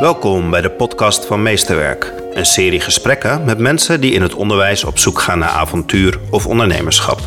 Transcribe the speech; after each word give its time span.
Welkom 0.00 0.50
bij 0.50 0.60
de 0.60 0.70
podcast 0.70 1.24
van 1.26 1.42
Meesterwerk. 1.42 2.12
Een 2.32 2.46
serie 2.46 2.80
gesprekken 2.80 3.44
met 3.44 3.58
mensen 3.58 4.00
die 4.00 4.12
in 4.12 4.22
het 4.22 4.34
onderwijs 4.34 4.84
op 4.84 4.98
zoek 4.98 5.20
gaan 5.20 5.38
naar 5.38 5.48
avontuur 5.48 6.18
of 6.30 6.46
ondernemerschap. 6.46 7.20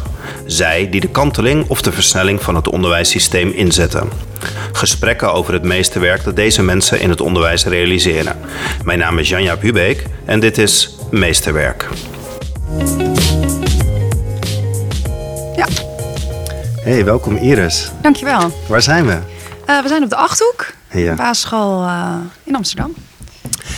Zij 0.46 0.90
die 0.90 1.02
de 1.02 1.10
kanteling 1.10 1.70
of 1.70 1.82
de 1.82 1.92
versnelling 1.92 2.42
van 2.42 2.56
het 2.56 2.70
onderwijssysteem 2.70 3.50
inzetten. 3.50 4.10
Gesprekken 4.72 5.34
over 5.34 5.54
het 5.54 5.64
meesterwerk 5.64 6.24
dat 6.24 6.36
deze 6.36 6.64
mensen 6.64 7.00
in 7.00 7.10
het 7.10 7.22
onderwijs 7.22 7.66
realiseren. 7.66 8.40
Mijn 8.84 9.00
naam 9.00 9.20
is 9.20 9.30
Janja 9.30 9.58
Bubeek 9.58 10.04
en 10.26 10.40
dit 10.40 10.58
is 10.58 10.96
Meesterwerk. 11.12 11.88
Ja. 15.56 15.68
Hey, 16.82 17.06
welkom 17.06 17.36
Iris. 17.36 17.92
Dankjewel. 18.02 18.52
Waar 18.68 18.82
zijn 18.82 19.06
we? 19.06 19.39
Uh, 19.70 19.82
we 19.82 19.88
zijn 19.88 20.04
op 20.04 20.10
de 20.10 20.16
Achthoek, 20.16 20.66
Ja. 20.92 21.16
basisschool 21.16 21.84
uh, 21.84 22.16
in 22.44 22.56
Amsterdam. 22.56 22.94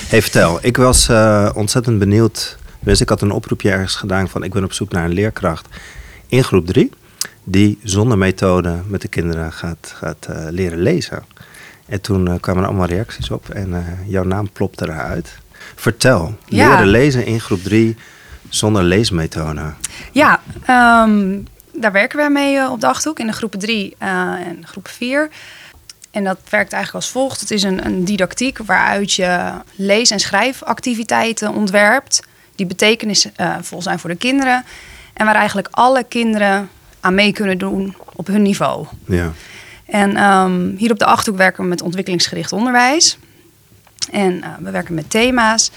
Hey, 0.08 0.22
vertel. 0.22 0.60
Ik 0.62 0.78
was 0.78 1.10
uh, 1.10 1.50
ontzettend 1.54 2.00
benieuwd. 2.00 2.58
Dus 2.80 3.02
ik 3.02 3.10
had 3.10 3.22
een 3.22 3.32
oproepje 3.32 3.72
ergens 3.72 3.96
gedaan 3.96 4.30
van 4.30 4.44
ik 4.44 4.54
ben 4.54 4.64
op 4.64 4.74
zoek 4.74 4.92
naar 4.92 5.04
een 5.06 5.14
leerkracht 5.14 5.68
in 6.28 6.44
groep 6.44 6.66
3 6.68 6.92
die 7.44 7.80
zonder 7.84 8.18
methode 8.18 8.76
met 8.88 9.02
de 9.02 9.08
kinderen 9.08 9.52
gaat, 9.54 9.94
gaat 9.96 10.28
uh, 10.30 10.36
leren 10.50 10.82
lezen. 10.82 11.24
En 11.86 12.02
toen 12.02 12.28
uh, 12.30 12.34
kwamen 12.40 12.62
er 12.62 12.68
allemaal 12.70 12.88
reacties 12.88 13.30
op 13.30 13.50
en 13.50 13.86
jouw 14.08 14.24
naam 14.24 14.50
plopte 14.52 14.86
eruit. 14.86 15.38
Vertel, 15.76 16.38
Ja. 16.46 16.68
leren 16.70 16.88
lezen 16.88 17.26
in 17.26 17.40
groep 17.40 17.64
3 17.64 17.96
zonder 18.50 18.84
leesmethode. 18.84 19.74
Ja, 20.12 20.40
um, 21.04 21.48
daar 21.74 21.92
werken 21.92 22.18
wij 22.18 22.30
mee 22.30 22.70
op 22.70 22.82
de 22.82 22.88
Achthoek 22.88 23.20
in 23.20 23.28
de 23.28 23.34
groepen 23.34 23.60
3 23.60 23.96
uh, 24.02 24.08
en 24.48 24.62
groep 24.66 24.88
4. 24.88 25.30
En 26.12 26.24
dat 26.24 26.38
werkt 26.50 26.74
eigenlijk 26.74 27.04
als 27.04 27.14
volgt. 27.14 27.40
Het 27.40 27.52
is 27.52 27.64
een, 27.64 27.86
een 27.86 28.06
didactiek 28.06 28.58
waaruit 28.58 29.14
je 29.14 29.52
lees- 29.76 30.12
en 30.12 30.20
schrijfactiviteiten 30.20 31.54
ontwerpt. 31.54 32.24
Die 32.56 32.66
betekenisvol 32.66 33.82
zijn 33.82 34.00
voor 34.00 34.10
de 34.10 34.16
kinderen. 34.16 34.66
En 35.14 35.26
waar 35.26 35.36
eigenlijk 35.36 35.68
alle 35.72 36.04
kinderen 36.04 36.70
aan 37.00 37.16
mee 37.16 37.34
kunnen 37.34 37.58
doen 37.58 37.96
op 38.16 38.28
hun 38.28 38.42
niveau. 38.42 38.88
Ja. 39.06 39.32
En 39.86 40.24
um, 40.24 40.76
hier 40.78 40.92
op 40.92 41.00
de 41.00 41.06
Achthoek 41.06 41.38
werken 41.38 41.64
we 41.64 41.70
met 41.70 41.82
ontwikkelingsgericht 41.82 42.54
onderwijs. 42.54 43.18
En 44.12 44.34
uh, 44.34 44.48
we 44.60 44.72
werken 44.72 44.94
met 44.94 45.10
thema's. 45.10 45.72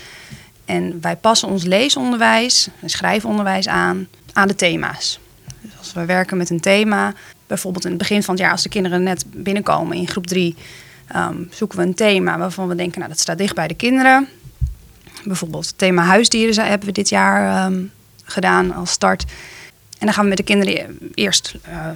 En 0.64 1.00
wij 1.00 1.16
passen 1.16 1.48
ons 1.48 1.64
leesonderwijs 1.64 2.68
en 2.80 2.88
schrijfonderwijs 2.88 3.68
aan 3.68 4.08
aan 4.34 4.48
de 4.48 4.54
thema's. 4.54 5.20
Dus 5.60 5.72
als 5.78 5.92
we 5.92 6.04
werken 6.04 6.36
met 6.36 6.50
een 6.50 6.60
thema, 6.60 7.12
bijvoorbeeld 7.46 7.84
in 7.84 7.90
het 7.90 7.98
begin 7.98 8.22
van 8.22 8.34
het 8.34 8.42
jaar, 8.42 8.52
als 8.52 8.62
de 8.62 8.68
kinderen 8.68 9.02
net 9.02 9.24
binnenkomen 9.28 9.96
in 9.96 10.08
groep 10.08 10.26
3, 10.26 10.56
um, 11.16 11.48
zoeken 11.50 11.78
we 11.78 11.84
een 11.84 11.94
thema 11.94 12.38
waarvan 12.38 12.68
we 12.68 12.74
denken, 12.74 12.98
nou 12.98 13.10
dat 13.10 13.20
staat 13.20 13.38
dicht 13.38 13.54
bij 13.54 13.68
de 13.68 13.74
kinderen. 13.74 14.28
Bijvoorbeeld 15.24 15.66
het 15.66 15.78
thema 15.78 16.02
huisdieren 16.02 16.66
hebben 16.66 16.86
we 16.88 16.94
dit 16.94 17.08
jaar 17.08 17.66
um, 17.66 17.90
gedaan 18.24 18.74
als 18.74 18.90
start. 18.90 19.24
En 19.98 20.10
dan 20.10 20.12
gaan 20.18 20.22
we 20.22 20.28
met 20.28 20.38
de 20.38 20.54
kinderen 20.54 20.98
eerst 21.14 21.54
uh, 21.68 21.88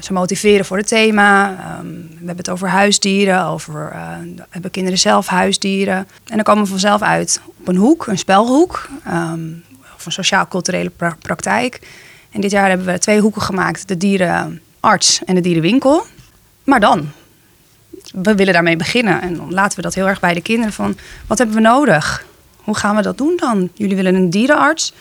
ze 0.00 0.12
motiveren 0.12 0.64
voor 0.64 0.76
het 0.76 0.88
thema. 0.88 1.50
Um, 1.78 2.08
we 2.08 2.16
hebben 2.16 2.36
het 2.36 2.50
over 2.50 2.68
huisdieren, 2.68 3.44
over 3.44 3.92
uh, 3.94 4.16
hebben 4.50 4.70
kinderen 4.70 4.98
zelf 4.98 5.26
huisdieren. 5.26 5.96
En 5.96 6.34
dan 6.34 6.42
komen 6.42 6.62
we 6.62 6.68
vanzelf 6.68 7.02
uit 7.02 7.40
op 7.58 7.68
een 7.68 7.76
hoek, 7.76 8.06
een 8.06 8.18
spelhoek, 8.18 8.88
of 9.94 10.06
een 10.06 10.12
sociaal-culturele 10.12 10.90
pra 10.90 11.16
praktijk. 11.20 11.80
En 12.30 12.40
dit 12.40 12.50
jaar 12.50 12.68
hebben 12.68 12.86
we 12.86 12.98
twee 12.98 13.20
hoeken 13.20 13.42
gemaakt: 13.42 13.88
de 13.88 13.96
dierenarts 14.82 15.24
en 15.24 15.34
de 15.34 15.40
dierenwinkel. 15.40 16.06
Maar 16.64 16.80
dan, 16.80 17.10
we 18.12 18.34
willen 18.34 18.52
daarmee 18.52 18.76
beginnen 18.76 19.20
en 19.20 19.36
dan 19.36 19.52
laten 19.52 19.76
we 19.76 19.82
dat 19.82 19.94
heel 19.94 20.08
erg 20.08 20.20
bij 20.20 20.34
de 20.34 20.42
kinderen 20.42 20.72
van 20.72 20.96
wat 21.26 21.38
hebben 21.38 21.56
we 21.56 21.62
nodig? 21.62 22.24
Hoe 22.56 22.76
gaan 22.76 22.96
we 22.96 23.02
dat 23.02 23.18
doen 23.18 23.36
dan? 23.36 23.70
Jullie 23.74 23.96
willen 23.96 24.14
een 24.14 24.30
dierenarts. 24.30 24.92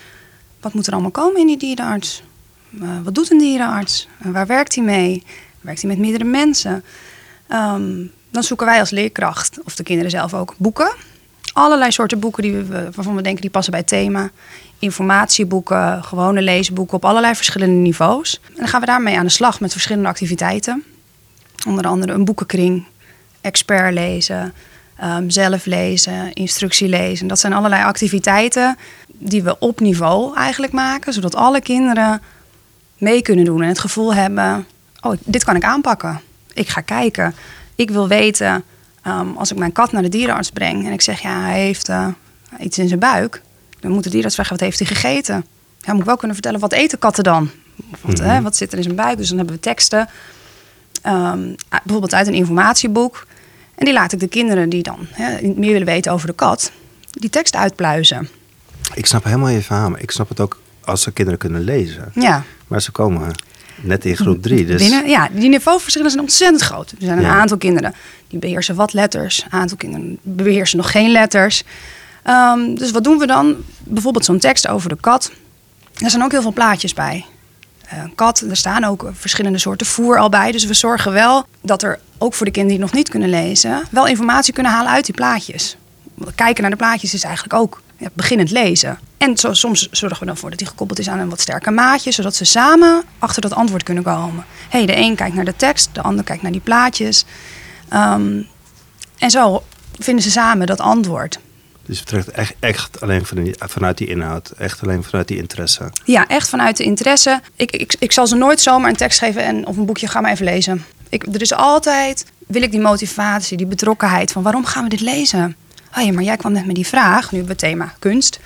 Wat 0.59 0.74
moet 0.74 0.88
er 0.88 0.94
allemaal 0.94 1.12
komen 1.12 1.42
in 1.42 1.47
die 1.47 1.58
dierenarts? 1.58 2.24
Uh, 2.72 2.90
wat 3.03 3.16
doet 3.16 3.31
een 3.31 3.38
dierenarts? 3.38 4.08
Uh, 4.25 4.31
waar 4.31 4.47
werkt 4.47 4.75
hij 4.75 4.84
mee? 4.84 5.24
Werkt 5.62 5.81
hij 5.81 5.90
met 5.90 6.00
meerdere 6.00 6.24
mensen? 6.24 6.84
Um, 7.50 8.12
dan 8.30 8.44
zoeken 8.44 8.66
wij 8.66 8.80
als 8.80 8.90
leerkracht, 8.90 9.59
of 9.63 9.75
de 9.75 9.84
kinderen 9.84 10.12
zelf 10.12 10.34
ook, 10.34 10.56
boeken. 10.58 10.94
Allerlei 11.53 11.91
soorten 11.91 12.19
boeken 12.19 12.44
die 12.44 12.53
we, 12.53 12.89
waarvan 12.95 13.16
we 13.16 13.22
denken 13.22 13.41
die 13.41 13.50
passen 13.50 13.72
bij 13.72 13.79
het 13.79 13.89
thema. 13.89 14.29
Informatieboeken, 14.79 16.03
gewone 16.03 16.41
leesboeken 16.41 16.95
op 16.95 17.06
allerlei 17.06 17.35
verschillende 17.35 17.75
niveaus. 17.75 18.39
En 18.47 18.56
dan 18.56 18.67
gaan 18.67 18.79
we 18.79 18.85
daarmee 18.85 19.17
aan 19.17 19.25
de 19.25 19.31
slag 19.31 19.59
met 19.59 19.72
verschillende 19.72 20.09
activiteiten. 20.09 20.84
Onder 21.67 21.88
andere 21.88 22.13
een 22.13 22.25
boekenkring, 22.25 22.85
expert 23.41 23.94
lezen, 23.94 24.53
um, 25.03 25.29
zelf 25.29 25.66
lezen, 25.66 26.34
instructie 26.34 26.88
lezen. 26.88 27.28
Dat 27.28 27.39
zijn 27.39 27.53
allerlei 27.53 27.83
activiteiten 27.83 28.78
die 29.07 29.44
we 29.44 29.59
op 29.59 29.79
niveau 29.79 30.35
eigenlijk 30.35 30.73
maken, 30.73 31.13
zodat 31.13 31.35
alle 31.35 31.62
kinderen 31.62 32.22
mee 32.97 33.22
kunnen 33.22 33.45
doen 33.45 33.62
en 33.62 33.68
het 33.68 33.79
gevoel 33.79 34.13
hebben: 34.13 34.66
oh, 35.01 35.13
dit 35.23 35.44
kan 35.44 35.56
ik 35.56 35.63
aanpakken. 35.63 36.22
Ik 36.53 36.69
ga 36.69 36.81
kijken. 36.81 37.35
Ik 37.75 37.89
wil 37.89 38.07
weten, 38.07 38.63
um, 39.07 39.38
als 39.38 39.51
ik 39.51 39.57
mijn 39.57 39.72
kat 39.72 39.91
naar 39.91 40.01
de 40.01 40.09
dierenarts 40.09 40.50
breng 40.50 40.85
en 40.85 40.91
ik 40.91 41.01
zeg: 41.01 41.22
ja, 41.22 41.41
hij 41.41 41.59
heeft 41.59 41.89
uh, 41.89 42.07
iets 42.59 42.78
in 42.78 42.88
zijn 42.88 43.00
buik, 43.00 43.41
dan 43.79 43.91
moet 43.91 44.03
de 44.03 44.09
dierenarts 44.09 44.35
vragen: 44.35 44.53
wat 44.53 44.66
heeft 44.66 44.79
hij 44.79 44.88
gegeten? 44.88 45.45
Ja, 45.79 45.91
moet 45.91 46.01
ik 46.01 46.07
wel 46.07 46.17
kunnen 46.17 46.35
vertellen: 46.35 46.59
wat 46.59 46.73
eten 46.73 47.00
katten 47.00 47.23
dan? 47.23 47.50
Wat, 48.01 48.17
mm 48.17 48.23
-hmm. 48.23 48.34
hè, 48.34 48.41
wat 48.41 48.56
zit 48.56 48.72
er 48.72 48.78
in 48.78 48.84
zijn 48.84 48.95
buik? 48.95 49.17
Dus 49.17 49.28
dan 49.28 49.38
hebben 49.38 49.56
we 49.56 49.62
teksten, 49.62 50.09
um, 51.07 51.56
bijvoorbeeld 51.69 52.13
uit 52.13 52.28
een 52.28 52.34
informatieboek. 52.34 53.28
En 53.75 53.85
die 53.85 53.94
laat 53.94 54.12
ik 54.12 54.19
de 54.19 54.28
kinderen 54.28 54.69
die 54.69 54.84
dan 54.84 55.07
hè, 55.09 55.41
meer 55.41 55.72
willen 55.72 55.85
weten 55.85 56.12
over 56.12 56.28
de 56.28 56.33
kat, 56.33 56.72
die 57.12 57.29
tekst 57.29 57.56
uitpluizen. 57.56 58.29
Ik 58.94 59.06
snap 59.06 59.23
helemaal 59.23 59.50
je 59.50 59.62
verhaal, 59.62 59.89
maar 59.89 60.01
ik 60.01 60.12
snap 60.12 60.29
het 60.29 60.39
ook 60.39 60.59
als 60.85 61.01
ze 61.01 61.12
kinderen 61.12 61.39
kunnen 61.39 61.62
lezen. 61.62 62.12
Ja. 62.13 62.44
Maar 62.68 62.81
ze 62.81 62.91
komen 62.91 63.31
net 63.81 64.06
in 64.06 64.16
groep 64.16 64.42
drie. 64.42 64.66
Dus... 64.66 64.81
Binnen, 64.81 65.09
ja, 65.09 65.30
die 65.31 65.50
niveauverschillen 65.50 66.09
zijn 66.09 66.22
ontzettend 66.22 66.62
groot. 66.62 66.92
Er 66.92 66.97
zijn 67.00 67.18
een 67.18 67.24
ja. 67.24 67.40
aantal 67.40 67.58
kinderen 67.58 67.94
die 68.28 68.40
beheersen 68.40 68.75
wat 68.75 68.94
letters. 68.94 69.44
Een 69.44 69.59
aantal 69.59 69.78
kinderen 69.78 70.18
beheersen 70.22 70.78
nog 70.78 70.92
geen 70.92 71.12
letters. 71.12 71.64
Um, 72.30 72.75
dus 72.75 72.92
wat 72.92 73.03
doen 73.03 73.18
we 73.18 73.25
dan? 73.25 73.56
Bijvoorbeeld 73.80 74.25
zo'n 74.25 74.40
tekst 74.40 74.68
over 74.68 74.90
de 74.90 74.97
kat. 75.00 75.31
Er 75.97 76.09
zijn 76.09 76.24
ook 76.24 76.31
heel 76.31 76.42
veel 76.42 76.53
plaatjes 76.53 76.94
bij. 76.94 77.25
Een 77.90 78.16
kat, 78.16 78.40
er 78.40 78.58
staan 78.58 78.84
ook 78.84 79.09
verschillende 79.14 79.58
soorten 79.58 79.88
voer 79.88 80.18
al 80.18 80.30
bij. 80.30 80.52
Dus 80.52 80.66
we 80.66 80.74
zorgen 80.74 81.12
wel 81.12 81.46
dat 81.62 81.84
er 81.84 82.00
ook 82.18 82.34
voor 82.34 82.46
de 82.46 82.52
kinderen 82.52 82.78
die 82.78 82.86
het 82.86 82.96
nog 82.96 83.03
niet 83.03 83.09
kunnen 83.09 83.30
lezen... 83.30 83.84
wel 83.92 84.08
informatie 84.08 84.53
kunnen 84.53 84.72
halen 84.72 84.92
uit 84.92 85.06
die 85.06 85.16
plaatjes. 85.16 85.78
Kijken 86.36 86.62
naar 86.62 86.72
de 86.72 86.78
plaatjes 86.78 87.13
is 87.13 87.24
eigenlijk 87.24 87.53
ook 87.53 87.81
ja, 88.01 88.09
beginnend 88.13 88.51
lezen. 88.51 89.00
En 89.17 89.38
zo, 89.38 89.53
soms 89.53 89.88
zorgen 89.91 90.19
we 90.19 90.25
dan 90.25 90.38
voor 90.38 90.50
dat 90.50 90.59
die 90.59 90.67
gekoppeld 90.67 91.00
is 91.00 91.09
aan 91.09 91.19
een 91.19 91.29
wat 91.29 91.39
sterker 91.39 91.73
maatje, 91.73 92.12
zodat 92.12 92.35
ze 92.35 92.45
samen 92.45 93.03
achter 93.19 93.41
dat 93.41 93.53
antwoord 93.53 93.84
kunnen 93.84 94.03
komen. 94.03 94.45
hey, 94.69 94.85
de 94.85 94.97
een 94.97 95.16
kijkt 95.16 95.35
naar 95.35 95.45
de 95.45 95.56
tekst, 95.56 95.89
de 95.94 96.01
ander 96.01 96.23
kijkt 96.23 96.41
naar 96.41 96.51
die 96.51 96.62
plaatjes. 96.62 97.25
Um, 97.94 98.47
en 99.17 99.29
zo 99.29 99.63
vinden 100.00 100.23
ze 100.23 100.31
samen 100.31 100.67
dat 100.67 100.79
antwoord. 100.79 101.39
Dus 101.85 102.00
het 102.00 102.07
trekt 102.07 102.31
echt, 102.31 102.53
echt 102.59 103.01
alleen 103.01 103.25
vanuit 103.57 103.97
die 103.97 104.07
inhoud, 104.07 104.50
echt 104.50 104.81
alleen 104.81 105.03
vanuit 105.03 105.28
die 105.28 105.38
interesse. 105.38 105.91
Ja, 106.03 106.28
echt 106.28 106.50
vanuit 106.50 106.78
de 106.78 106.83
interesse. 106.83 107.41
Ik, 107.56 107.72
ik, 107.72 107.95
ik 108.00 108.12
zal 108.12 108.28
ze 108.28 108.35
nooit 108.35 108.62
zomaar 108.62 108.89
een 108.89 108.95
tekst 108.95 109.19
geven 109.19 109.44
en, 109.44 109.68
of 109.68 109.78
een 109.78 109.85
boekje, 109.85 110.07
ga 110.07 110.22
maar 110.22 110.31
even 110.31 110.45
lezen. 110.45 110.85
Ik, 111.09 111.25
er 111.33 111.41
is 111.41 111.53
altijd, 111.53 112.25
wil 112.47 112.62
ik 112.62 112.72
die 112.72 112.79
motivatie, 112.79 113.57
die 113.57 113.66
betrokkenheid 113.66 114.31
van 114.31 114.44
waarom 114.44 114.66
gaan 114.66 114.83
we 114.83 114.89
dit 114.89 115.01
lezen? 115.01 115.56
Ja, 115.96 116.12
maar 116.12 116.24
jij 116.24 116.38
kwam 116.38 116.52
net 116.52 116.66
met 116.66 116.75
die 116.75 116.88
vraag, 116.88 117.31
nu 117.31 117.38
hebben 117.38 117.57
we 117.57 117.66
het 117.66 117.72
thema 117.72 117.94
kunst. 118.00 118.40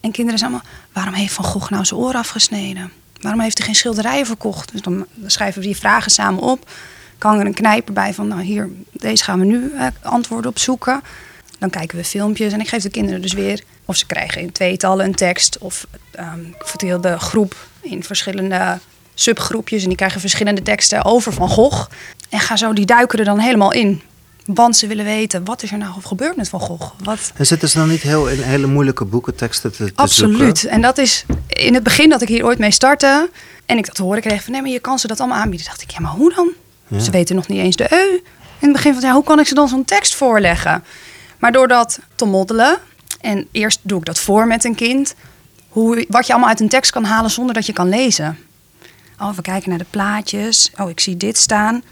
En 0.00 0.10
kinderen 0.10 0.38
zijn 0.38 0.50
allemaal, 0.50 0.70
waarom 0.92 1.14
heeft 1.14 1.34
Van 1.34 1.44
Gogh 1.44 1.70
nou 1.70 1.84
zijn 1.84 2.00
oor 2.00 2.14
afgesneden? 2.14 2.92
Waarom 3.20 3.40
heeft 3.40 3.58
hij 3.58 3.66
geen 3.66 3.76
schilderijen 3.76 4.26
verkocht? 4.26 4.72
Dus 4.72 4.82
dan 4.82 5.06
schrijven 5.26 5.60
we 5.60 5.66
die 5.66 5.76
vragen 5.76 6.10
samen 6.10 6.42
op. 6.42 6.70
Kan 7.18 7.38
er 7.38 7.46
een 7.46 7.54
knijper 7.54 7.92
bij 7.92 8.14
van, 8.14 8.28
nou 8.28 8.42
hier, 8.42 8.68
deze 8.92 9.24
gaan 9.24 9.38
we 9.38 9.44
nu 9.44 9.72
eh, 9.72 9.86
antwoorden 10.02 10.50
op 10.50 10.58
zoeken. 10.58 11.00
Dan 11.58 11.70
kijken 11.70 11.96
we 11.96 12.04
filmpjes 12.04 12.52
en 12.52 12.60
ik 12.60 12.68
geef 12.68 12.82
de 12.82 12.90
kinderen 12.90 13.22
dus 13.22 13.32
weer... 13.32 13.62
of 13.84 13.96
ze 13.96 14.06
krijgen 14.06 14.40
in 14.40 14.52
tweetallen 14.52 15.06
een 15.06 15.14
tekst 15.14 15.58
of 15.58 15.86
um, 16.18 16.54
ik 16.58 16.66
verdeel 16.66 17.00
de 17.00 17.18
groep 17.18 17.54
in 17.80 18.04
verschillende 18.04 18.78
subgroepjes... 19.14 19.82
en 19.82 19.88
die 19.88 19.96
krijgen 19.96 20.20
verschillende 20.20 20.62
teksten 20.62 21.04
over 21.04 21.32
Van 21.32 21.48
Gogh. 21.48 21.90
En 22.28 22.40
ga 22.40 22.56
zo, 22.56 22.72
die 22.72 22.86
duiken 22.86 23.18
er 23.18 23.24
dan 23.24 23.38
helemaal 23.38 23.72
in. 23.72 24.02
Want 24.54 24.76
ze 24.76 24.86
willen 24.86 25.04
weten, 25.04 25.44
wat 25.44 25.62
is 25.62 25.72
er 25.72 25.78
nou 25.78 25.92
gebeurd 26.02 26.36
met 26.36 26.48
Van 26.48 26.60
Gogh? 26.60 26.92
Wat... 27.04 27.32
En 27.34 27.46
zitten 27.46 27.68
ze 27.68 27.78
dan 27.78 27.88
niet 27.88 28.02
heel 28.02 28.28
in 28.28 28.42
hele 28.42 28.66
moeilijke 28.66 29.04
boekenteksten 29.04 29.72
te, 29.72 29.84
te 29.84 29.92
Absoluut. 29.94 30.58
Zoeken? 30.58 30.70
En 30.70 30.80
dat 30.80 30.98
is 30.98 31.24
in 31.46 31.74
het 31.74 31.82
begin 31.82 32.08
dat 32.08 32.22
ik 32.22 32.28
hier 32.28 32.44
ooit 32.44 32.58
mee 32.58 32.70
startte... 32.70 33.30
en 33.66 33.78
ik 33.78 33.86
dat 33.86 33.94
te 33.94 34.02
horen 34.02 34.20
kreeg 34.20 34.42
van, 34.42 34.52
nee, 34.52 34.62
maar 34.62 34.70
je 34.70 34.78
kan 34.78 34.98
ze 34.98 35.06
dat 35.06 35.20
allemaal 35.20 35.38
aanbieden. 35.38 35.66
dacht 35.66 35.82
ik, 35.82 35.90
ja, 35.90 36.00
maar 36.00 36.12
hoe 36.12 36.34
dan? 36.34 36.48
Ja. 36.88 36.98
Ze 36.98 37.10
weten 37.10 37.36
nog 37.36 37.48
niet 37.48 37.58
eens 37.58 37.76
de 37.76 37.86
eu. 37.92 38.14
In 38.58 38.68
het 38.68 38.72
begin 38.72 38.92
van, 38.94 39.02
ja, 39.02 39.12
hoe 39.12 39.24
kan 39.24 39.40
ik 39.40 39.46
ze 39.46 39.54
dan 39.54 39.68
zo'n 39.68 39.84
tekst 39.84 40.14
voorleggen? 40.14 40.84
Maar 41.38 41.52
door 41.52 41.68
dat 41.68 41.98
te 42.14 42.24
moddelen... 42.24 42.78
en 43.20 43.48
eerst 43.50 43.78
doe 43.82 43.98
ik 43.98 44.04
dat 44.04 44.18
voor 44.18 44.46
met 44.46 44.64
een 44.64 44.74
kind... 44.74 45.14
Hoe, 45.68 46.04
wat 46.08 46.26
je 46.26 46.32
allemaal 46.32 46.50
uit 46.50 46.60
een 46.60 46.68
tekst 46.68 46.90
kan 46.90 47.04
halen 47.04 47.30
zonder 47.30 47.54
dat 47.54 47.66
je 47.66 47.72
kan 47.72 47.88
lezen. 47.88 48.38
Oh, 49.20 49.32
we 49.32 49.42
kijken 49.42 49.68
naar 49.68 49.78
de 49.78 49.86
plaatjes. 49.90 50.70
Oh, 50.76 50.90
ik 50.90 51.00
zie 51.00 51.16
dit 51.16 51.38
staan. 51.38 51.82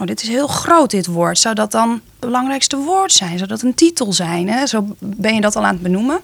Oh, 0.00 0.06
dit 0.06 0.22
is 0.22 0.28
heel 0.28 0.46
groot, 0.46 0.90
dit 0.90 1.06
woord. 1.06 1.38
Zou 1.38 1.54
dat 1.54 1.70
dan 1.70 1.90
het 1.90 2.00
belangrijkste 2.18 2.76
woord 2.76 3.12
zijn? 3.12 3.36
Zou 3.36 3.48
dat 3.48 3.62
een 3.62 3.74
titel 3.74 4.12
zijn? 4.12 4.48
Hè? 4.48 4.66
Zo 4.66 4.96
ben 4.98 5.34
je 5.34 5.40
dat 5.40 5.56
al 5.56 5.64
aan 5.64 5.74
het 5.74 5.82
benoemen. 5.82 6.20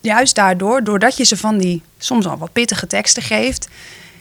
Juist 0.00 0.34
daardoor, 0.34 0.84
doordat 0.84 1.16
je 1.16 1.24
ze 1.24 1.36
van 1.36 1.58
die 1.58 1.82
soms 1.98 2.26
al 2.26 2.38
wat 2.38 2.52
pittige 2.52 2.86
teksten 2.86 3.22
geeft, 3.22 3.68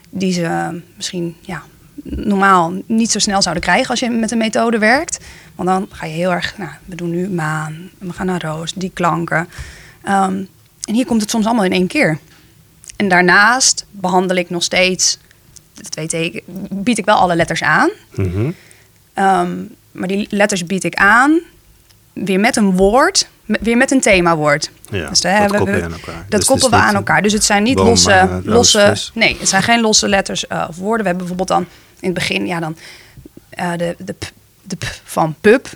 die 0.09 0.33
ze 0.33 0.79
misschien 0.95 1.35
ja, 1.41 1.63
normaal 2.03 2.73
niet 2.85 3.11
zo 3.11 3.19
snel 3.19 3.41
zouden 3.41 3.63
krijgen 3.63 3.89
als 3.89 3.99
je 3.99 4.09
met 4.09 4.31
een 4.31 4.37
methode 4.37 4.77
werkt. 4.77 5.19
Want 5.55 5.69
dan 5.69 5.87
ga 5.91 6.05
je 6.05 6.13
heel 6.13 6.31
erg, 6.31 6.57
nou, 6.57 6.71
we 6.85 6.95
doen 6.95 7.09
nu 7.09 7.29
maan, 7.29 7.89
we 7.97 8.13
gaan 8.13 8.25
naar 8.25 8.41
roos, 8.41 8.73
die 8.73 8.91
klanken. 8.93 9.47
Ehm, 10.03 10.43
en 10.83 10.93
hier 10.93 11.05
komt 11.05 11.21
het 11.21 11.29
soms 11.29 11.45
allemaal 11.45 11.65
in 11.65 11.71
één 11.71 11.87
keer. 11.87 12.19
En 12.95 13.07
daarnaast 13.07 13.85
behandel 13.91 14.37
ik 14.37 14.49
nog 14.49 14.63
steeds, 14.63 15.17
dat 15.73 15.95
weet 15.95 16.13
ik, 16.13 16.43
bied 16.69 16.97
ik 16.97 17.05
wel 17.05 17.15
alle 17.15 17.35
letters 17.35 17.63
aan. 17.63 17.89
Mhm. 18.15 18.51
Ehm, 19.17 19.51
maar 19.91 20.07
die 20.07 20.27
letters 20.29 20.65
bied 20.65 20.83
ik 20.83 20.95
aan, 20.95 21.39
weer 22.13 22.39
met 22.39 22.55
een 22.55 22.75
woord, 22.75 23.27
weer 23.45 23.77
met 23.77 23.91
een 23.91 24.01
themawoord. 24.01 24.71
Ja, 24.89 25.09
Dus 25.09 25.21
dat 25.21 25.31
hebben 25.31 25.57
koppel 25.57 25.75
je 25.75 25.79
we- 25.81 25.85
aan 25.85 25.91
elkaar. 25.93 26.25
Dat 26.29 26.39
Dus 26.39 26.45
koppelen 26.49 26.71
we 26.79 26.85
aan 26.85 26.95
elkaar. 26.95 27.21
Dus 27.21 27.33
het 27.33 27.43
zijn 27.43 27.63
niet 27.63 27.75
boom, 27.75 27.87
losse, 27.87 28.11
eh, 28.11 28.35
losse. 28.43 28.95
Nee, 29.13 29.37
het 29.39 29.49
zijn 29.49 29.63
geen 29.63 29.81
losse 29.81 30.07
letters 30.07 30.45
uh, 30.51 30.65
of 30.69 30.75
woorden. 30.75 31.01
We 31.01 31.07
hebben 31.09 31.27
bijvoorbeeld 31.27 31.47
dan 31.59 31.65
in 31.99 32.09
het 32.09 32.13
begin, 32.13 32.47
ja, 32.47 32.59
dan 32.59 32.77
uh, 33.59 33.71
de, 33.77 33.95
de, 33.97 34.13
p, 34.13 34.31
de 34.63 34.75
p 34.75 34.85
van 35.03 35.35
pub, 35.41 35.67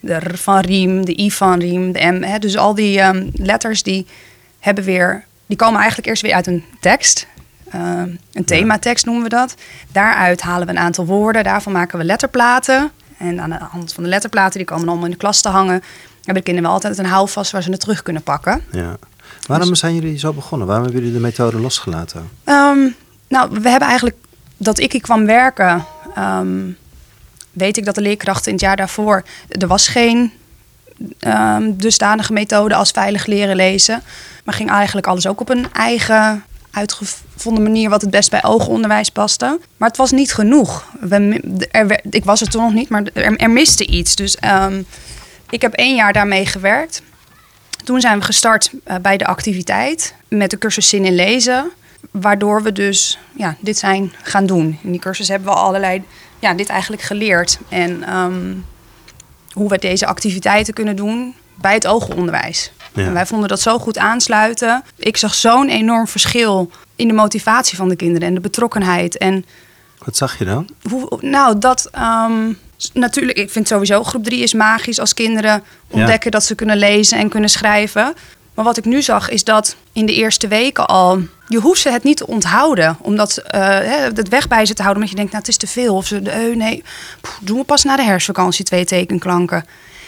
de 0.00 0.14
r 0.16 0.36
van 0.38 0.60
riem, 0.60 1.04
de 1.04 1.20
i 1.20 1.30
van 1.30 1.58
riem, 1.58 1.92
de 1.92 2.10
m. 2.12 2.22
Hè, 2.22 2.38
dus 2.38 2.56
al 2.56 2.74
die 2.74 3.00
um, 3.00 3.30
letters 3.34 3.82
die 3.82 4.06
hebben 4.58 4.84
weer, 4.84 5.24
die 5.46 5.56
komen 5.56 5.78
eigenlijk 5.78 6.08
eerst 6.08 6.22
weer 6.22 6.34
uit 6.34 6.46
een 6.46 6.64
tekst. 6.80 7.26
Uh, 7.74 8.02
een 8.32 8.44
thematekst 8.44 9.04
noemen 9.04 9.22
we 9.22 9.28
dat. 9.28 9.54
Daaruit 9.92 10.40
halen 10.40 10.66
we 10.66 10.72
een 10.72 10.78
aantal 10.78 11.06
woorden. 11.06 11.44
Daarvan 11.44 11.72
maken 11.72 11.98
we 11.98 12.04
letterplaten. 12.04 12.90
En 13.18 13.40
aan 13.40 13.50
de 13.50 13.58
hand 13.70 13.92
van 13.92 14.02
de 14.02 14.08
letterplaten, 14.08 14.58
die 14.58 14.66
komen 14.66 14.88
allemaal 14.88 15.04
in 15.04 15.10
de 15.10 15.16
klas 15.16 15.40
te 15.40 15.48
hangen, 15.48 15.82
hebben 16.14 16.34
de 16.34 16.42
kinderen 16.42 16.62
wel 16.62 16.72
altijd 16.72 16.98
een 16.98 17.06
houvast 17.06 17.50
waar 17.50 17.62
ze 17.62 17.70
het 17.70 17.80
terug 17.80 18.02
kunnen 18.02 18.22
pakken. 18.22 18.64
Ja. 18.72 18.96
Waarom 19.46 19.74
zijn 19.74 19.94
jullie 19.94 20.18
zo 20.18 20.32
begonnen? 20.32 20.66
Waarom 20.66 20.84
hebben 20.84 21.02
jullie 21.02 21.16
de 21.16 21.22
methode 21.24 21.58
losgelaten? 21.58 22.30
Um, 22.44 22.94
nou, 23.28 23.50
we 23.60 23.68
hebben 23.68 23.88
eigenlijk, 23.88 24.16
dat 24.56 24.78
ik 24.78 24.92
hier 24.92 25.00
kwam 25.00 25.26
werken, 25.26 25.84
um, 26.18 26.76
weet 27.52 27.76
ik 27.76 27.84
dat 27.84 27.94
de 27.94 28.00
leerkrachten 28.00 28.46
in 28.46 28.52
het 28.52 28.62
jaar 28.62 28.76
daarvoor, 28.76 29.22
er 29.48 29.66
was 29.66 29.88
geen 29.88 30.32
um, 31.20 31.76
dusdanige 31.76 32.32
methode 32.32 32.74
als 32.74 32.90
veilig 32.90 33.26
leren 33.26 33.56
lezen. 33.56 34.02
Maar 34.44 34.54
ging 34.54 34.70
eigenlijk 34.70 35.06
alles 35.06 35.26
ook 35.26 35.40
op 35.40 35.48
een 35.48 35.72
eigen 35.72 36.44
uitgevonden 36.70 37.62
manier 37.62 37.90
wat 37.90 38.00
het 38.00 38.10
best 38.10 38.30
bij 38.30 38.44
oogonderwijs 38.44 39.10
paste. 39.10 39.58
Maar 39.76 39.88
het 39.88 39.96
was 39.96 40.10
niet 40.10 40.32
genoeg. 40.32 40.86
We, 41.00 42.00
ik 42.10 42.24
was 42.24 42.40
er 42.40 42.48
toen 42.48 42.62
nog 42.62 42.72
niet, 42.72 42.88
maar 42.88 43.02
er, 43.12 43.36
er 43.36 43.50
miste 43.50 43.86
iets. 43.86 44.14
Dus 44.14 44.36
um, 44.44 44.86
ik 45.50 45.62
heb 45.62 45.72
één 45.72 45.94
jaar 45.94 46.12
daarmee 46.12 46.46
gewerkt. 46.46 47.02
Toen 47.84 48.00
zijn 48.00 48.18
we 48.18 48.24
gestart 48.24 48.70
uh, 48.72 48.96
bij 49.02 49.16
de 49.16 49.26
activiteit 49.26 50.14
met 50.28 50.50
de 50.50 50.58
cursus 50.58 50.88
Zin 50.88 51.04
in 51.04 51.14
Lezen. 51.14 51.70
Waardoor 52.10 52.62
we 52.62 52.72
dus 52.72 53.18
ja, 53.36 53.56
dit 53.60 53.78
zijn 53.78 54.12
gaan 54.22 54.46
doen. 54.46 54.78
In 54.82 54.90
die 54.90 55.00
cursus 55.00 55.28
hebben 55.28 55.48
we 55.48 55.54
allerlei, 55.54 56.02
ja, 56.38 56.54
dit 56.54 56.68
eigenlijk 56.68 57.02
geleerd. 57.02 57.58
En 57.68 58.16
um, 58.16 58.64
hoe 59.52 59.68
we 59.68 59.78
deze 59.78 60.06
activiteiten 60.06 60.74
kunnen 60.74 60.96
doen 60.96 61.34
bij 61.54 61.74
het 61.74 61.86
oogonderwijs. 61.86 62.72
Ja. 62.94 63.04
En 63.04 63.12
wij 63.12 63.26
vonden 63.26 63.48
dat 63.48 63.60
zo 63.60 63.78
goed 63.78 63.98
aansluiten. 63.98 64.82
Ik 64.96 65.16
zag 65.16 65.34
zo'n 65.34 65.68
enorm 65.68 66.08
verschil 66.08 66.70
in 66.96 67.08
de 67.08 67.14
motivatie 67.14 67.76
van 67.76 67.88
de 67.88 67.96
kinderen 67.96 68.28
en 68.28 68.34
de 68.34 68.40
betrokkenheid. 68.40 69.18
En 69.18 69.44
Wat 70.04 70.16
zag 70.16 70.38
je 70.38 70.44
dan? 70.44 70.68
hoe, 70.90 71.18
nou, 71.20 71.58
dat 71.58 71.90
um, 72.26 72.58
natuurlijk, 72.92 73.38
ik 73.38 73.50
vind 73.50 73.68
sowieso 73.68 74.02
groep 74.02 74.24
3 74.24 74.42
is 74.42 74.52
magisch 74.52 75.00
als 75.00 75.14
kinderen 75.14 75.62
ontdekken 75.90 76.30
ja. 76.30 76.38
dat 76.38 76.44
ze 76.44 76.54
kunnen 76.54 76.76
lezen 76.76 77.18
en 77.18 77.28
kunnen 77.28 77.50
schrijven. 77.50 78.14
Maar 78.54 78.66
wat 78.66 78.76
ik 78.76 78.84
nu 78.84 79.02
zag 79.02 79.28
is 79.28 79.44
dat 79.44 79.76
in 79.92 80.06
de 80.06 80.14
eerste 80.14 80.48
weken 80.48 80.86
al, 80.86 81.20
je 81.48 81.58
hoeft 81.58 81.80
ze 81.80 81.90
het 81.90 82.02
niet 82.02 82.16
te 82.16 82.26
onthouden. 82.26 82.96
Omdat 83.00 83.42
uh, 83.54 83.78
het 84.14 84.28
weg 84.28 84.48
bij 84.48 84.66
ze 84.66 84.74
te 84.74 84.82
houden, 84.82 85.02
omdat 85.02 85.10
je 85.10 85.16
denkt, 85.16 85.32
nou 85.32 85.44
het 85.44 85.52
is 85.52 85.56
te 85.56 85.66
veel. 85.66 85.94
Of 85.94 86.06
ze, 86.06 86.20
uh, 86.20 86.56
nee, 86.56 86.84
doen 87.40 87.58
we 87.58 87.64
pas 87.64 87.84
na 87.84 87.96
de 87.96 88.02
herfstvakantie 88.02 88.64
twee 88.64 88.84
tekenklanken. 88.84 89.64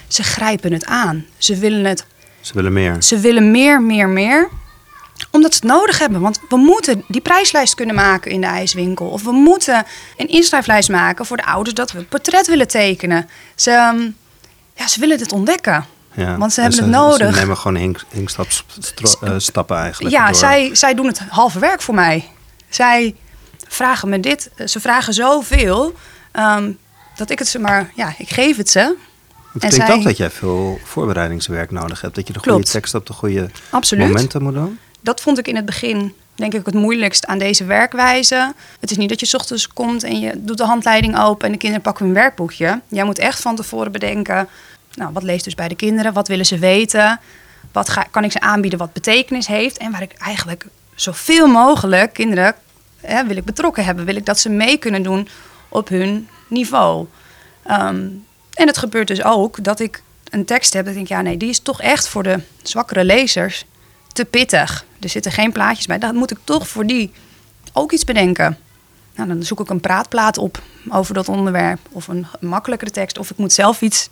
Ze 0.09 0.23
grijpen 0.23 0.73
het 0.73 0.85
aan. 0.85 1.27
Ze 1.39 1.57
willen 1.57 1.85
het. 1.85 2.07
Ze 2.51 2.57
willen 2.57 2.73
meer. 2.73 3.03
Ze 3.03 3.19
willen 3.19 3.51
meer, 3.51 3.83
meer, 3.83 4.09
meer 4.09 4.49
omdat 5.31 5.55
ze 5.55 5.61
het 5.61 5.69
nodig 5.69 5.99
hebben. 5.99 6.21
Want 6.21 6.41
we 6.49 6.57
moeten 6.57 7.05
die 7.09 7.21
prijslijst 7.21 7.75
kunnen 7.75 7.95
maken 7.95 8.31
in 8.31 8.41
de 8.41 8.47
ijswinkel. 8.47 9.07
Of 9.07 9.23
we 9.23 9.33
moeten 9.33 9.87
een 10.17 10.29
inschrijflijst 10.29 10.89
maken 10.89 11.27
voor 11.27 11.37
de 11.37 11.45
ouders 11.45 11.75
dat 11.75 11.93
we 11.93 11.99
een 11.99 12.09
portret 12.09 12.47
willen 12.47 12.69
tekenen. 12.69 13.29
Ze, 13.55 13.93
um, 13.95 14.17
ja, 14.75 14.89
ze 14.89 15.01
willen 15.01 15.19
het 15.19 15.33
ontdekken. 15.33 15.87
Ja, 16.15 16.37
want 16.37 16.53
ze 16.53 16.61
hebben 16.61 16.79
het 16.79 16.89
nodig. 16.89 17.35
Ze 17.35 17.41
nemen 17.41 17.57
gewoon 17.57 17.77
hink, 17.77 18.05
hinkstappen 18.09 19.41
stappen 19.41 19.77
eigenlijk. 19.77 20.15
Ja, 20.15 20.27
door. 20.27 20.35
zij, 20.35 20.71
zij 20.73 20.95
doen 20.95 21.07
het 21.07 21.19
halve 21.19 21.59
werk 21.59 21.83
voor 21.83 21.95
mij. 21.95 22.29
Zij 22.69 23.17
vragen 23.69 24.09
me 24.09 24.21
dit. 24.21 24.51
Ze 24.65 24.81
vragen 24.81 25.15
zoveel 25.15 25.95
um, 26.33 26.79
dat 27.17 27.31
ik 27.31 27.39
het 27.39 27.49
ze 27.49 27.59
maar... 27.59 27.91
Ja, 27.95 28.15
ik 28.19 28.31
geef 28.31 28.57
het 28.57 28.71
ze. 28.71 28.97
Het 29.53 29.61
klinkt 29.61 29.87
zij... 29.87 29.95
ook 29.95 30.03
dat 30.03 30.17
jij 30.17 30.31
veel 30.31 30.79
voorbereidingswerk 30.85 31.71
nodig 31.71 32.01
hebt. 32.01 32.15
Dat 32.15 32.27
je 32.27 32.33
de 32.33 32.39
goede 32.39 32.65
tekst 32.65 32.95
op 32.95 33.07
de 33.07 33.13
goede 33.13 33.51
Absoluut. 33.71 34.07
momenten 34.07 34.43
moet 34.43 34.55
doen. 34.55 34.79
Dat 35.01 35.21
vond 35.21 35.39
ik 35.39 35.49
in 35.49 35.57
het 35.57 35.65
begin 35.65 36.15
denk 36.35 36.55
ik 36.55 36.67
het 36.67 36.75
moeilijkst 36.75 37.27
aan 37.27 37.39
deze 37.39 37.65
werkwijze. 37.65 38.53
Het 38.81 38.91
is 38.91 38.97
niet 38.97 39.09
dat 39.09 39.21
je 39.21 39.27
's 39.27 39.35
ochtends 39.35 39.69
komt 39.69 40.03
en 40.03 40.21
je 40.21 40.33
doet 40.37 40.59
de 40.59 40.65
handleiding 40.65 41.19
open 41.19 41.47
en 41.47 41.53
de 41.53 41.59
kinderen 41.59 41.85
pakken 41.85 42.05
hun 42.05 42.15
werkboekje. 42.15 42.81
Jij 42.89 43.05
moet 43.05 43.19
echt 43.19 43.41
van 43.41 43.57
tevoren 43.57 43.93
bedenken, 43.93 44.49
nou, 44.95 45.13
wat 45.13 45.23
leest 45.23 45.45
dus 45.45 45.55
bij 45.55 45.69
de 45.69 45.75
kinderen? 45.75 46.13
Wat 46.13 46.29
willen 46.29 46.47
ze 46.47 46.59
weten? 46.59 47.21
Wat 47.73 47.89
ga, 47.89 48.07
kan 48.11 48.25
ik 48.25 48.33
ze 48.33 48.41
aanbieden 48.41 48.79
wat 48.79 48.93
betekenis 48.93 49.47
heeft? 49.47 49.79
En 49.79 49.91
waar 49.93 50.03
ik 50.03 50.13
eigenlijk 50.13 50.67
zoveel 50.95 51.47
mogelijk 51.47 52.13
kinderen 52.13 52.55
hè, 53.01 53.27
wil 53.27 53.37
ik 53.37 53.45
betrokken 53.45 53.85
hebben. 53.85 54.05
Wil 54.05 54.17
ik 54.17 54.27
dat 54.27 54.39
ze 54.39 54.49
mee 54.49 54.77
kunnen 54.77 55.03
doen 55.03 55.29
op 55.69 55.89
hun 55.89 56.29
niveau. 56.49 57.07
Um, 57.71 58.25
en 58.55 58.67
het 58.67 58.79
gebeurt 58.79 59.09
dus 59.09 59.25
ook 59.25 59.65
dat 59.65 59.81
ik 59.81 60.03
een 60.31 60.45
tekst 60.45 60.73
heb 60.73 60.85
dat 60.85 60.91
ik 60.91 60.99
denk, 60.99 61.09
ja 61.09 61.23
nee, 61.23 61.37
die 61.37 61.49
is 61.49 61.59
toch 61.59 61.81
echt 61.81 62.09
voor 62.09 62.23
de 62.23 62.41
zwakkere 62.63 63.05
lezers 63.05 63.65
te 64.13 64.25
pittig. 64.25 64.85
Er 65.01 65.09
zitten 65.09 65.33
geen 65.33 65.53
plaatjes 65.53 65.87
bij. 65.87 65.99
Dan 65.99 66.15
moet 66.15 66.31
ik 66.31 66.39
toch 66.45 66.69
voor 66.69 66.87
die 66.87 67.13
ook 67.73 67.93
iets 67.93 68.05
bedenken. 68.05 68.59
Nou, 69.15 69.29
dan 69.29 69.43
zoek 69.43 69.61
ik 69.61 69.69
een 69.69 69.81
praatplaat 69.81 70.39
op 70.39 70.63
over 70.89 71.15
dat 71.15 71.29
onderwerp. 71.29 71.79
Of 71.91 72.09
een 72.09 72.27
makkelijkere 72.41 72.91
tekst. 72.91 73.19
Of 73.19 73.31
ik 73.31 73.37
moet 73.37 73.53
zelf 73.53 73.83
iets 73.83 74.09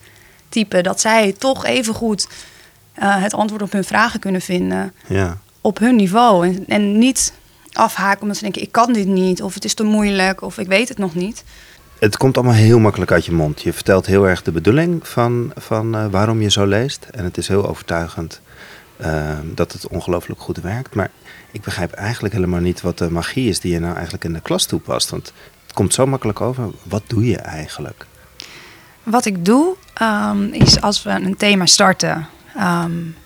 typen. 0.49 0.83
Dat 0.83 1.01
zij 1.01 1.35
toch 1.39 1.65
even 1.65 1.95
goed 1.95 2.29
uh, 2.99 3.23
het 3.23 3.35
antwoord 3.35 3.63
op 3.63 3.73
hun 3.73 3.85
vragen 3.85 4.21
kunnen 4.21 4.41
vinden. 4.41 4.95
Ja. 5.07 5.39
Op 5.61 5.79
hun 5.79 5.97
niveau. 5.97 6.47
En, 6.47 6.65
en 6.67 6.99
niet 6.99 7.33
afhaken 7.73 8.23
omdat 8.23 8.37
ze 8.37 8.43
denken, 8.43 8.63
ik 8.63 8.73
kan 8.73 8.93
dit 8.93 9.07
niet. 9.07 9.43
Of 9.43 9.55
het 9.55 9.65
is 9.65 9.75
te 9.75 9.85
moeilijk. 9.85 10.43
Of 10.43 10.59
ik 10.59 10.67
weet 10.67 10.89
het 10.89 10.99
nog 10.99 11.15
niet. 11.15 11.45
Het 11.99 12.17
komt 12.17 12.37
allemaal 12.37 12.55
heel 12.55 12.79
makkelijk 12.79 13.13
uit 13.13 13.25
je 13.25 13.33
mond. 13.33 13.63
Je 13.63 13.73
vertelt 13.73 14.07
heel 14.07 14.29
erg 14.29 14.43
de 14.43 14.51
bedoeling 14.51 15.09
van, 15.09 15.53
van 15.57 15.97
uh, 15.97 16.07
waarom 16.11 16.41
je 16.41 16.51
zo 16.51 16.67
leest. 16.67 17.07
En 17.11 17.25
het 17.25 17.37
is 17.37 17.49
heel 17.49 17.69
overtuigend. 17.69 18.41
Uh, 19.01 19.39
dat 19.45 19.73
het 19.73 19.89
ongelooflijk 19.89 20.41
goed 20.41 20.57
werkt. 20.57 20.95
Maar 20.95 21.11
ik 21.51 21.63
begrijp 21.63 21.93
eigenlijk 21.93 22.35
helemaal 22.35 22.61
niet 22.61 22.81
wat 22.81 22.99
de 22.99 23.11
magie 23.11 23.49
is 23.49 23.61
die 23.61 23.73
je 23.73 23.81
nou 23.81 23.95
eigenlijk 23.95 24.25
in 24.25 24.33
de 24.33 24.41
klas 24.41 24.67
toepast. 24.67 25.11
Want 25.11 25.33
het 25.63 25.73
komt 25.73 25.95
zo 25.95 26.07
makkelijk 26.07 26.41
over. 26.41 26.65
Wat 26.83 27.03
doe 27.07 27.27
je 27.27 27.37
eigenlijk? 27.37 28.07
Wat 29.03 29.25
ik 29.25 29.45
doe, 29.45 29.77
um, 30.03 30.53
is 30.53 30.81
als 30.81 31.03
we 31.03 31.11
een 31.11 31.37
thema 31.37 31.67
starten, 31.67 32.27
um, 32.61 33.17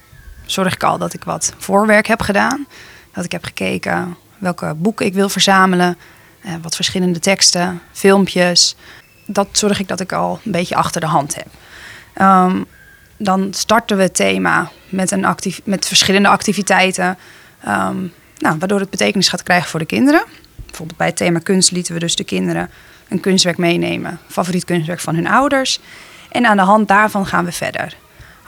zorg 0.46 0.74
ik 0.74 0.82
al 0.82 0.98
dat 0.98 1.14
ik 1.14 1.24
wat 1.24 1.54
voorwerk 1.58 2.06
heb 2.06 2.20
gedaan. 2.20 2.66
Dat 3.12 3.24
ik 3.24 3.32
heb 3.32 3.44
gekeken 3.44 4.16
welke 4.38 4.74
boeken 4.76 5.06
ik 5.06 5.14
wil 5.14 5.28
verzamelen. 5.28 5.96
Uh, 6.44 6.52
wat 6.62 6.74
verschillende 6.74 7.18
teksten, 7.18 7.80
filmpjes. 7.92 8.76
Dat 9.26 9.48
zorg 9.52 9.80
ik 9.80 9.88
dat 9.88 10.00
ik 10.00 10.12
al 10.12 10.40
een 10.44 10.52
beetje 10.52 10.74
achter 10.74 11.00
de 11.00 11.06
hand 11.06 11.34
heb. 11.34 11.46
Um, 12.26 12.66
dan 13.16 13.54
starten 13.54 13.96
we 13.96 14.02
het 14.02 14.14
thema 14.14 14.70
met, 14.88 15.10
een 15.10 15.36
met 15.64 15.86
verschillende 15.86 16.28
activiteiten. 16.28 17.18
Um, 17.68 18.12
nou, 18.38 18.58
waardoor 18.58 18.80
het 18.80 18.90
betekenis 18.90 19.28
gaat 19.28 19.42
krijgen 19.42 19.70
voor 19.70 19.80
de 19.80 19.86
kinderen. 19.86 20.24
Bijvoorbeeld 20.66 20.98
bij 20.98 21.06
het 21.06 21.16
thema 21.16 21.38
kunst 21.38 21.70
lieten 21.70 21.94
we 21.94 22.00
dus 22.00 22.16
de 22.16 22.24
kinderen 22.24 22.70
een 23.08 23.20
kunstwerk 23.20 23.58
meenemen. 23.58 24.18
Favoriet 24.28 24.64
kunstwerk 24.64 25.00
van 25.00 25.14
hun 25.14 25.26
ouders. 25.26 25.80
En 26.30 26.46
aan 26.46 26.56
de 26.56 26.62
hand 26.62 26.88
daarvan 26.88 27.26
gaan 27.26 27.44
we 27.44 27.52
verder. 27.52 27.96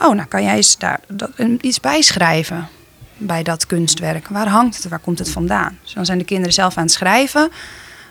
Oh, 0.00 0.14
nou 0.14 0.28
kan 0.28 0.42
jij 0.42 0.56
eens 0.56 0.78
daar 0.78 1.00
dat, 1.08 1.30
iets 1.60 1.80
bijschrijven 1.80 2.68
bij 3.16 3.42
dat 3.42 3.66
kunstwerk. 3.66 4.28
Waar 4.28 4.48
hangt 4.48 4.76
het? 4.76 4.88
Waar 4.88 4.98
komt 4.98 5.18
het 5.18 5.30
vandaan? 5.30 5.78
Dus 5.82 5.92
dan 5.92 6.04
zijn 6.04 6.18
de 6.18 6.24
kinderen 6.24 6.52
zelf 6.52 6.76
aan 6.76 6.82
het 6.82 6.92
schrijven. 6.92 7.50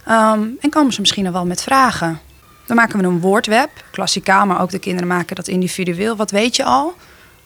Um, 0.10 0.58
en 0.60 0.70
komen 0.70 0.94
ze 0.94 1.00
misschien 1.00 1.32
wel 1.32 1.46
met 1.46 1.64
vragen. 1.64 2.20
Dan 2.66 2.76
maken 2.76 3.00
we 3.00 3.06
een 3.06 3.20
woordweb, 3.20 3.70
klassikaal, 3.92 4.46
maar 4.46 4.62
ook 4.62 4.70
de 4.70 4.80
kinderen 4.80 5.08
maken 5.08 5.36
dat 5.36 5.48
individueel. 5.48 6.16
Wat 6.16 6.32
weet 6.32 6.56
je 6.56 6.64
al 6.64 6.96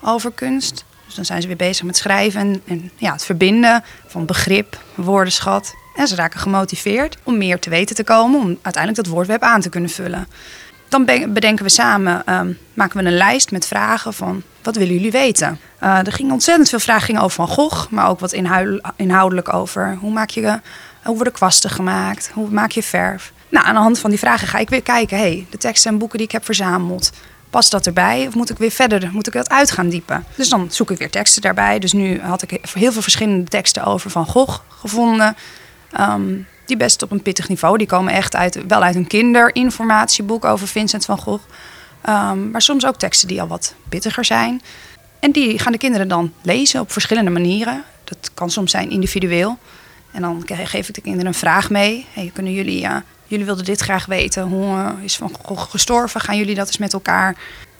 over 0.01 0.31
kunst? 0.31 0.85
Dus 1.05 1.15
dan 1.15 1.25
zijn 1.25 1.41
ze 1.41 1.47
weer 1.47 1.57
bezig 1.57 1.85
met 1.85 1.97
schrijven 1.97 2.61
en, 2.65 2.91
ja, 2.95 3.11
het 3.11 3.25
verbinden 3.25 3.83
van 4.07 4.25
begrip, 4.25 4.79
woordenschat 4.95 5.73
En 5.95 6.07
ze 6.07 6.15
raken 6.15 6.39
gemotiveerd 6.39 7.17
om 7.23 7.37
meer 7.37 7.59
te 7.59 7.69
weten 7.69 7.95
te 7.95 8.03
komen, 8.03 8.39
om 8.39 8.57
uiteindelijk 8.61 9.03
dat 9.03 9.13
woordweb 9.13 9.41
aan 9.41 9.61
te 9.61 9.69
kunnen 9.69 9.89
vullen. 9.89 10.27
Dan 10.89 11.05
bedenken 11.05 11.65
we 11.65 11.69
samen, 11.69 12.25
ehm, 12.25 12.53
maken 12.73 12.97
we 12.99 13.05
een 13.05 13.17
lijst 13.17 13.51
met 13.51 13.67
vragen 13.67 14.13
van 14.13 14.43
wat 14.63 14.75
willen 14.75 14.93
jullie 14.93 15.11
weten? 15.11 15.59
Uh, 15.83 15.97
er 15.97 16.11
gingen 16.11 16.31
ontzettend 16.31 16.69
veel 16.69 16.79
vragen 16.79 17.17
over 17.17 17.31
Van 17.31 17.47
Gogh, 17.47 17.91
maar 17.91 18.09
ook 18.09 18.19
wat 18.19 18.33
inhoudelijk 18.95 19.53
over 19.53 19.97
hoe 19.99 20.11
maak 20.11 20.29
je, 20.29 20.59
hoe 21.07 21.15
worden 21.15 21.33
kwasten 21.33 21.69
gemaakt, 21.69 22.31
hoe 22.33 22.49
maak 22.49 22.71
je 22.71 22.83
verf. 22.83 23.33
Nou, 23.49 23.65
aan 23.65 23.73
de 23.73 23.79
hand 23.79 23.99
van 23.99 24.09
die 24.09 24.19
vragen 24.19 24.47
ga 24.47 24.57
ik 24.57 24.69
weer 24.69 24.81
kijken, 24.81 25.17
hey, 25.17 25.45
de 25.49 25.57
teksten 25.57 25.91
en 25.91 25.97
boeken 25.97 26.17
die 26.17 26.27
ik 26.27 26.33
heb 26.33 26.45
verzameld, 26.45 27.11
past 27.49 27.71
dat 27.71 27.85
erbij? 27.85 28.27
Of 28.27 28.35
moet 28.35 28.49
ik 28.49 28.57
weer 28.57 28.71
verder, 28.71 29.09
moet 29.11 29.27
ik 29.27 29.33
dat 29.33 29.49
uit 29.49 29.71
gaan 29.71 29.89
diepen? 29.89 30.23
Dus 30.35 30.49
dan 30.49 30.67
zoek 30.71 30.91
ik 30.91 30.97
weer 30.97 31.09
teksten 31.09 31.41
daarbij. 31.41 31.79
Dus 31.79 31.93
nu 31.93 32.21
had 32.21 32.41
ik 32.41 32.59
heel 32.73 32.91
veel 32.91 33.01
verschillende 33.01 33.49
teksten 33.49 33.83
over 33.83 34.09
Van 34.09 34.25
Gogh 34.25 34.59
gevonden. 34.79 35.35
Ehm, 35.91 36.35
die 36.65 36.77
best 36.77 37.03
op 37.03 37.11
een 37.11 37.21
pittig 37.21 37.49
niveau. 37.49 37.77
Die 37.77 37.87
komen 37.87 38.13
echt 38.13 38.35
uit, 38.35 38.59
wel 38.67 38.83
uit 38.83 38.95
een 38.95 39.07
kinderinformatieboek 39.07 40.45
over 40.45 40.67
Vincent 40.67 41.05
van 41.05 41.17
Gogh. 41.17 41.43
Um, 42.09 42.51
maar 42.51 42.61
soms 42.61 42.85
ook 42.85 42.95
teksten 42.95 43.27
die 43.27 43.41
al 43.41 43.47
wat 43.47 43.73
pittiger 43.89 44.25
zijn. 44.25 44.61
En 45.19 45.31
die 45.31 45.59
gaan 45.59 45.71
de 45.71 45.77
kinderen 45.77 46.07
dan 46.07 46.33
lezen 46.41 46.79
op 46.79 46.91
verschillende 46.91 47.31
manieren. 47.31 47.83
Dat 48.03 48.31
kan 48.33 48.49
soms 48.49 48.71
zijn 48.71 48.89
individueel. 48.89 49.57
En 50.17 50.23
dan 50.23 50.43
geef 50.45 50.87
ik 50.87 50.95
de 50.95 51.01
kinderen 51.01 51.27
een 51.27 51.33
vraag 51.33 51.69
mee. 51.69 52.05
Hey, 52.13 52.31
kunnen 52.33 52.53
jullie, 52.53 52.87
jullie 53.25 53.45
wilden 53.45 53.65
dit 53.65 53.79
graag 53.79 54.05
weten. 54.05 54.43
Hoe 54.43 54.75
uh, 54.75 54.89
is 55.01 55.15
Van 55.15 55.31
gestorven? 55.45 56.21
Gaan 56.21 56.37
jullie 56.37 56.55
dat 56.55 56.67
eens 56.67 56.77
met 56.77 56.93
elkaar 56.93 57.35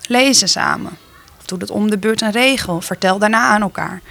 lezen 0.08 0.50
samen? 0.50 0.98
Of 1.40 1.46
doe 1.46 1.60
het 1.60 1.70
om 1.70 1.90
de 1.90 1.98
beurt 1.98 2.22
een 2.22 2.32
regel. 2.32 2.82
Vertel 2.82 3.20
daarna 3.20 3.48
aan 3.48 3.62
elkaar. 3.62 4.02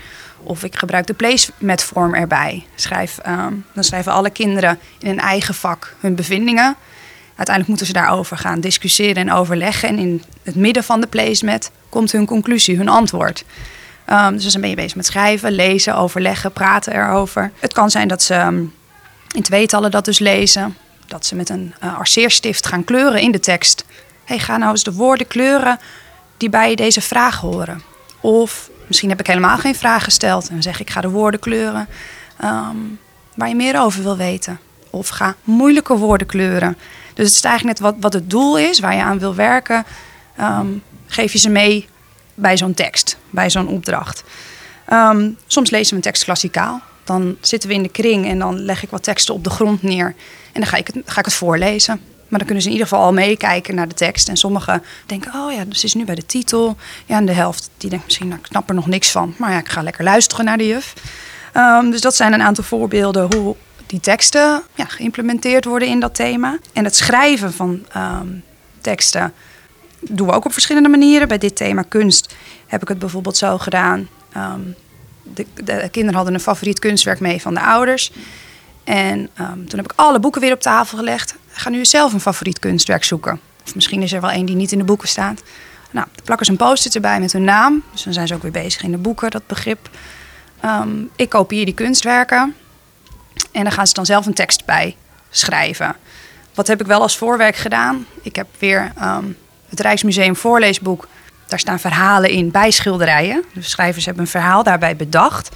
Of 0.43 0.65
ik 0.65 0.77
gebruik 0.77 1.07
de 1.07 1.15
placemat-vorm 1.15 2.15
erbij. 2.15 2.67
Schrijf, 2.75 3.19
um, 3.27 3.65
dan 3.73 3.85
schrijven 3.85 4.13
alle 4.13 4.31
kinderen 4.31 4.79
in 4.99 5.11
een 5.11 5.21
eigen 5.21 5.55
vak 5.55 5.95
hun 6.01 6.15
bevindingen. 6.15 6.77
Uiteindelijk 7.27 7.69
moeten 7.69 7.87
ze 7.87 7.93
daarover 7.93 8.37
gaan 8.37 8.61
discussiëren 8.61 9.17
en 9.17 9.33
overleggen. 9.33 9.89
En 9.89 9.99
in 9.99 10.23
het 10.43 10.55
midden 10.55 10.85
van 10.85 11.01
de 11.01 11.07
placemat 11.07 11.71
komt 11.89 12.13
hun 12.13 12.27
conclusie, 12.27 12.77
hun 12.77 12.89
antwoord. 12.89 13.45
Um, 14.11 14.33
dus 14.33 14.53
dan 14.53 14.61
ben 14.61 14.71
je 14.71 14.77
bezig 14.77 14.97
met 14.97 15.07
schrijven, 15.07 15.53
lezen, 15.53 15.97
overleggen, 15.97 16.53
praten 16.53 16.93
erover. 16.95 17.53
Het 17.59 17.73
kan 17.73 17.91
zijn 17.91 18.09
dat 18.09 18.23
ze 18.23 18.35
um, 18.35 18.75
in 19.35 19.43
tweetallen 19.43 19.91
dat 19.91 20.05
dus 20.05 20.19
lezen. 20.19 20.77
Dat 21.07 21.27
ze 21.27 21.35
met 21.35 21.49
een 21.49 21.75
uh, 21.85 21.99
arceerstift 21.99 22.67
gaan 22.67 22.85
kleuren 22.85 23.21
in 23.21 23.33
de 23.33 23.41
tekst. 23.41 23.85
hey, 24.25 24.39
ga 24.39 24.57
nou 24.57 24.71
eens 24.71 24.83
de 24.83 24.93
woorden 24.93 25.27
kleuren 25.27 25.79
die 26.37 26.49
bij 26.49 26.75
deze 26.75 27.01
vraag 27.01 27.41
horen. 27.41 27.83
Of 28.21 28.71
Misschien 28.87 29.09
heb 29.09 29.21
ik 29.21 29.27
helemaal 29.27 29.59
geen 29.59 29.75
vraag 29.75 30.05
gesteld. 30.05 30.49
En 30.49 30.63
zeg 30.63 30.81
ik, 30.81 30.91
ga 30.91 31.01
de 31.01 31.09
woorden 31.09 31.41
kleuren 31.41 31.89
um, 32.45 32.99
waar 33.35 33.49
je 33.49 33.55
meer 33.55 33.81
over 33.81 34.03
wil 34.03 34.17
weten. 34.17 34.59
Of 34.91 35.09
ga 35.09 35.35
moeilijke 35.45 35.97
woorden 35.97 36.27
kleuren. 36.27 36.77
Dus 37.15 37.27
het 37.27 37.37
is 37.37 37.43
eigenlijk 37.43 37.79
net 37.79 37.89
wat, 37.89 38.01
wat 38.01 38.13
het 38.13 38.31
doel 38.31 38.59
is, 38.59 38.81
waar 38.81 38.95
je 38.95 39.03
aan 39.03 39.19
wil 39.19 39.35
werken. 39.35 39.85
Geef 41.07 41.33
je 41.33 41.39
ze 41.39 41.49
mee 41.49 41.89
bij 42.35 42.57
zo'n 42.57 42.75
tekst, 42.75 43.17
bij 43.37 43.51
zo'n 43.51 43.69
opdracht. 43.69 44.25
Um, 44.93 45.37
soms 45.47 45.71
lezen 45.71 45.91
we 45.91 45.97
een 45.97 46.03
tekst 46.03 46.25
klassikaal. 46.25 46.81
Dan 47.05 47.37
zitten 47.41 47.69
we 47.69 47.75
in 47.75 47.83
de 47.83 47.89
kring 47.89 48.27
en 48.27 48.39
dan 48.39 48.59
leg 48.59 48.83
ik 48.83 48.91
wat 48.91 49.03
teksten 49.03 49.35
op 49.35 49.45
de 49.45 49.51
grond 49.51 49.83
neer. 49.83 50.15
En 50.53 50.61
dan 50.61 50.67
ga 50.67 50.77
ik 50.77 50.87
het, 50.87 50.97
ga 51.05 51.19
ik 51.19 51.25
het 51.25 51.35
voorlezen. 51.35 52.01
Maar 52.29 52.39
dan 52.39 52.47
kunnen 52.47 52.63
ze 52.63 52.69
in 52.69 52.75
ieder 52.75 52.89
geval 52.89 53.05
al 53.05 53.13
meekijken 53.13 53.75
naar 53.75 53.89
de 53.89 53.95
tekst. 53.95 54.29
En 54.29 54.37
sommigen 54.37 54.83
denken, 55.07 55.33
oh 55.35 55.53
ja, 55.53 55.65
dus 55.65 55.85
is 55.85 55.95
nu 55.95 56.05
bij 56.05 56.15
de 56.15 56.27
titel. 56.27 56.77
Ja, 57.07 57.17
en 57.17 57.27
de 57.27 57.33
helft 57.33 57.71
die 57.79 57.91
denkt 57.91 58.05
misschien, 58.05 58.29
nou, 58.29 58.41
ik 58.41 58.47
snap 58.47 58.69
er 58.69 58.75
nog 58.75 58.87
niks 58.87 59.11
van. 59.11 59.35
Maar 59.39 59.51
ja, 59.51 59.59
ik 59.59 59.69
ga 59.69 59.83
lekker 59.83 60.05
luisteren 60.05 60.45
naar 60.45 60.59
de 60.59 60.67
juf. 60.67 60.95
Um, 61.55 61.91
dus 61.91 62.01
dat 62.01 62.15
zijn 62.15 62.33
een 62.33 62.43
aantal 62.43 62.65
voorbeelden 62.65 63.35
hoe 63.35 63.57
die 63.87 64.01
teksten 64.01 64.63
ja, 64.75 64.85
geïmplementeerd 64.85 65.65
worden 65.65 65.89
in 65.89 66.01
dat 66.01 66.15
thema. 66.15 66.59
En 66.73 66.85
het 66.85 66.97
schrijven 66.97 67.53
van 67.53 67.87
um, 67.97 68.43
teksten 68.81 69.33
doen 70.01 70.27
we 70.27 70.33
ook 70.33 70.45
op 70.45 70.53
verschillende 70.53 70.89
manieren. 70.89 71.29
Bij 71.29 71.39
dit 71.39 71.57
thema 71.57 71.83
kunst 71.83 72.35
heb 72.67 72.83
ik 72.83 72.89
het 72.89 72.99
bijvoorbeeld 72.99 73.37
zo 73.37 73.59
gedaan. 73.59 74.09
Um, 74.37 74.75
de, 75.23 75.47
de, 75.55 75.89
kinderen 75.91 76.15
hadden 76.15 76.35
een 76.35 76.41
favoriet 76.41 76.79
kunstwerk 76.79 77.21
mee 77.21 77.41
van 77.41 77.55
de 77.55 77.61
ouders. 77.61 78.13
En 78.85 79.19
um, 79.19 79.69
toen 79.69 79.79
heb 79.79 79.93
ik 79.93 79.93
alle 79.95 80.21
boeken 80.21 80.41
weer 80.41 80.53
op 80.53 80.61
tafel 80.61 80.99
gelegd. 80.99 81.35
Ga 81.51 81.71
nu 81.71 81.85
zelf 81.85 82.13
een 82.13 82.21
favoriet 82.21 82.59
kunstwerk 82.59 83.05
zoeken. 83.05 83.41
Of 83.65 83.75
misschien 83.75 84.03
is 84.03 84.13
er 84.13 84.21
wel 84.21 84.31
één 84.31 84.47
die 84.47 84.57
niet 84.57 84.73
in 84.73 84.79
de 84.79 84.85
boeken 84.85 85.09
staat. 85.09 85.43
Nou, 85.91 86.07
plakken 86.25 86.47
ze 86.47 86.53
een 86.53 86.59
post-it 86.59 86.95
erbij 86.95 87.21
met 87.21 87.33
hun 87.33 87.45
naam. 87.45 87.83
Dus 87.93 88.03
dan 88.03 88.13
zijn 88.13 88.27
ze 88.27 88.35
ook 88.35 88.43
weer 88.43 88.51
bezig 88.51 88.83
in 88.83 88.91
de 88.91 88.97
boeken, 88.97 89.31
dat 89.31 89.47
begrip. 89.47 89.91
Um, 90.65 91.11
ik 91.17 91.29
kopieer 91.29 91.65
die 91.65 91.75
kunstwerken. 91.75 92.55
En 93.53 93.63
dan 93.63 93.73
gaan 93.73 93.87
ze 93.87 93.95
dan 93.95 94.07
zelf 94.07 94.27
een 94.27 94.35
tekst 94.35 94.65
bij 94.65 94.97
schrijven. 95.31 95.97
Wat 96.55 96.67
heb 96.67 96.81
ik 96.81 96.87
wel 96.87 97.01
als 97.01 97.17
voorwerk 97.17 97.57
gedaan? 97.57 98.07
Ik 98.23 98.37
heb 98.37 98.47
weer 98.59 98.93
het 99.69 99.81
Rijksmuseum 99.81 100.37
voorleesboek. 100.37 101.09
Daar 101.47 101.59
staan 101.59 101.81
verhalen 101.81 102.31
in 102.31 102.51
bij 102.51 102.71
schilderijen. 102.71 103.45
De 103.53 103.63
schrijvers 103.63 104.05
hebben 104.05 104.23
een 104.23 104.31
verhaal 104.31 104.63
daarbij 104.63 104.97
bedacht. 104.97 105.49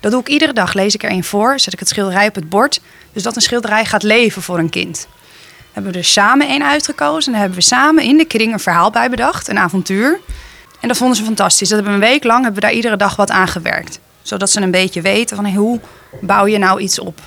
Dat 0.00 0.10
doe 0.10 0.20
ik 0.20 0.28
iedere 0.28 0.52
dag. 0.52 0.72
Lees 0.72 0.94
ik 0.94 1.02
er 1.02 1.10
een 1.10 1.24
voor, 1.24 1.58
zet 1.58 1.72
ik 1.72 1.78
het 1.78 1.88
schilderij 1.88 2.28
op 2.28 2.34
het 2.34 2.48
bord. 2.48 2.80
Dus 3.12 3.22
dat 3.22 3.36
een 3.36 3.42
schilderij 3.42 3.84
gaat 3.84 4.02
leven 4.02 4.42
voor 4.42 4.58
een 4.58 4.70
kind. 4.70 5.08
Hebben 5.72 5.92
we 5.92 5.98
er 5.98 6.04
samen 6.04 6.48
één 6.48 6.64
uitgekozen. 6.64 7.32
En 7.32 7.38
hebben 7.40 7.58
we 7.58 7.64
samen 7.64 8.04
in 8.04 8.16
de 8.16 8.24
kring 8.24 8.52
een 8.52 8.60
verhaal 8.60 8.90
bij 8.90 9.10
bedacht. 9.10 9.48
Een 9.48 9.58
avontuur. 9.58 10.20
En 10.80 10.88
dat 10.88 10.96
vonden 10.96 11.16
ze 11.16 11.24
fantastisch. 11.24 11.68
Dat 11.68 11.78
hebben 11.78 11.98
we 11.98 12.04
een 12.04 12.12
week 12.12 12.24
lang 12.24 12.42
hebben 12.42 12.60
we 12.60 12.66
daar 12.66 12.76
iedere 12.76 12.96
dag 12.96 13.16
wat 13.16 13.30
aan 13.30 13.48
gewerkt. 13.48 14.00
Zodat 14.22 14.50
ze 14.50 14.60
een 14.60 14.70
beetje 14.70 15.00
weten 15.00 15.36
van 15.36 15.54
hoe 15.54 15.80
bouw 16.20 16.46
je 16.46 16.58
nou 16.58 16.80
iets 16.80 16.98
op. 16.98 17.20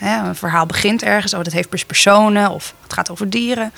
een 0.00 0.36
verhaal 0.36 0.66
begint 0.66 1.02
ergens. 1.02 1.34
Oh, 1.34 1.42
dat 1.42 1.52
heeft 1.52 1.86
personen. 1.86 2.50
Of 2.50 2.74
het 2.82 2.92
gaat 2.92 3.10
over 3.10 3.30
dieren. 3.30 3.72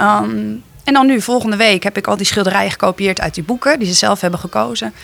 Um, 0.00 0.62
en 0.84 0.94
dan 0.94 1.06
nu, 1.06 1.20
volgende 1.20 1.56
week, 1.56 1.82
heb 1.82 1.96
ik 1.96 2.06
al 2.06 2.16
die 2.16 2.26
schilderijen 2.26 2.70
gekopieerd 2.70 3.20
uit 3.20 3.34
die 3.34 3.44
boeken. 3.44 3.78
Die 3.78 3.88
ze 3.88 3.94
zelf 3.94 4.20
hebben 4.20 4.40
gekozen. 4.40 4.94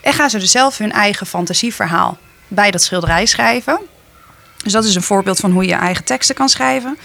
En 0.00 0.12
gaan 0.12 0.30
ze 0.30 0.38
er 0.38 0.46
zelf 0.46 0.78
hun 0.78 0.92
eigen 0.92 1.26
fantasieverhaal 1.26 2.18
bij 2.48 2.70
dat 2.70 2.82
schilderij 2.82 3.26
schrijven. 3.26 3.80
Dus 4.62 4.72
dat 4.72 4.84
is 4.84 4.94
een 4.94 5.02
voorbeeld 5.02 5.38
van 5.38 5.50
hoe 5.50 5.64
je 5.64 5.74
eigen 5.74 6.04
teksten 6.04 6.34
kan 6.34 6.48
schrijven. 6.48 6.98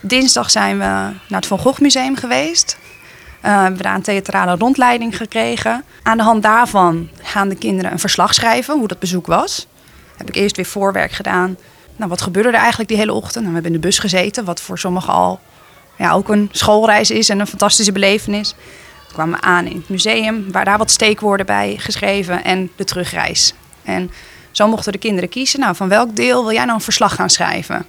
Dinsdag 0.00 0.50
zijn 0.50 0.78
we 0.78 0.84
naar 0.84 1.14
het 1.28 1.46
Van 1.46 1.58
Gogh 1.58 1.80
Museum 1.80 2.16
geweest. 2.16 2.76
Uh, 2.80 3.42
we 3.42 3.62
hebben 3.62 3.82
daar 3.82 3.94
een 3.94 4.02
theatrale 4.02 4.56
rondleiding 4.56 5.16
gekregen. 5.16 5.84
Aan 6.02 6.16
de 6.16 6.22
hand 6.22 6.42
daarvan 6.42 7.08
gaan 7.22 7.48
de 7.48 7.56
kinderen 7.56 7.92
een 7.92 7.98
verslag 7.98 8.34
schrijven 8.34 8.78
hoe 8.78 8.88
dat 8.88 8.98
bezoek 8.98 9.26
was. 9.26 9.66
Heb 10.16 10.28
ik 10.28 10.34
eerst 10.34 10.56
weer 10.56 10.64
voorwerk 10.64 11.12
gedaan. 11.12 11.56
Nou, 11.96 12.10
wat 12.10 12.20
gebeurde 12.20 12.48
er 12.48 12.54
eigenlijk 12.54 12.88
die 12.88 12.98
hele 12.98 13.12
ochtend? 13.12 13.44
Nou, 13.44 13.46
we 13.46 13.52
hebben 13.52 13.72
in 13.72 13.80
de 13.80 13.86
bus 13.86 13.98
gezeten, 13.98 14.44
wat 14.44 14.60
voor 14.60 14.78
sommigen 14.78 15.12
al 15.12 15.40
ja, 15.98 16.12
ook 16.12 16.28
een 16.28 16.48
schoolreis 16.52 17.10
is 17.10 17.28
en 17.28 17.40
een 17.40 17.46
fantastische 17.46 17.92
belevenis 17.92 18.54
kwamen 19.12 19.42
aan 19.42 19.66
in 19.66 19.76
het 19.76 19.88
museum, 19.88 20.52
waar 20.52 20.64
daar 20.64 20.78
wat 20.78 20.90
steekwoorden 20.90 21.46
bij 21.46 21.76
geschreven 21.78 22.44
en 22.44 22.70
de 22.76 22.84
terugreis. 22.84 23.54
En 23.82 24.10
zo 24.50 24.68
mochten 24.68 24.92
de 24.92 24.98
kinderen 24.98 25.28
kiezen, 25.28 25.60
nou, 25.60 25.76
van 25.76 25.88
welk 25.88 26.16
deel 26.16 26.42
wil 26.42 26.52
jij 26.52 26.64
nou 26.64 26.74
een 26.74 26.84
verslag 26.84 27.14
gaan 27.14 27.30
schrijven? 27.30 27.84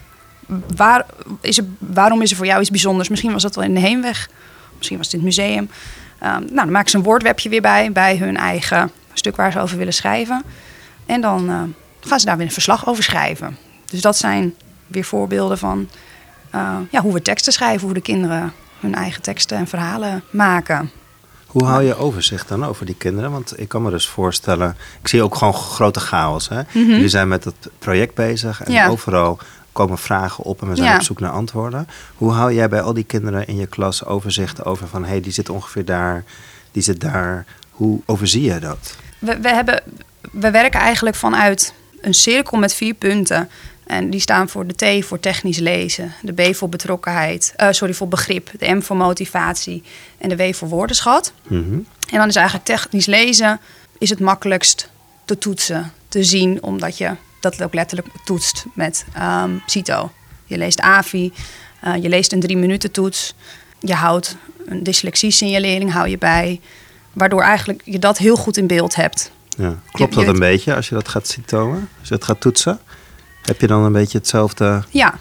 Waar 0.75 1.05
is 1.41 1.57
er, 1.57 1.65
waarom 1.77 2.21
is 2.21 2.31
er 2.31 2.37
voor 2.37 2.45
jou 2.45 2.61
iets 2.61 2.69
bijzonders? 2.69 3.09
Misschien 3.09 3.31
was 3.31 3.41
dat 3.41 3.55
wel 3.55 3.63
in 3.63 3.73
de 3.73 3.79
heenweg, 3.79 4.29
misschien 4.77 4.97
was 4.97 5.05
het 5.05 5.15
in 5.15 5.25
het 5.25 5.37
museum. 5.37 5.69
Um, 6.23 6.29
nou, 6.29 6.55
dan 6.55 6.71
maken 6.71 6.89
ze 6.89 6.97
een 6.97 7.03
woordwebje 7.03 7.49
weer 7.49 7.61
bij, 7.61 7.91
bij 7.91 8.17
hun 8.17 8.37
eigen 8.37 8.91
stuk 9.13 9.35
waar 9.35 9.51
ze 9.51 9.59
over 9.59 9.77
willen 9.77 9.93
schrijven. 9.93 10.43
En 11.05 11.21
dan 11.21 11.49
uh, 11.49 11.61
gaan 11.99 12.19
ze 12.19 12.25
daar 12.25 12.37
weer 12.37 12.45
een 12.45 12.51
verslag 12.51 12.87
over 12.87 13.03
schrijven. 13.03 13.57
Dus 13.85 14.01
dat 14.01 14.17
zijn 14.17 14.55
weer 14.87 15.03
voorbeelden 15.03 15.57
van 15.57 15.89
uh, 16.57 16.77
ja, 16.91 17.01
hoe 17.01 17.13
we 17.13 17.21
teksten 17.21 17.53
schrijven, 17.53 17.85
hoe 17.85 17.93
de 17.93 18.01
kinderen 18.01 18.53
hun 18.79 18.95
eigen 18.95 19.21
teksten 19.21 19.57
en 19.57 19.67
verhalen 19.67 20.23
maken. 20.29 20.91
Hoe 21.47 21.65
hou 21.65 21.83
je 21.83 21.95
overzicht 21.95 22.47
dan 22.47 22.65
over 22.65 22.85
die 22.85 22.95
kinderen? 22.95 23.31
Want 23.31 23.59
ik 23.59 23.67
kan 23.67 23.81
me 23.81 23.89
dus 23.89 24.07
voorstellen, 24.07 24.75
ik 25.01 25.07
zie 25.07 25.23
ook 25.23 25.35
gewoon 25.35 25.53
grote 25.53 25.99
chaos. 25.99 26.49
Hè? 26.49 26.61
Mm 26.71 26.89
Jullie 26.89 27.07
zijn 27.07 27.27
met 27.27 27.43
het 27.43 27.69
project 27.79 28.15
bezig 28.15 28.63
en 28.63 28.89
overal 28.89 29.39
komen 29.71 29.97
vragen 29.97 30.43
op 30.43 30.61
en 30.61 30.69
we 30.69 30.75
zijn 30.75 30.95
op 30.95 31.01
zoek 31.01 31.19
naar 31.19 31.31
antwoorden. 31.31 31.87
Hoe 32.15 32.31
hou 32.31 32.53
jij 32.53 32.69
bij 32.69 32.81
al 32.81 32.93
die 32.93 33.03
kinderen 33.03 33.47
in 33.47 33.55
je 33.55 33.67
klas 33.67 34.05
overzicht 34.05 34.65
over 34.65 34.87
van 34.87 35.03
hé, 35.03 35.09
hey, 35.09 35.21
die 35.21 35.31
zit 35.31 35.49
ongeveer 35.49 35.85
daar, 35.85 36.23
die 36.71 36.83
zit 36.83 37.01
daar. 37.01 37.45
Hoe 37.71 38.01
overzie 38.05 38.43
je 38.43 38.59
dat? 38.59 38.95
We, 39.19 39.39
we, 39.39 39.49
hebben, 39.49 39.83
we 40.31 40.51
werken 40.51 40.79
eigenlijk 40.79 41.15
vanuit 41.15 41.73
een 42.01 42.13
cirkel 42.13 42.57
met 42.57 42.73
vier 42.73 42.93
punten. 42.93 43.49
En 43.87 44.09
die 44.09 44.19
staan 44.19 44.49
voor 44.49 44.67
de 44.67 45.01
T 45.01 45.05
voor 45.05 45.19
technisch 45.19 45.57
lezen, 45.57 46.13
de 46.21 46.33
B 46.33 46.55
voor 46.55 46.69
betrokkenheid, 46.69 47.53
uh, 47.57 47.67
sorry 47.71 47.93
voor 47.93 48.07
begrip, 48.07 48.51
de 48.59 48.73
M 48.73 48.81
voor 48.81 48.97
motivatie 48.97 49.83
en 50.17 50.29
de 50.29 50.35
W 50.35 50.53
voor 50.53 50.67
woordenschat. 50.67 51.33
Mhm. 51.47 51.73
En 52.09 52.17
dan 52.17 52.27
is 52.27 52.35
eigenlijk 52.35 52.65
technisch 52.65 53.05
lezen 53.05 53.59
is 53.97 54.09
het 54.09 54.19
makkelijkst 54.19 54.89
te 55.25 55.37
toetsen, 55.37 55.91
te 56.07 56.23
zien, 56.23 56.63
omdat 56.63 56.97
je 56.97 57.11
dat 57.39 57.63
ook 57.63 57.73
letterlijk 57.73 58.07
toetst 58.25 58.65
met 58.73 59.05
um, 59.17 59.61
CITO. 59.65 60.11
Je 60.45 60.57
leest 60.57 60.79
AVI, 60.79 61.33
uh, 61.83 61.95
je 61.95 62.09
leest 62.09 62.31
een 62.31 62.39
drie 62.39 62.57
minuten 62.57 62.91
toets, 62.91 63.33
je 63.79 63.93
houdt 63.93 64.37
een 64.65 64.83
dyslexie-signalering 64.83 65.91
hou 65.91 66.07
je 66.07 66.17
bij, 66.17 66.59
waardoor 67.13 67.41
eigenlijk 67.41 67.81
je 67.85 67.99
dat 67.99 68.17
heel 68.17 68.35
goed 68.35 68.57
in 68.57 68.67
beeld 68.67 68.95
hebt. 68.95 69.31
Ja. 69.57 69.79
Klopt 69.91 70.15
dat 70.15 70.27
een 70.27 70.39
beetje 70.39 70.75
als 70.75 70.89
je 70.89 70.95
dat 70.95 71.07
gaat 71.07 71.27
CITO'en, 71.27 71.89
als 71.99 72.07
je 72.07 72.15
dat 72.15 72.23
gaat 72.23 72.41
toetsen? 72.41 72.79
Heb 73.47 73.61
je 73.61 73.67
dan 73.67 73.83
een 73.83 73.91
beetje 73.91 74.17
hetzelfde? 74.17 74.83
Ja, 74.89 75.13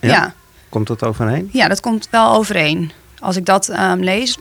Ja? 0.00 0.08
ja. 0.10 0.34
Komt 0.68 0.86
dat 0.86 1.02
overheen? 1.02 1.48
Ja, 1.52 1.68
dat 1.68 1.80
komt 1.80 2.08
wel 2.10 2.32
overeen. 2.34 2.92
Als 3.18 3.36
ik 3.36 3.46
dat 3.46 3.68
ehm, 3.68 3.98
lees, 4.00 4.38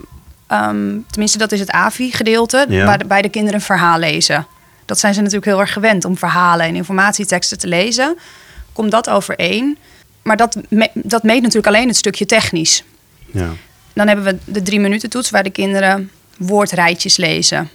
ehm, 0.48 0.98
tenminste 1.10 1.38
dat 1.38 1.52
is 1.52 1.60
het 1.60 1.72
AVI-gedeelte, 1.72 2.66
Ja. 2.70 2.86
waarbij 2.86 3.22
de 3.22 3.30
kinderen 3.30 3.60
een 3.60 3.66
verhaal 3.66 4.00
lezen. 4.00 4.48
Dat 4.86 5.00
zijn 5.00 5.14
ze 5.14 5.20
natuurlijk 5.20 5.46
heel 5.48 5.60
erg 5.60 5.74
gewend 5.74 6.06
om 6.06 6.18
verhalen 6.18 6.66
en 6.66 6.76
informatieteksten 6.76 7.58
te 7.58 7.68
lezen. 7.68 8.18
Komt 8.74 8.92
dat 8.92 9.10
overeen? 9.10 9.78
Maar 10.22 10.38
dat, 10.38 10.58
me- 10.70 10.92
dat 10.94 11.24
meet 11.24 11.42
natuurlijk 11.42 11.68
alleen 11.68 11.88
het 11.88 11.98
stukje 11.98 12.26
technisch. 12.26 12.84
Ja. 13.32 13.48
Dan 13.94 14.08
hebben 14.08 14.26
we 14.26 14.38
de 14.46 14.62
drie 14.62 14.80
minuten 14.80 15.10
toets 15.10 15.30
waar 15.30 15.44
de 15.44 15.50
kinderen 15.50 16.12
woordrijtjes 16.38 17.18
lezen. 17.18 17.70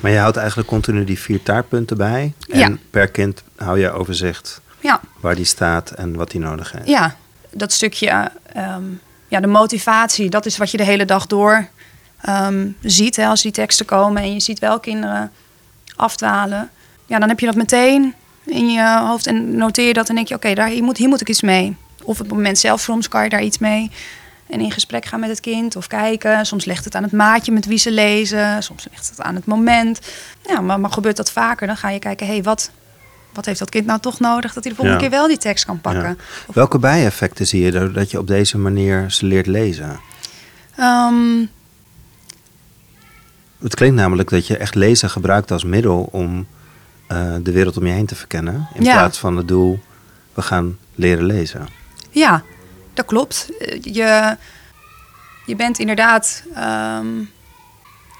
Maar 0.00 0.10
je 0.10 0.18
houdt 0.18 0.36
eigenlijk 0.36 0.68
continu 0.68 1.04
die 1.04 1.18
vier 1.18 1.42
taartpunten 1.42 1.96
bij. 1.96 2.32
En 2.48 2.58
Ja. 2.58 2.76
per 2.90 3.08
kind 3.08 3.42
hou 3.56 3.78
je 3.80 3.90
overzicht 3.90 4.60
Ja, 4.80 5.00
waar 5.20 5.34
die 5.34 5.44
staat 5.44 5.90
en 5.90 6.16
wat 6.16 6.30
die 6.30 6.40
nodig 6.40 6.72
heeft. 6.72 6.88
ja 6.88 7.16
dat 7.50 7.72
stukje, 7.72 8.30
ehm, 8.52 8.84
ja, 9.28 9.40
de 9.40 9.46
motivatie, 9.46 10.30
dat 10.30 10.46
is 10.46 10.56
wat 10.56 10.70
je 10.70 10.76
de 10.76 10.84
hele 10.84 11.04
dag 11.04 11.26
door 11.26 11.68
ehm, 12.20 12.68
ziet. 12.80 13.16
Hè, 13.16 13.26
als 13.26 13.42
die 13.42 13.52
teksten 13.52 13.86
komen 13.86 14.22
en 14.22 14.32
je 14.32 14.40
ziet 14.40 14.58
wel 14.58 14.80
kinderen 14.80 15.32
afdwalen. 15.96 16.70
Ja, 17.06 17.18
dan 17.18 17.28
heb 17.28 17.40
je 17.40 17.46
dat 17.46 17.54
meteen 17.54 18.14
in 18.44 18.70
je 18.70 18.98
hoofd 18.98 19.26
en 19.26 19.56
noteer 19.56 19.86
je 19.86 19.92
dat 19.92 20.08
en 20.08 20.14
denk 20.14 20.28
je, 20.28 20.34
oké, 20.34 20.54
daar 20.54 20.68
hier 20.68 20.82
moet, 20.82 20.96
hier 20.96 21.08
moet 21.08 21.20
ik 21.20 21.28
iets 21.28 21.42
mee. 21.42 21.76
Of 22.02 22.20
op 22.20 22.26
het 22.26 22.34
moment 22.34 22.58
zelf 22.58 22.80
soms 22.80 23.08
kan 23.08 23.22
je 23.22 23.28
daar 23.28 23.42
iets 23.42 23.58
mee. 23.58 23.90
En 24.46 24.60
in 24.60 24.72
gesprek 24.72 25.04
gaan 25.04 25.20
met 25.20 25.28
het 25.28 25.40
kind 25.40 25.76
of 25.76 25.86
kijken. 25.86 26.46
Soms 26.46 26.64
legt 26.64 26.84
het 26.84 26.94
aan 26.94 27.02
het 27.02 27.12
maatje 27.12 27.52
met 27.52 27.66
wie 27.66 27.78
ze 27.78 27.90
lezen. 27.90 28.62
Soms 28.62 28.86
ligt 28.90 29.08
het 29.08 29.20
aan 29.20 29.34
het 29.34 29.46
moment. 29.46 30.00
Ja, 30.46 30.60
maar, 30.60 30.80
maar 30.80 30.90
gebeurt 30.90 31.16
dat 31.16 31.32
vaker, 31.32 31.66
dan 31.66 31.76
ga 31.76 31.88
je 31.90 31.98
kijken, 31.98 32.26
hé, 32.26 32.32
hey, 32.32 32.42
wat, 32.42 32.70
wat 33.38 33.46
heeft 33.46 33.58
dat 33.58 33.70
kind 33.70 33.86
nou 33.86 34.00
toch 34.00 34.20
nodig 34.20 34.52
dat 34.52 34.64
hij 34.64 34.72
de 34.72 34.78
volgende 34.78 35.02
Ja. 35.02 35.08
keer 35.08 35.18
wel 35.18 35.28
die 35.28 35.38
tekst 35.38 35.64
kan 35.64 35.80
pakken? 35.80 36.02
Ja. 36.08 36.16
Welke 36.54 36.78
bijeffecten 36.78 37.46
zie 37.46 37.62
je 37.64 37.70
doordat 37.70 38.10
je 38.10 38.18
op 38.18 38.26
deze 38.26 38.58
manier 38.58 39.10
ze 39.10 39.26
leert 39.26 39.46
lezen? 39.46 40.00
Ehm, 40.76 41.44
Het 43.62 43.74
klinkt 43.74 43.96
namelijk 43.96 44.30
dat 44.30 44.46
je 44.46 44.56
echt 44.56 44.74
lezen 44.74 45.10
gebruikt 45.10 45.50
als 45.50 45.64
middel 45.64 46.08
om 46.12 46.46
eh, 47.06 47.34
de 47.42 47.52
wereld 47.52 47.76
om 47.76 47.86
je 47.86 47.92
heen 47.92 48.06
te 48.06 48.14
verkennen. 48.14 48.68
In 48.74 48.84
Ja. 48.84 48.92
plaats 48.92 49.18
van 49.18 49.36
het 49.36 49.48
doel, 49.48 49.80
we 50.34 50.42
gaan 50.42 50.78
leren 50.94 51.24
lezen. 51.24 51.68
ja, 52.10 52.42
dat 52.94 53.06
klopt. 53.06 53.48
Eh, 53.58 53.78
Je, 53.82 54.36
je 55.46 55.56
bent 55.56 55.78
inderdaad. 55.78 56.42
ehm, 56.54 57.06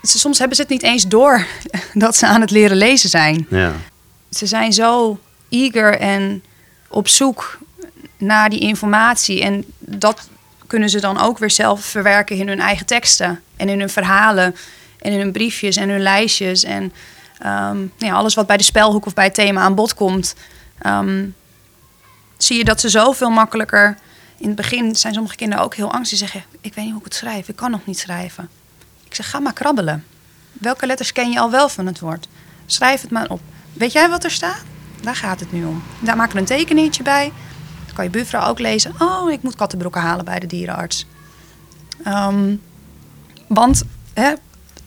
soms 0.03 0.39
hebben 0.39 0.57
ze 0.57 0.63
het 0.63 0.71
niet 0.71 0.83
eens 0.83 1.09
door 1.09 1.47
dat 1.95 2.17
ze 2.17 2.27
aan 2.27 2.41
het 2.41 2.51
leren 2.51 2.77
lezen 2.77 3.09
zijn. 3.09 3.47
Ja, 3.51 3.73
Ze 4.31 4.47
zijn 4.47 4.73
zo 4.73 5.19
eager 5.49 5.99
en 5.99 6.45
op 6.89 7.09
zoek 7.09 7.59
naar 8.17 8.51
die 8.51 8.61
informatie. 8.61 9.43
En 9.43 9.65
dat 9.79 10.29
kunnen 10.67 10.91
ze 10.91 11.01
dan 11.01 11.19
ook 11.19 11.39
weer 11.39 11.51
zelf 11.51 11.85
verwerken 11.85 12.37
in 12.37 12.49
hun 12.49 12.61
eigen 12.61 12.87
teksten. 12.87 13.43
En 13.57 13.69
in 13.69 13.79
hun 13.79 13.91
verhalen. 13.91 14.57
En 14.99 15.13
in 15.13 15.19
hun 15.19 15.33
briefjes 15.33 15.77
en 15.77 15.89
hun 15.89 16.03
lijstjes. 16.03 16.65
En 16.65 16.93
ehm, 17.39 17.79
ja, 17.97 18.15
alles 18.15 18.35
wat 18.35 18.47
bij 18.47 18.57
de 18.57 18.63
spelhoek 18.63 19.07
of 19.07 19.15
bij 19.15 19.25
het 19.25 19.35
thema 19.35 19.61
aan 19.61 19.75
bod 19.75 19.95
komt. 19.95 20.35
ehm, 20.79 21.27
zie 22.37 22.57
je 22.57 22.65
dat 22.65 22.81
ze 22.81 22.89
zoveel 22.89 23.31
makkelijker... 23.31 23.99
In 24.39 24.47
het 24.47 24.57
begin 24.57 24.97
zijn 24.97 25.15
sommige 25.15 25.37
kinderen 25.37 25.65
ook 25.65 25.75
heel 25.75 25.93
angstig. 25.93 26.19
Die 26.19 26.29
zeggen, 26.29 26.51
ik 26.61 26.75
weet 26.75 26.85
niet 26.85 26.93
hoe 26.93 27.03
ik 27.03 27.05
het 27.05 27.15
schrijf. 27.15 27.49
Ik 27.49 27.57
kan 27.57 27.71
nog 27.71 27.87
niet 27.87 27.99
schrijven. 27.99 28.49
Ik 29.05 29.15
zeg, 29.15 29.31
ga 29.31 29.39
maar 29.39 29.53
krabbelen. 29.53 30.05
Welke 30.53 30.87
letters 30.87 31.13
ken 31.13 31.31
je 31.31 31.39
al 31.39 31.51
wel 31.51 31.69
van 31.69 31.87
het 31.87 32.01
woord? 32.01 32.29
Schrijf 32.67 33.01
het 33.01 33.11
maar 33.11 33.29
op. 33.29 33.41
Weet 33.79 33.93
jij 33.93 34.09
wat 34.09 34.25
er 34.25 34.31
staat? 34.31 34.63
Daar 35.01 35.17
gaat 35.17 35.41
het 35.41 35.53
nu 35.53 35.65
om. 35.65 35.83
Daar 36.01 36.17
maken 36.17 36.33
we 36.35 36.39
een 36.41 36.45
tekeningetje 36.47 37.03
bij. 37.03 37.33
Dan 37.87 37.95
kan 37.95 38.05
je 38.05 38.11
buurvrouw 38.11 38.49
ook 38.49 38.59
lezen. 38.59 38.93
Oh, 38.99 39.31
ik 39.33 39.43
moet 39.43 39.57
kattenbroeken 39.57 40.01
halen 40.01 40.25
bij 40.25 40.39
de 40.39 40.47
dierenarts. 40.47 41.07
Ehm, 42.05 42.55
want 43.47 43.83
hè, 44.15 44.33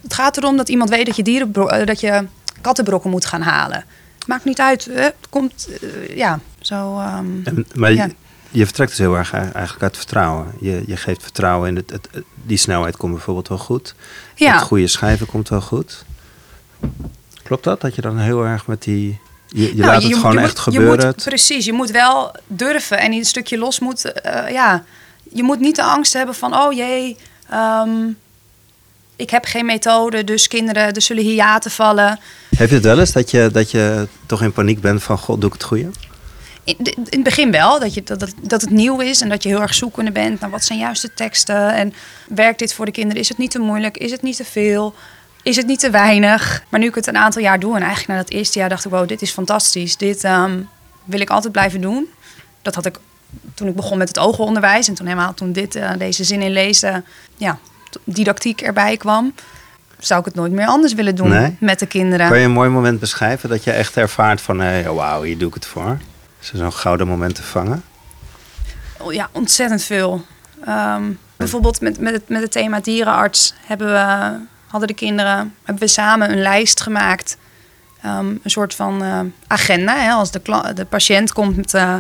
het 0.02 0.14
gaat 0.14 0.38
erom 0.38 0.58
dat 0.58 0.70
iemand 0.70 0.90
weet 0.90 1.06
dat 1.06 1.16
je, 1.16 1.24
dierenbro- 1.24 1.68
eh, 1.68 1.86
dat 1.86 2.00
je 2.00 2.26
kattenbrokken 2.62 3.10
moet 3.10 3.26
gaan 3.26 3.42
halen. 3.42 3.86
Maakt 4.28 4.46
niet 4.46 4.60
uit. 4.60 4.86
Hè? 4.86 5.02
Het 5.02 5.16
komt, 5.30 5.68
eh, 5.82 6.16
ja, 6.18 6.40
zo... 6.60 6.98
ehm, 7.00 7.26
en, 7.44 7.66
maar 7.76 7.92
Ja. 7.94 8.06
je, 8.06 8.16
je 8.50 8.66
vertrekt 8.66 8.90
dus 8.90 9.00
heel 9.00 9.16
erg 9.18 9.34
ei- 9.34 9.50
eigenlijk 9.52 9.84
uit 9.84 9.98
vertrouwen. 9.98 10.48
Je, 10.60 10.84
je 10.88 10.98
geeft 10.98 11.24
vertrouwen 11.24 11.70
in 11.70 11.76
het, 11.76 11.90
het, 11.90 12.08
het- 12.12 12.24
die 12.44 12.58
snelheid 12.58 12.98
komt 12.98 13.14
bijvoorbeeld 13.14 13.48
wel 13.48 13.58
goed. 13.58 13.96
ja. 14.36 14.54
Het 14.54 14.62
goede 14.62 14.88
schrijven 14.88 15.26
komt 15.28 15.50
wel 15.50 15.62
goed. 15.62 16.06
Klopt 17.52 17.66
dat? 17.66 17.82
Dat 17.82 17.96
je 17.96 18.02
dan 18.02 18.18
heel 18.18 18.44
erg 18.46 18.68
met 18.68 18.84
die... 18.84 19.20
Je, 19.48 19.62
je 19.62 19.76
Nou, 19.76 19.92
laat 19.92 20.04
het 20.04 20.14
gewoon 20.16 20.32
je 20.34 20.40
echt 20.40 20.56
moet- 20.56 20.74
je 20.74 20.80
gebeuren. 20.80 21.06
moet- 21.06 21.24
precies, 21.24 21.66
je 21.66 21.74
moet 21.74 21.90
wel 21.92 22.36
durven 22.48 23.00
en 23.00 23.12
een 23.12 23.26
stukje 23.26 23.58
los 23.58 23.80
moet. 23.80 24.12
eh, 24.12 24.50
ja, 24.52 24.84
je 25.34 25.44
moet 25.44 25.60
niet 25.60 25.76
de 25.76 25.84
angst 25.84 26.14
hebben 26.14 26.36
van, 26.36 26.56
oh 26.58 26.74
jee, 26.74 27.18
ehm, 27.50 27.90
ik 29.16 29.30
heb 29.30 29.46
geen 29.46 29.66
methode, 29.66 30.24
dus 30.24 30.48
kinderen, 30.48 30.94
er 30.94 31.02
zullen 31.02 31.24
hiaten 31.24 31.72
vallen. 31.72 32.20
Heb 32.56 32.70
je 32.70 32.76
het 32.76 32.84
wel 32.84 33.00
eens 33.00 33.12
dat 33.12 33.32
je, 33.32 33.50
dat 33.52 33.72
je 33.72 34.08
toch 34.26 34.42
in 34.42 34.52
paniek 34.52 34.82
bent 34.82 35.04
van... 35.04 35.18
God, 35.18 35.40
doe 35.42 35.48
ik 35.50 35.54
het 35.56 35.64
goede? 35.64 35.90
In, 36.64 36.76
in 36.80 36.94
het 37.10 37.24
begin 37.24 37.52
wel, 37.52 37.80
dat, 37.80 37.94
je, 37.94 38.04
dat, 38.04 38.20
dat, 38.20 38.34
dat 38.42 38.62
het 38.62 38.70
nieuw 38.70 39.00
is 39.00 39.22
en 39.22 39.30
dat 39.30 39.44
je 39.44 39.50
heel 39.50 39.62
erg 39.62 39.74
zoekende 39.74 40.12
bent 40.12 40.40
naar 40.40 40.50
wat 40.50 40.64
zijn 40.64 40.80
juist 40.80 41.02
de 41.02 41.14
teksten 41.14 41.74
en 41.74 41.94
werkt 42.28 42.60
dit 42.60 42.74
voor 42.74 42.86
de 42.86 42.92
kinderen? 42.92 43.22
Is 43.22 43.30
het 43.30 43.38
niet 43.38 43.52
te 43.52 43.60
moeilijk? 43.60 43.98
Is 43.98 44.12
het 44.12 44.22
niet 44.22 44.36
te 44.36 44.46
veel? 44.46 44.96
Is 45.44 45.56
het 45.56 45.68
niet 45.68 45.80
te 45.80 45.90
weinig? 45.90 46.64
Maar 46.70 46.80
nu 46.80 46.88
ik 46.88 46.96
het 46.96 47.08
een 47.08 47.18
aantal 47.18 47.42
jaar 47.42 47.60
doe 47.60 47.76
en 47.76 47.82
eigenlijk 47.82 48.10
na 48.10 48.18
dat 48.18 48.30
eerste 48.30 48.60
jaar 48.60 48.70
dacht 48.70 48.86
ik, 48.86 48.92
wow, 48.92 49.08
dit 49.08 49.22
is 49.22 49.32
fantastisch. 49.32 49.98
Dit 49.98 50.24
ehm, 50.24 50.60
wil 51.04 51.20
ik 51.20 51.30
altijd 51.30 51.52
blijven 51.54 51.82
doen. 51.82 52.08
Dat 52.62 52.76
had 52.76 52.86
ik 52.86 52.96
toen 53.54 53.68
ik 53.68 53.76
begon 53.76 53.98
met 53.98 54.08
het 54.08 54.20
ogenonderwijs 54.20 54.88
en 54.88 54.94
toen 54.94 55.06
helemaal 55.06 55.34
toen 55.34 55.52
dit, 55.52 55.76
eh, 55.76 55.90
deze 55.98 56.24
zin 56.24 56.42
in 56.42 56.52
lezen, 56.52 57.06
ja, 57.36 57.58
didactiek 58.04 58.62
erbij 58.62 58.98
kwam. 58.98 59.34
Zou 60.00 60.20
ik 60.20 60.26
het 60.26 60.36
nooit 60.36 60.52
meer 60.52 60.66
anders 60.68 60.94
willen 60.94 61.16
doen 61.16 61.30
Nee? 61.30 61.58
met 61.60 61.80
de 61.80 61.86
kinderen. 61.86 62.28
Kan 62.30 62.40
je 62.40 62.46
een 62.46 62.52
mooi 62.52 62.70
moment 62.70 63.00
beschrijven 63.00 63.50
dat 63.50 63.64
je 63.64 63.72
echt 63.72 63.98
ervaart 63.98 64.42
van... 64.42 64.60
Hey, 64.60 64.90
wauw, 64.90 65.22
hier 65.22 65.38
doe 65.38 65.48
ik 65.48 65.54
het 65.54 65.66
voor. 65.66 65.98
Is 66.42 66.52
er 66.52 66.58
zo'n 66.58 66.74
gouden 66.74 67.08
moment 67.08 67.36
te 67.36 67.44
vangen? 67.44 67.84
Oh, 68.98 69.14
Ja, 69.14 69.30
ontzettend 69.32 69.84
veel. 69.84 70.26
Ehm, 70.66 71.04
bijvoorbeeld 71.36 71.82
met, 71.82 72.00
met, 72.00 72.14
het, 72.14 72.30
met 72.30 72.42
het 72.42 72.52
thema 72.52 72.80
dierenarts 72.80 73.54
hebben 73.66 73.88
we, 73.88 74.36
hadden 74.72 74.88
de 74.88 74.94
kinderen 74.94 75.56
hebben 75.64 75.84
we 75.84 75.90
samen 75.90 76.32
een 76.32 76.42
lijst 76.42 76.82
gemaakt. 76.82 77.38
Ehm, 78.02 78.28
een 78.44 78.50
soort 78.50 78.76
van 78.76 79.04
eh, 79.04 79.20
agenda. 79.48 79.98
Hè? 79.98 80.12
Als 80.12 80.32
de, 80.32 80.72
de 80.76 80.86
patiënt 80.86 81.34
komt 81.34 81.74
eh, 81.74 81.96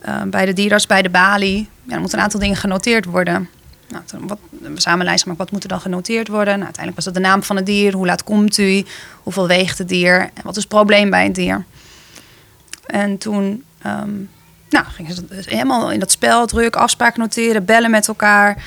eh, 0.00 0.22
bij 0.22 0.46
de 0.46 0.52
dierenarts 0.52 0.86
bij 0.86 1.02
de 1.02 1.10
balie, 1.10 1.58
ja, 1.58 1.90
dan 1.90 2.00
moeten 2.00 2.18
een 2.18 2.24
aantal 2.24 2.40
dingen 2.40 2.56
genoteerd 2.56 3.04
worden. 3.04 3.48
Nou, 3.88 4.02
wat, 4.26 4.38
we 4.50 4.80
samen 4.80 5.00
een 5.00 5.06
lijst 5.06 5.22
gemaakt, 5.22 5.40
wat 5.40 5.50
moet 5.50 5.62
er 5.62 5.68
dan 5.68 5.80
genoteerd 5.80 6.28
worden? 6.28 6.52
Nou, 6.52 6.64
uiteindelijk 6.64 6.94
was 6.94 7.04
dat 7.04 7.14
de 7.14 7.28
naam 7.28 7.42
van 7.42 7.56
het 7.56 7.66
dier, 7.66 7.94
hoe 7.94 8.06
laat 8.06 8.24
komt 8.24 8.58
u, 8.58 8.84
hoeveel 9.22 9.46
weegt 9.46 9.78
het 9.78 9.88
dier 9.88 10.30
wat 10.42 10.56
is 10.56 10.62
het 10.62 10.72
probleem 10.72 11.10
bij 11.10 11.24
het 11.24 11.34
dier. 11.34 11.64
En 12.86 13.18
toen 13.18 13.64
ehm, 13.82 14.10
nou, 14.68 14.84
gingen 14.86 15.14
ze 15.14 15.26
dus 15.26 15.46
helemaal 15.46 15.92
in 15.92 16.00
dat 16.00 16.10
spel 16.10 16.46
druk, 16.46 16.76
afspraken 16.76 17.20
noteren, 17.20 17.64
bellen 17.64 17.90
met 17.90 18.08
elkaar. 18.08 18.62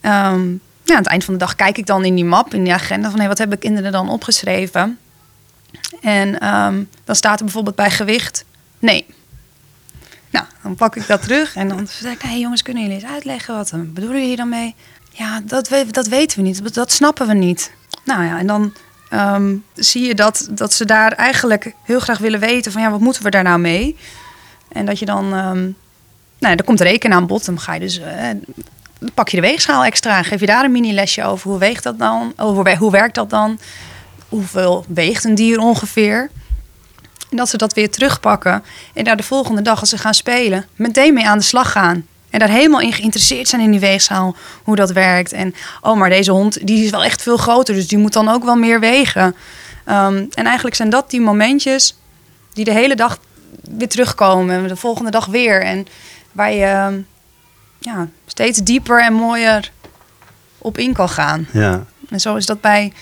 Ehm, 0.00 0.52
ja, 0.90 0.96
aan 0.96 1.02
het 1.02 1.10
eind 1.10 1.24
van 1.24 1.34
de 1.34 1.40
dag 1.40 1.54
kijk 1.54 1.78
ik 1.78 1.86
dan 1.86 2.04
in 2.04 2.14
die 2.14 2.24
map, 2.24 2.54
in 2.54 2.64
die 2.64 2.72
agenda, 2.72 3.10
van 3.10 3.18
hey, 3.18 3.28
wat 3.28 3.38
hebben 3.38 3.58
kinderen 3.58 3.92
dan 3.92 4.08
opgeschreven? 4.08 4.98
En 6.00 6.40
ehm, 6.40 6.82
dan 7.04 7.14
staat 7.14 7.38
er 7.38 7.44
bijvoorbeeld 7.44 7.76
bij 7.76 7.90
gewicht, 7.90 8.44
nee. 8.78 9.06
Nou, 10.30 10.46
dan 10.62 10.74
pak 10.74 10.96
ik 10.96 11.06
dat 11.06 11.22
terug 11.22 11.56
en 11.56 11.68
dan 11.68 11.86
zeg 11.88 12.12
ik, 12.12 12.22
hey 12.22 12.40
jongens, 12.40 12.62
kunnen 12.62 12.82
jullie 12.82 12.98
eens 13.02 13.10
uitleggen 13.12 13.54
wat 13.54 13.70
eh, 13.72 13.80
bedoelen 13.80 14.10
jullie 14.10 14.26
hier 14.26 14.36
dan 14.36 14.48
mee? 14.48 14.74
Ja, 15.10 15.40
dat, 15.44 15.70
dat 15.90 16.06
weten 16.06 16.38
we 16.38 16.44
niet, 16.44 16.74
dat- 16.74 16.92
snappen 16.92 17.26
we 17.26 17.34
niet. 17.34 17.72
Nou 18.04 18.24
ja, 18.24 18.38
en 18.38 18.46
dan 18.46 18.74
ehm, 19.08 19.56
zie 19.74 20.06
je 20.06 20.14
dat, 20.14 20.48
dat 20.50 20.72
ze 20.72 20.84
daar 20.84 21.12
eigenlijk 21.12 21.72
heel 21.82 22.00
graag 22.00 22.18
willen 22.18 22.40
weten 22.40 22.72
van 22.72 22.82
ja, 22.82 22.90
wat 22.90 23.00
moeten 23.00 23.22
we 23.22 23.30
daar 23.30 23.42
nou 23.42 23.58
mee? 23.58 23.96
En 24.68 24.86
dat 24.86 24.98
je 24.98 25.04
dan, 25.06 25.24
ehm, 25.34 25.70
nou, 26.38 26.56
er 26.56 26.64
komt 26.64 26.80
rekenen 26.80 27.16
aan 27.16 27.26
bod. 27.26 27.44
Dan 27.44 27.60
ga 27.60 27.74
je 27.74 27.80
dus, 27.80 27.98
eh, 27.98 28.28
pak 29.14 29.28
je 29.28 29.36
de 29.36 29.42
weegschaal 29.42 29.84
extra. 29.84 30.22
Geef 30.22 30.40
je 30.40 30.46
daar 30.46 30.64
een 30.64 30.72
mini-lesje 30.72 31.24
over. 31.24 31.50
Hoe 31.50 31.58
weegt 31.58 31.82
dat 31.82 31.98
dan? 31.98 32.32
Hoe, 32.36 32.76
hoe 32.76 32.90
werkt 32.90 33.14
dat 33.14 33.30
dan? 33.30 33.58
Hoeveel 34.28 34.84
weegt 34.88 35.24
een 35.24 35.34
dier 35.34 35.58
ongeveer? 35.58 36.30
En 37.30 37.36
dat 37.36 37.48
ze 37.48 37.56
dat 37.56 37.74
weer 37.74 37.90
terugpakken. 37.90 38.64
En 38.94 39.04
daar 39.04 39.16
de 39.16 39.22
volgende 39.22 39.62
dag, 39.62 39.80
als 39.80 39.88
ze 39.88 39.98
gaan 39.98 40.14
spelen, 40.14 40.66
meteen 40.76 41.14
mee 41.14 41.26
aan 41.26 41.38
de 41.38 41.44
slag 41.44 41.72
gaan. 41.72 42.06
En 42.30 42.38
daar 42.38 42.48
helemaal 42.48 42.80
in 42.80 42.92
geïnteresseerd 42.92 43.48
zijn 43.48 43.62
in 43.62 43.70
die 43.70 43.80
weegschaal, 43.80 44.36
hoe 44.62 44.76
dat 44.76 44.90
werkt. 44.90 45.32
En 45.32 45.54
oh, 45.80 45.96
maar 45.96 46.08
deze 46.08 46.32
hond 46.32 46.66
die 46.66 46.84
is 46.84 46.90
wel 46.90 47.04
echt 47.04 47.22
veel 47.22 47.36
groter, 47.36 47.74
dus 47.74 47.88
die 47.88 47.98
moet 47.98 48.12
dan 48.12 48.28
ook 48.28 48.44
wel 48.44 48.56
meer 48.56 48.80
wegen. 48.80 49.36
Ehm, 49.84 50.24
en 50.34 50.44
eigenlijk 50.44 50.76
zijn 50.76 50.90
dat 50.90 51.10
die 51.10 51.20
momentjes 51.20 51.96
die 52.52 52.64
de 52.64 52.72
hele 52.72 52.94
dag 52.94 53.18
weer 53.62 53.88
terugkomen. 53.88 54.56
En 54.56 54.68
de 54.68 54.76
volgende 54.76 55.10
dag 55.10 55.26
weer. 55.26 55.62
En 55.62 55.86
waar 56.32 56.52
je 56.52 56.64
ehm, 56.64 57.00
ja, 57.80 58.08
steeds 58.26 58.58
dieper 58.58 59.02
en 59.04 59.12
mooier 59.12 59.70
op 60.58 60.78
in 60.78 60.92
kan 60.92 61.08
gaan. 61.08 61.46
Ja, 61.52 61.84
En 62.08 62.20
zo 62.20 62.36
is 62.36 62.46
dat 62.46 62.60
bij, 62.60 62.92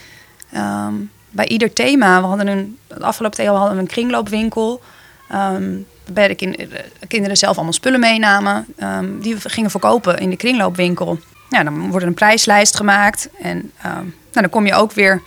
ehm, 0.52 0.94
bij 1.30 1.48
ieder 1.48 1.72
thema. 1.72 2.20
We 2.20 2.26
hadden 2.26 2.46
een, 2.46 2.78
het 2.88 3.02
afgelopen 3.02 3.38
thema 3.38 3.52
hadden 3.52 3.74
we 3.76 3.80
een 3.82 3.86
kringloopwinkel. 3.88 4.80
Ehm, 5.28 5.72
waarbij 6.04 6.28
de, 6.28 6.34
kin- 6.34 6.56
de 7.00 7.06
kinderen 7.06 7.36
zelf 7.36 7.54
allemaal 7.56 7.72
spullen 7.72 8.00
meenamen. 8.00 8.66
ehm, 8.76 9.18
die 9.20 9.36
we 9.36 9.48
gingen 9.48 9.70
verkopen 9.70 10.18
in 10.18 10.30
de 10.30 10.36
kringloopwinkel. 10.36 11.18
Ja, 11.48 11.62
dan 11.62 11.80
wordt 11.88 12.02
er 12.02 12.06
een 12.08 12.14
prijslijst 12.14 12.76
gemaakt. 12.76 13.28
En 13.42 13.72
nou, 13.82 14.04
dan 14.32 14.50
kom 14.50 14.66
je 14.66 14.74
ook 14.74 14.92
weer 14.92 15.22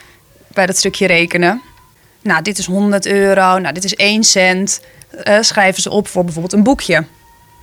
bij 0.47 0.65
dat 0.65 0.77
stukje 0.77 1.07
rekenen. 1.07 1.61
Nou, 2.21 2.41
dit 2.41 2.57
is 2.57 2.65
100 2.65 3.05
euro. 3.05 3.57
Nou, 3.59 3.73
dit 3.73 3.83
is 3.83 3.95
1 3.95 4.23
cent. 4.23 4.81
Eh, 5.23 5.37
schrijven 5.41 5.81
ze 5.81 5.89
op 5.89 6.07
voor 6.07 6.23
bijvoorbeeld 6.23 6.53
een 6.53 6.63
boekje. 6.63 7.05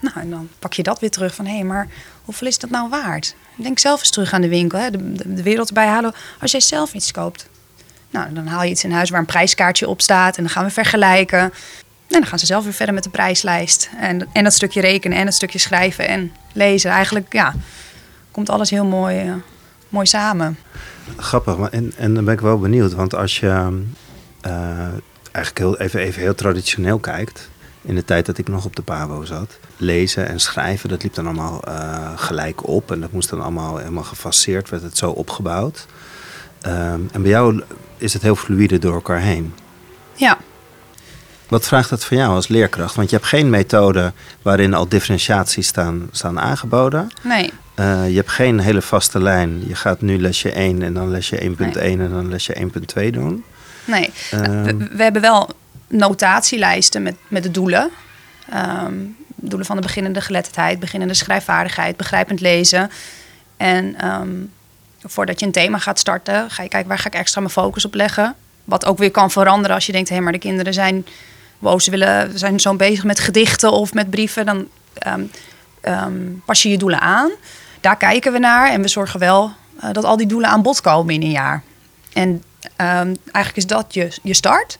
Nou, 0.00 0.20
en 0.20 0.30
dan 0.30 0.48
pak 0.58 0.72
je 0.72 0.82
dat 0.82 1.00
weer 1.00 1.10
terug 1.10 1.34
van... 1.34 1.46
hé, 1.46 1.62
maar 1.62 1.88
hoeveel 2.24 2.46
is 2.46 2.58
dat 2.58 2.70
nou 2.70 2.88
waard? 2.88 3.34
Denk 3.56 3.78
zelf 3.78 4.00
eens 4.00 4.10
terug 4.10 4.32
aan 4.32 4.40
de 4.40 4.48
winkel. 4.48 4.78
Hè? 4.78 4.90
De, 4.90 5.42
wereld 5.42 5.68
erbij 5.68 5.86
halen. 5.86 6.14
Als 6.40 6.50
jij 6.50 6.60
zelf 6.60 6.94
iets 6.94 7.10
koopt. 7.10 7.48
Nou, 8.10 8.32
dan 8.32 8.46
haal 8.46 8.62
je 8.62 8.70
iets 8.70 8.84
in 8.84 8.92
huis 8.92 9.10
waar 9.10 9.20
een 9.20 9.26
prijskaartje 9.26 9.88
op 9.88 10.00
staat. 10.00 10.36
En 10.36 10.42
dan 10.42 10.52
gaan 10.52 10.64
we 10.64 10.70
vergelijken. 10.70 11.40
En 11.40 11.50
dan 12.20 12.26
gaan 12.26 12.38
ze 12.38 12.46
zelf 12.46 12.64
weer 12.64 12.72
verder 12.72 12.94
met 12.94 13.04
de 13.04 13.10
prijslijst. 13.10 13.90
En, 14.00 14.28
en 14.32 14.44
dat 14.44 14.52
stukje 14.52 14.80
rekenen 14.80 15.18
en 15.18 15.24
dat 15.24 15.34
stukje 15.34 15.58
schrijven 15.58 16.08
en 16.08 16.32
lezen. 16.52 16.90
Eigenlijk, 16.90 17.32
ja, 17.32 17.54
komt 18.30 18.50
alles 18.50 18.70
heel 18.70 18.84
mooi, 18.84 19.18
eh, 19.18 19.32
mooi 19.88 20.06
samen. 20.06 20.58
Grappig, 21.16 21.56
maar 21.56 21.70
en, 21.70 21.92
en 21.96 22.14
dan 22.14 22.24
ben 22.24 22.34
ik 22.34 22.40
wel 22.40 22.58
benieuwd. 22.58 22.92
Want 22.92 23.14
als 23.14 23.40
je 23.40 23.46
eh, 24.40 24.88
eigenlijk 25.32 25.58
heel, 25.58 25.78
even, 25.78 26.00
even 26.00 26.22
heel 26.22 26.34
traditioneel 26.34 26.98
kijkt... 26.98 27.48
in 27.82 27.94
de 27.94 28.04
tijd 28.04 28.26
dat 28.26 28.38
ik 28.38 28.48
nog 28.48 28.64
op 28.64 28.76
de 28.76 28.82
PABO 28.82 29.24
zat... 29.24 29.58
lezen 29.76 30.28
en 30.28 30.40
schrijven, 30.40 30.88
dat 30.88 31.02
liep 31.02 31.14
dan 31.14 31.24
allemaal 31.26 31.62
eh, 31.64 32.12
gelijk 32.16 32.66
op. 32.68 32.90
En 32.92 33.00
dat 33.00 33.12
moest 33.12 33.30
dan 33.30 33.40
allemaal 33.42 33.76
helemaal 33.76 34.02
gefaseerd, 34.04 34.68
werd 34.70 34.82
het 34.82 34.96
zo 34.98 35.10
opgebouwd. 35.10 35.86
Ehm, 36.60 37.00
en 37.12 37.22
bij 37.22 37.30
jou 37.30 37.62
is 37.96 38.12
het 38.12 38.22
heel 38.22 38.36
fluïde 38.36 38.78
door 38.78 38.94
elkaar 38.94 39.20
heen. 39.20 39.54
Ja, 40.14 40.38
Wat 41.48 41.66
vraagt 41.66 41.90
dat 41.90 42.04
van 42.04 42.16
jou 42.16 42.34
als 42.34 42.48
leerkracht? 42.48 42.94
Want 42.94 43.10
je 43.10 43.16
hebt 43.16 43.28
geen 43.28 43.50
methode 43.50 44.12
waarin 44.42 44.74
al 44.74 44.88
differentiaties 44.88 45.66
staan, 45.66 46.08
staan 46.12 46.40
aangeboden. 46.40 47.08
nee. 47.22 47.50
Eh, 47.74 48.08
je 48.08 48.16
hebt 48.16 48.30
geen 48.30 48.58
hele 48.58 48.82
vaste 48.82 49.20
lijn. 49.22 49.68
Je 49.68 49.74
gaat 49.74 50.00
nu 50.00 50.18
lesje 50.20 50.52
1 50.52 50.82
en 50.82 50.94
dan 50.94 51.10
lesje 51.10 51.40
1.1 51.44 51.72
Nee. 51.98 52.06
en 52.06 52.10
dan 52.10 52.28
lesje 52.28 52.54
1.2 52.60 53.10
doen. 53.12 53.44
Nee, 53.84 54.10
Ehm. 54.30 54.62
we, 54.64 54.88
we 54.96 55.02
hebben 55.02 55.22
wel 55.22 55.50
notatielijsten 55.88 57.02
met, 57.02 57.16
met 57.28 57.42
de 57.42 57.50
doelen. 57.50 57.90
Ehm, 58.50 58.94
doelen 59.34 59.66
van 59.66 59.76
de 59.76 59.82
beginnende 59.82 60.20
geletterdheid, 60.20 60.80
beginnende 60.80 61.14
schrijfvaardigheid, 61.14 61.96
begrijpend 61.96 62.40
lezen. 62.40 62.90
En 63.56 63.94
ehm, 63.98 64.30
voordat 65.02 65.40
je 65.40 65.46
een 65.46 65.52
thema 65.52 65.78
gaat 65.78 65.98
starten, 65.98 66.50
ga 66.50 66.62
je 66.62 66.68
kijken 66.68 66.88
waar 66.88 66.98
ga 66.98 67.06
ik 67.06 67.14
extra 67.14 67.40
mijn 67.40 67.52
focus 67.52 67.84
op 67.84 67.94
leggen. 67.94 68.34
Wat 68.64 68.84
ook 68.84 68.98
weer 68.98 69.10
kan 69.10 69.30
veranderen 69.30 69.74
als 69.74 69.86
je 69.86 69.92
denkt, 69.92 70.08
hé, 70.08 70.20
maar 70.20 70.32
de 70.32 70.38
kinderen 70.38 70.74
zijn 70.74 71.06
wow, 71.58 71.80
ze 71.80 71.90
willen, 71.90 72.38
zijn 72.38 72.60
zo 72.60 72.74
bezig 72.74 73.04
met 73.04 73.20
gedichten 73.20 73.72
of 73.72 73.94
met 73.94 74.10
brieven. 74.10 74.46
Dan 74.46 74.68
ehm, 75.80 76.20
pas 76.44 76.62
je 76.62 76.68
je 76.68 76.78
doelen 76.78 77.00
aan. 77.00 77.30
Daar 77.80 77.96
kijken 77.96 78.32
we 78.32 78.38
naar 78.38 78.70
en 78.70 78.82
we 78.82 78.88
zorgen 78.88 79.20
wel 79.20 79.52
eh, 79.80 79.92
dat 79.92 80.04
al 80.04 80.16
die 80.16 80.26
doelen 80.26 80.50
aan 80.50 80.62
bod 80.62 80.80
komen 80.80 81.14
in 81.14 81.22
een 81.22 81.30
jaar. 81.30 81.62
En 82.12 82.42
eigenlijk 82.76 83.56
is 83.56 83.66
dat 83.66 83.94
je, 83.94 84.08
je 84.22 84.34
start. 84.34 84.78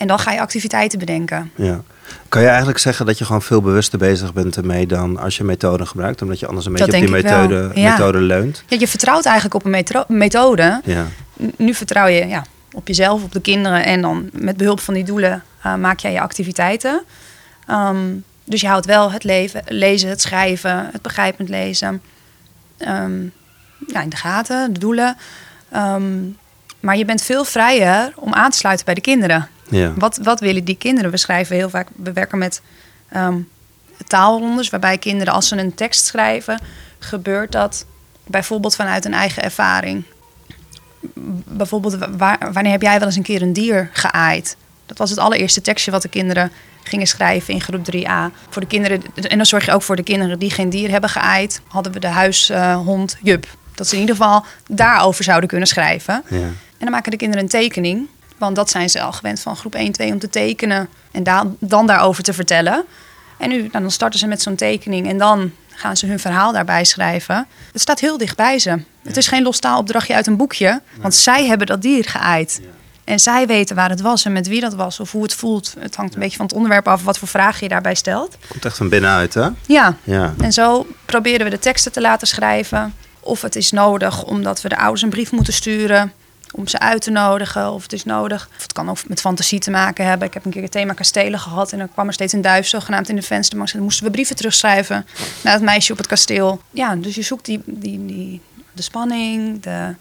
En 0.00 0.06
dan 0.06 0.18
ga 0.18 0.32
je 0.32 0.40
activiteiten 0.40 0.98
bedenken. 0.98 1.50
Ja. 1.54 1.80
Kan 2.28 2.42
je 2.42 2.48
eigenlijk 2.48 2.78
zeggen 2.78 3.06
dat 3.06 3.18
je 3.18 3.24
gewoon 3.24 3.42
veel 3.42 3.60
bewuster 3.60 3.98
bezig 3.98 4.32
bent 4.32 4.56
ermee 4.56 4.86
dan 4.86 5.18
als 5.18 5.36
je 5.36 5.44
methode 5.44 5.86
gebruikt? 5.86 6.22
Omdat 6.22 6.38
je 6.38 6.46
anders 6.46 6.66
een 6.66 6.72
Dat 6.74 6.86
beetje 6.86 7.06
op 7.06 7.12
die 7.12 7.22
methode, 7.22 7.70
ja. 7.74 7.90
methode 7.90 8.18
leunt? 8.18 8.62
Ja, 8.66 8.76
je 8.80 8.88
vertrouwt 8.88 9.24
eigenlijk 9.24 9.54
op 9.54 9.64
een 9.64 9.84
methode. 10.08 10.80
Ja. 10.84 11.06
Nu 11.56 11.74
vertrouw 11.74 12.06
je 12.06 12.26
ja, 12.26 12.44
op 12.72 12.86
jezelf, 12.88 13.22
op 13.22 13.32
de 13.32 13.40
kinderen. 13.40 13.84
En 13.84 14.00
dan 14.02 14.30
met 14.32 14.56
behulp 14.56 14.80
van 14.80 14.94
die 14.94 15.04
doelen 15.04 15.42
eh, 15.62 15.74
maak 15.74 15.98
jij 15.98 16.12
je 16.12 16.20
activiteiten. 16.20 17.02
Ehm, 17.66 17.98
dus 18.44 18.60
je 18.60 18.68
houdt 18.68 18.86
wel 18.86 19.12
het 19.12 19.24
leven, 19.24 19.62
lezen, 19.66 20.08
het 20.08 20.20
schrijven, 20.20 20.88
het 20.92 21.02
begrijpend 21.02 21.48
lezen. 21.48 22.02
ehm, 22.78 23.22
ja, 23.86 24.02
in 24.02 24.08
de 24.08 24.16
gaten, 24.16 24.72
de 24.72 24.78
doelen. 24.78 25.16
Ehm, 25.70 26.18
maar 26.80 26.96
je 26.96 27.04
bent 27.04 27.22
veel 27.22 27.44
vrijer 27.44 28.12
om 28.16 28.34
aan 28.34 28.50
te 28.50 28.56
sluiten 28.56 28.84
bij 28.84 28.94
de 28.94 29.00
kinderen. 29.00 29.48
Ja. 29.70 29.92
Wat, 29.96 30.18
wat 30.22 30.40
willen 30.40 30.64
die 30.64 30.76
kinderen? 30.76 31.10
We 31.10 31.16
schrijven 31.16 31.56
heel 31.56 31.70
vaak, 31.70 31.88
we 31.96 32.12
werken 32.12 32.38
met 32.38 32.62
ehm 33.08 33.36
taalrondes, 34.06 34.70
waarbij 34.70 34.98
kinderen 34.98 35.34
als 35.34 35.48
ze 35.48 35.56
een 35.56 35.74
tekst 35.74 36.04
schrijven, 36.04 36.60
gebeurt 36.98 37.52
dat 37.52 37.86
bijvoorbeeld 38.26 38.74
vanuit 38.74 39.04
een 39.04 39.14
eigen 39.14 39.42
ervaring. 39.42 40.04
Bijvoorbeeld, 41.44 41.98
waar, 42.16 42.52
wanneer 42.52 42.72
heb 42.72 42.82
jij 42.82 42.98
wel 42.98 43.06
eens 43.06 43.16
een 43.16 43.22
keer 43.22 43.42
een 43.42 43.52
dier 43.52 43.90
geaaid? 43.92 44.56
Dat 44.86 44.98
was 44.98 45.10
het 45.10 45.18
allereerste 45.18 45.60
tekstje 45.60 45.90
wat 45.90 46.02
de 46.02 46.08
kinderen 46.08 46.50
gingen 46.82 47.06
schrijven 47.06 47.54
in 47.54 47.60
groep 47.60 47.94
3a. 47.94 48.34
Voor 48.48 48.62
de 48.62 48.68
kinderen, 48.68 49.02
en 49.14 49.36
dan 49.36 49.46
zorg 49.46 49.64
je 49.64 49.72
ook 49.72 49.82
voor 49.82 49.96
de 49.96 50.02
kinderen 50.02 50.38
die 50.38 50.50
geen 50.50 50.70
dier 50.70 50.90
hebben 50.90 51.10
geaaid, 51.10 51.60
hadden 51.68 51.92
we 51.92 52.00
de 52.00 52.06
huishond 52.06 53.16
Jup. 53.22 53.46
Dat 53.74 53.88
ze 53.88 53.94
in 53.94 54.00
ieder 54.00 54.16
geval 54.16 54.44
daarover 54.68 55.24
zouden 55.24 55.48
kunnen 55.48 55.68
schrijven. 55.68 56.22
Ja. 56.28 56.36
En 56.36 56.86
dan 56.86 56.90
maken 56.90 57.10
de 57.10 57.16
kinderen 57.16 57.44
een 57.44 57.50
tekening. 57.50 58.08
Want 58.40 58.56
dat 58.56 58.70
zijn 58.70 58.90
ze 58.90 59.00
al 59.00 59.12
gewend 59.12 59.40
van 59.40 59.56
groep 59.56 59.74
1, 59.74 59.92
2 59.92 60.12
om 60.12 60.18
te 60.18 60.28
tekenen. 60.28 60.88
En 61.10 61.22
da- 61.22 61.46
dan 61.58 61.86
daarover 61.86 62.22
te 62.22 62.32
vertellen. 62.32 62.84
En 63.38 63.48
nu, 63.48 63.56
nou, 63.58 63.70
dan 63.70 63.90
starten 63.90 64.18
ze 64.18 64.26
met 64.26 64.42
zo'n 64.42 64.54
tekening. 64.54 65.08
En 65.08 65.18
dan 65.18 65.52
gaan 65.68 65.96
ze 65.96 66.06
hun 66.06 66.18
verhaal 66.18 66.52
daarbij 66.52 66.84
schrijven. 66.84 67.46
Het 67.72 67.80
staat 67.80 68.00
heel 68.00 68.18
dicht 68.18 68.36
bij 68.36 68.58
ze. 68.58 68.78
Het 69.02 69.16
is 69.16 69.26
geen 69.26 69.42
los 69.42 69.58
taalopdrachtje 69.58 70.14
uit 70.14 70.26
een 70.26 70.36
boekje. 70.36 70.80
Want 71.00 71.14
zij 71.14 71.46
hebben 71.46 71.66
dat 71.66 71.82
dier 71.82 72.04
geaaid. 72.04 72.60
En 73.04 73.20
zij 73.20 73.46
weten 73.46 73.76
waar 73.76 73.90
het 73.90 74.00
was 74.00 74.24
en 74.24 74.32
met 74.32 74.48
wie 74.48 74.60
dat 74.60 74.74
was. 74.74 75.00
Of 75.00 75.12
hoe 75.12 75.22
het 75.22 75.34
voelt. 75.34 75.74
Het 75.78 75.96
hangt 75.96 76.14
een 76.14 76.20
beetje 76.20 76.36
van 76.36 76.46
het 76.46 76.54
onderwerp 76.54 76.88
af. 76.88 77.02
Wat 77.02 77.18
voor 77.18 77.28
vragen 77.28 77.58
je 77.62 77.68
daarbij 77.68 77.94
stelt. 77.94 78.36
Komt 78.48 78.64
echt 78.64 78.76
van 78.76 78.88
binnenuit, 78.88 79.34
hè? 79.34 79.48
Ja, 79.66 79.96
Ja. 80.04 80.34
en 80.40 80.52
zo 80.52 80.86
proberen 81.04 81.44
we 81.44 81.50
de 81.50 81.58
teksten 81.58 81.92
te 81.92 82.00
laten 82.00 82.26
schrijven. 82.26 82.94
Of 83.20 83.42
het 83.42 83.56
is 83.56 83.70
nodig 83.70 84.22
omdat 84.24 84.62
we 84.62 84.68
de 84.68 84.76
ouders 84.76 85.02
een 85.02 85.08
brief 85.10 85.32
moeten 85.32 85.52
sturen 85.52 86.12
om 86.52 86.68
ze 86.68 86.78
uit 86.78 87.02
te 87.02 87.10
nodigen. 87.10 87.70
Of 87.72 87.82
het 87.82 87.92
is 87.92 88.04
nodig. 88.04 88.48
Of 88.56 88.62
het 88.62 88.72
kan 88.72 88.90
ook 88.90 89.08
met 89.08 89.20
fantasie 89.20 89.58
te 89.60 89.70
maken 89.70 90.06
hebben. 90.06 90.26
Ik 90.28 90.34
heb 90.34 90.44
een 90.44 90.50
keer 90.50 90.62
het 90.62 90.70
thema 90.70 90.92
kastelen 90.92 91.38
gehad 91.40 91.72
en 91.72 91.78
dan 91.78 91.92
kwam 91.92 92.06
er 92.06 92.12
steeds 92.12 92.32
een 92.32 92.40
duif 92.42 92.66
zogenaamd 92.66 93.08
in 93.08 93.16
de 93.16 93.22
vensterbank. 93.22 93.68
En 93.68 93.74
dan 93.74 93.84
moesten 93.84 94.04
we 94.04 94.10
brieven 94.10 94.36
terugschrijven 94.36 95.06
naar 95.44 95.52
het 95.52 95.62
meisje 95.62 95.92
op 95.92 95.98
het 95.98 96.06
kasteel. 96.06 96.60
Ja, 96.70 96.96
dus 96.96 97.14
je 97.14 97.22
zoekt 97.22 97.44
die, 97.44 97.62
die, 97.66 98.06
die, 98.06 98.40
de 98.72 98.82
spanning, 98.82 99.62
de 99.62 99.94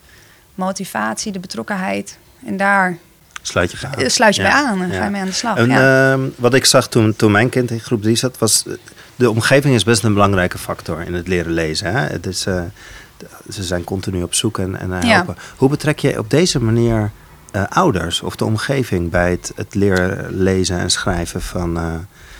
motivatie, 0.55 1.31
de 1.31 1.39
betrokkenheid. 1.39 2.17
En 2.45 2.57
daar 2.57 2.97
Sluit 3.41 3.71
je 3.71 3.77
gaan. 3.77 3.93
eh, 3.93 4.07
sluit 4.09 4.35
je 4.35 4.41
Ja. 4.41 4.49
bij 4.51 4.57
aan 4.69 4.81
en 4.81 4.87
Ja. 4.91 4.97
ga 4.97 5.03
je 5.03 5.09
mee 5.09 5.21
aan 5.21 5.27
de 5.27 5.33
slag. 5.33 5.57
En, 5.57 5.69
ja. 5.69 6.11
ehm, 6.11 6.21
wat 6.35 6.53
ik 6.53 6.65
zag 6.65 6.87
toen, 6.87 7.15
toen 7.15 7.31
mijn 7.31 7.49
kind 7.49 7.71
in 7.71 7.79
groep 7.79 8.01
3 8.01 8.15
zat, 8.15 8.37
was 8.37 8.63
eh, 8.67 8.73
de 9.15 9.29
omgeving 9.29 9.75
is 9.75 9.83
best 9.83 10.03
een 10.03 10.13
belangrijke 10.13 10.57
factor 10.57 11.01
in 11.01 11.13
het 11.13 11.27
leren 11.27 11.51
lezen. 11.51 11.91
Hè? 11.93 11.99
Het 12.07 12.25
is, 12.25 12.45
eh, 12.45 12.61
ze 13.51 13.63
zijn 13.63 13.83
continu 13.83 14.23
op 14.23 14.33
zoek 14.33 14.57
en, 14.59 14.79
en 14.79 14.93
eh, 14.93 15.01
Ja. 15.01 15.15
helpen. 15.15 15.37
Hoe 15.57 15.69
betrek 15.69 15.99
je 15.99 16.19
op 16.19 16.29
deze 16.29 16.59
manier 16.61 17.11
eh, 17.51 17.63
ouders 17.69 18.21
of 18.21 18.35
de 18.35 18.45
omgeving 18.45 19.09
bij 19.09 19.31
het, 19.31 19.51
het 19.55 19.75
leren 19.75 20.41
lezen 20.41 20.77
en 20.79 20.89
schrijven 20.89 21.41
van 21.41 21.77
eh, 21.77 21.93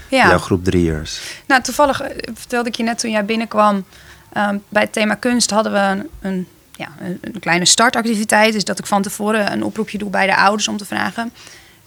ja. 0.09 0.27
jouw 0.27 0.37
groep 0.37 0.63
drieërs? 0.63 1.19
Nou, 1.47 1.61
toevallig 1.61 2.01
vertelde 2.33 2.69
ik 2.69 2.75
je 2.75 2.83
net 2.83 2.99
toen 2.99 3.11
jij 3.11 3.25
binnenkwam. 3.25 3.85
ehm, 4.33 4.57
bij 4.69 4.81
het 4.81 4.93
thema 4.93 5.13
kunst 5.15 5.49
hadden 5.49 5.71
we 5.71 5.77
een, 5.79 6.07
een, 6.21 6.47
ja, 6.75 6.87
een, 7.01 7.17
een 7.21 7.39
kleine 7.39 7.65
startactiviteit. 7.65 8.53
Dus 8.53 8.63
dat 8.63 8.79
ik 8.79 8.85
van 8.85 9.01
tevoren 9.01 9.51
een 9.51 9.63
oproepje 9.63 9.97
doe 9.97 10.09
bij 10.09 10.25
de 10.25 10.35
ouders 10.35 10.67
om 10.67 10.77
te 10.77 10.85
vragen. 10.85 11.31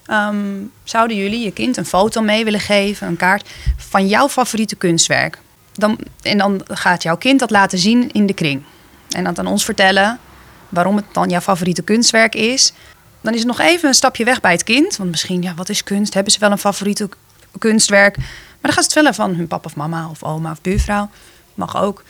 ehm, 0.07 0.37
zouden 0.85 1.17
jullie 1.17 1.45
je 1.45 1.53
kind 1.53 1.77
een 1.77 1.85
foto 1.87 2.21
mee 2.21 2.45
willen 2.45 2.61
geven, 2.61 3.07
een 3.07 3.17
kaart 3.17 3.51
van 3.77 4.09
jouw 4.09 4.29
favoriete 4.29 4.77
kunstwerk? 4.77 5.39
Dan, 5.73 5.99
en 6.23 6.39
dan 6.39 6.61
gaat 6.69 7.03
jouw 7.03 7.17
kind 7.17 7.39
dat 7.41 7.51
laten 7.51 7.79
zien 7.79 8.11
in 8.13 8.27
de 8.27 8.33
kring. 8.35 8.63
En 9.13 9.25
dat 9.25 9.39
aan 9.39 9.47
ons 9.47 9.65
vertellen 9.65 10.19
waarom 10.69 10.97
het 10.97 11.05
dan 11.13 11.29
jouw 11.29 11.41
favoriete 11.41 11.83
kunstwerk 11.83 12.35
is. 12.35 12.73
Dan 13.21 13.33
is 13.33 13.39
het 13.39 13.49
nog 13.49 13.61
even 13.61 13.89
een 13.89 13.95
stapje 13.95 14.25
weg 14.25 14.41
bij 14.41 14.53
het 14.53 14.65
kind. 14.65 14.97
Want 14.97 15.11
misschien, 15.11 15.43
ja, 15.43 15.55
wat 15.55 15.69
is 15.69 15.85
kunst? 15.85 16.15
Hebben 16.15 16.33
ze 16.33 16.39
wel 16.39 16.51
een 16.51 16.59
favoriete 16.59 17.09
kunstwerk? 17.59 18.17
Maar 18.17 18.27
dan 18.61 18.73
gaan 18.73 18.83
ze 18.83 18.89
het 18.89 18.93
vertellen 18.93 19.15
van 19.15 19.35
hun 19.35 19.47
papa 19.47 19.65
of 19.67 19.77
mama 19.77 20.09
of 20.09 20.23
oma 20.23 20.51
of 20.51 20.61
buurvrouw. 20.61 21.11
Mag 21.55 21.83
ook. 21.83 22.05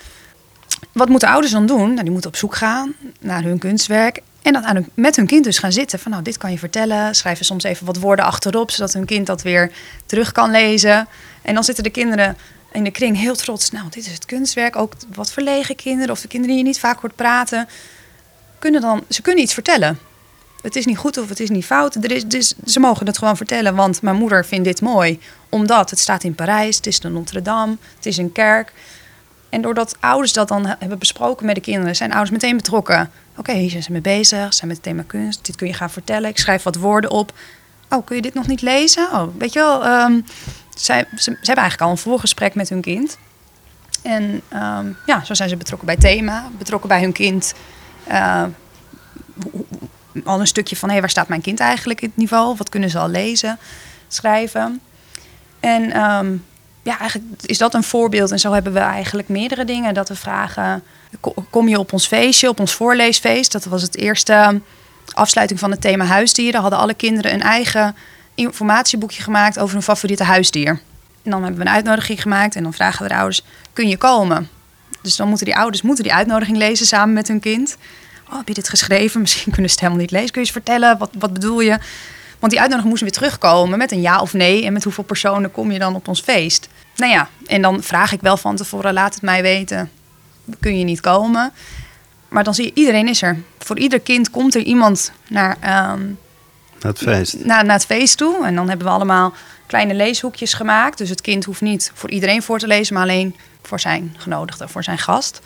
Wat 0.93 1.09
moeten 1.09 1.29
ouders 1.29 1.53
dan 1.53 1.67
doen? 1.67 1.89
Nou, 1.89 2.03
die 2.03 2.11
moeten 2.11 2.31
op 2.31 2.37
zoek 2.37 2.55
gaan 2.55 2.95
naar 3.21 3.43
hun 3.43 3.59
kunstwerk. 3.59 4.21
En 4.43 4.53
dan 4.53 4.65
aan 4.65 4.87
met 4.95 5.17
hun 5.17 5.27
kind 5.27 5.45
dus 5.45 5.59
gaan 5.59 5.73
zitten. 5.73 5.99
Van 5.99 6.11
nou, 6.11 6.23
dit 6.23 6.39
kan 6.39 6.51
je 6.51 6.59
vertellen. 6.59 7.15
Schrijven 7.15 7.45
soms 7.45 7.65
even 7.65 7.87
wat 7.87 7.97
woorden 7.97 8.25
achterop. 8.25 8.71
Zodat 8.71 8.93
hun 8.93 9.05
kind 9.05 9.27
dat 9.27 9.43
weer 9.43 9.73
terug 10.07 10.33
kan 10.33 10.51
lezen. 10.51 11.09
En 11.43 11.55
dan 11.55 11.65
zitten 11.65 11.85
de 11.85 11.91
kinderen 11.91 12.37
in 12.73 12.85
de 12.85 12.91
kring 12.91 13.17
heel 13.17 13.37
trots. 13.37 13.71
Nou, 13.71 13.85
dit 13.91 14.07
is 14.07 14.13
het 14.13 14.25
kunstwerk. 14.25 14.77
Ook 14.77 14.93
wat 15.15 15.33
verlegen 15.33 15.77
kinderen. 15.77 16.11
Of 16.11 16.21
de 16.21 16.29
kinderen 16.29 16.57
die 16.57 16.65
je 16.65 16.71
niet 16.71 16.81
vaak 16.81 17.01
hoort 17.01 17.17
praten. 17.17 17.69
Kunnen 18.59 18.81
dan, 18.81 19.05
ze 19.09 19.23
kunnen 19.23 19.45
iets 19.45 19.55
vertellen. 19.55 19.99
Het 20.63 20.77
is 20.77 20.87
niet 20.87 20.99
goed 20.99 21.19
of 21.19 21.29
het 21.29 21.41
is 21.41 21.51
niet 21.51 21.65
fout. 21.65 21.95
Er 21.95 22.13
is, 22.13 22.27
dus, 22.27 22.55
ze 22.65 22.81
mogen 22.81 23.07
het 23.07 23.19
gewoon 23.19 23.37
vertellen. 23.37 23.75
Want 23.75 24.03
mijn 24.03 24.17
moeder 24.17 24.45
vindt 24.45 24.65
dit 24.65 24.81
mooi. 24.81 25.21
Omdat 25.49 25.91
het 25.91 25.99
staat 25.99 26.25
in 26.25 26.35
Parijs. 26.35 26.77
Het 26.77 26.87
is 26.87 27.01
de 27.01 27.09
Notre 27.09 27.43
Dame. 27.43 27.77
Het 27.97 28.07
is 28.07 28.17
een 28.17 28.33
kerk. 28.33 28.73
En 29.53 29.63
doordat 29.63 29.97
ouders 30.01 30.33
dat 30.33 30.49
dan 30.49 30.67
hebben 30.67 30.99
besproken 30.99 31.47
met 31.47 31.55
de 31.55 31.61
kinderen, 31.61 31.97
zijn 31.97 32.11
ouders 32.11 32.31
meteen 32.31 32.57
betrokken. 32.57 33.11
Oké, 33.37 33.53
hier 33.53 33.71
zijn 33.71 33.83
ze 33.83 33.93
mee 33.93 34.01
bezig, 34.01 34.53
ze 34.53 34.57
zijn 34.57 34.69
met 34.69 34.77
het 34.77 34.83
thema 34.83 35.03
kunst. 35.07 35.45
Dit 35.47 35.57
kun 35.57 35.67
je 35.67 35.73
gaan 35.73 35.91
vertellen. 35.91 36.31
Ik 36.31 36.39
schrijf 36.39 36.63
wat 36.63 36.77
woorden 36.77 37.11
op. 37.11 37.33
Oh, 37.89 38.07
kun 38.07 38.17
je 38.17 38.23
dit 38.23 38.35
nog 38.35 38.47
niet 38.47 38.63
lezen? 38.63 39.09
Oh, 39.13 39.23
weet 39.39 39.53
je 39.53 39.59
wel. 39.59 39.85
ehm, 39.85 40.21
zij, 40.75 41.07
ze, 41.15 41.31
hebben 41.31 41.57
eigenlijk 41.57 41.81
al 41.81 41.91
een 41.91 41.99
voorgesprek 41.99 42.55
met 42.55 42.69
hun 42.69 42.81
kind. 42.81 43.19
En 44.03 44.41
ehm, 44.49 44.87
ja, 45.07 45.25
zo 45.25 45.35
zijn 45.35 45.49
ze 45.49 45.57
betrokken 45.57 45.87
bij 45.87 45.97
thema, 45.97 46.51
betrokken 46.59 46.89
bij 46.89 47.01
hun 47.01 47.13
kind. 47.13 47.55
Uh, 48.11 48.45
al 50.25 50.41
een 50.41 50.47
stukje 50.47 50.77
van, 50.77 50.91
hé, 50.91 51.01
waar 51.01 51.11
staat 51.11 51.29
mijn 51.29 51.41
kind 51.41 51.61
eigenlijk 51.61 52.01
in 52.01 52.09
het 52.09 52.17
niveau? 52.17 52.57
Wat 52.57 52.69
kunnen 52.69 52.91
ze 52.91 52.99
al 52.99 53.09
lezen, 53.09 53.59
schrijven? 54.09 54.81
En 55.61 56.03
um, 56.03 56.45
ja, 56.83 56.99
eigenlijk 56.99 57.43
is 57.43 57.59
dat 57.59 57.75
een 57.75 57.83
voorbeeld. 57.83 58.31
En 58.31 58.39
zo 58.39 58.53
hebben 58.53 58.73
we 58.73 58.79
eigenlijk 58.79 59.29
meerdere 59.29 59.65
dingen. 59.65 59.95
Dat 59.95 60.09
we 60.09 60.15
vragen, 60.15 60.83
kom 61.51 61.69
je 61.69 61.79
op 61.79 61.93
ons 61.93 62.07
feestje, 62.07 62.49
op 62.49 62.61
ons 62.61 62.73
voorleesfeest? 62.73 63.53
Dat 63.53 63.65
was 63.65 63.83
het 63.83 63.97
eerste 63.97 64.61
afsluiting 65.13 65.61
van 65.61 65.71
het 65.71 65.81
thema 65.81 66.05
huisdieren. 66.05 66.61
Hadden 66.61 66.79
alle 66.79 66.95
kinderen 66.95 67.33
een 67.33 67.43
eigen 67.43 67.97
informatieboekje 68.35 69.23
gemaakt 69.23 69.59
over 69.59 69.75
hun 69.75 69.83
favoriete 69.83 70.25
huisdier. 70.25 70.81
En 71.23 71.31
dan 71.31 71.43
hebben 71.43 71.61
we 71.61 71.67
een 71.67 71.75
uitnodiging 71.75 72.23
gemaakt 72.23 72.57
en 72.57 72.63
dan 72.63 72.73
vragen 72.73 73.03
we 73.03 73.09
de 73.09 73.15
ouders, 73.15 73.45
kun 73.73 73.89
je 73.89 73.97
komen? 73.97 74.49
Dus 75.03 75.17
dan 75.17 75.29
moeten 75.29 75.47
die 75.47 75.57
ouders 75.57 75.83
moeten 75.83 76.05
die 76.05 76.15
uitnodiging 76.15 76.57
lezen 76.57 76.87
samen 76.87 77.15
met 77.15 77.29
hun 77.29 77.41
kind. 77.41 77.77
Oh, 78.31 78.37
heb 78.37 78.49
je 78.49 78.55
dit 78.55 78.69
geschreven? 78.69 79.21
Misschien 79.21 79.53
kunnen 79.53 79.71
ze 79.71 79.77
het 79.77 79.85
helemaal 79.85 80.03
niet 80.03 80.11
lezen. 80.11 80.31
Kun 80.31 80.41
je 80.41 80.47
eens 80.47 80.57
vertellen, 80.57 80.99
wat, 80.99 81.11
wat 81.19 81.33
bedoel 81.33 81.61
je? 81.61 81.79
Want 82.39 82.53
die 82.53 82.61
uitnodiging 82.61 82.89
moest 82.89 83.03
weer 83.03 83.13
terugkomen 83.13 83.79
met 83.79 83.93
een 83.93 84.01
ja 84.01 84.21
of 84.21 84.33
nee. 84.33 84.65
En 84.65 84.73
met 84.73 84.85
hoeveel 84.85 85.05
personen 85.05 85.53
kom 85.53 85.71
je 85.71 85.79
dan 85.79 85.95
op 85.95 86.09
ons 86.09 86.21
feest? 86.21 86.69
Nou 86.97 87.13
ja, 87.13 87.29
en 87.47 87.63
dan 87.63 87.83
vraag 87.83 88.13
ik 88.13 88.21
wel 88.21 88.37
van 88.37 88.57
tevoren, 88.57 88.93
laat 88.93 89.15
het 89.15 89.23
mij 89.23 89.43
weten. 89.43 89.91
Kun 90.61 90.79
je 90.79 90.85
niet 90.85 91.01
komen? 91.01 91.53
Maar 92.29 92.45
dan 92.45 92.55
zie 92.55 92.65
je, 92.65 92.71
iedereen 92.75 93.09
is 93.09 93.23
er. 93.23 93.39
Voor 93.59 93.79
ieder 93.79 94.01
kind 94.01 94.31
komt 94.31 94.55
er 94.55 94.63
iemand 94.63 95.13
naar, 95.29 95.57
naar 95.61 95.99
het 96.83 96.99
feest. 96.99 97.45
Naar, 97.45 97.65
naar 97.65 97.77
het 97.77 97.87
feest 97.87 98.19
toe. 98.19 98.47
En 98.47 98.55
dan 98.55 98.69
hebben 98.69 98.87
we 98.87 98.93
allemaal 98.93 99.33
kleine 99.67 99.95
leeshoekjes 99.95 100.55
gemaakt. 100.55 100.99
Dus 100.99 101.09
het 101.09 101.21
kind 101.21 101.45
hoeft 101.45 101.61
niet 101.61 101.91
voor 101.95 102.11
iedereen 102.11 102.43
voor 102.43 102.59
te 102.59 102.67
lezen, 102.67 102.95
maar 102.95 103.03
alleen 103.03 103.37
voor 103.63 103.81
zijn 103.81 104.15
genodigde, 104.19 104.69
voor 104.69 104.85
zijn 104.85 104.99
gast. 104.99 105.41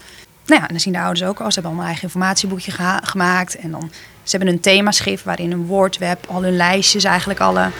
Nou 0.47 0.61
ja, 0.61 0.67
en 0.67 0.73
dan 0.73 0.81
zien 0.81 0.93
de 0.93 1.01
ouders 1.01 1.23
ook 1.23 1.41
al. 1.41 1.47
Ze 1.47 1.61
hebben 1.61 1.65
allemaal 1.65 1.85
een 1.85 1.91
eigen 1.91 2.05
informatieboekje 2.05 2.73
gemaakt. 3.03 3.57
En 3.57 3.71
dan, 3.71 3.91
ze 4.23 4.37
hebben 4.37 4.55
een 4.55 4.61
themaschrift 4.61 5.25
waarin 5.25 5.53
een 5.53 5.67
woordweb, 5.67 6.27
al 6.29 6.43
hun 6.43 6.57
lijstjes, 6.57 7.05
eigenlijk 7.05 7.41
alle 7.41 7.71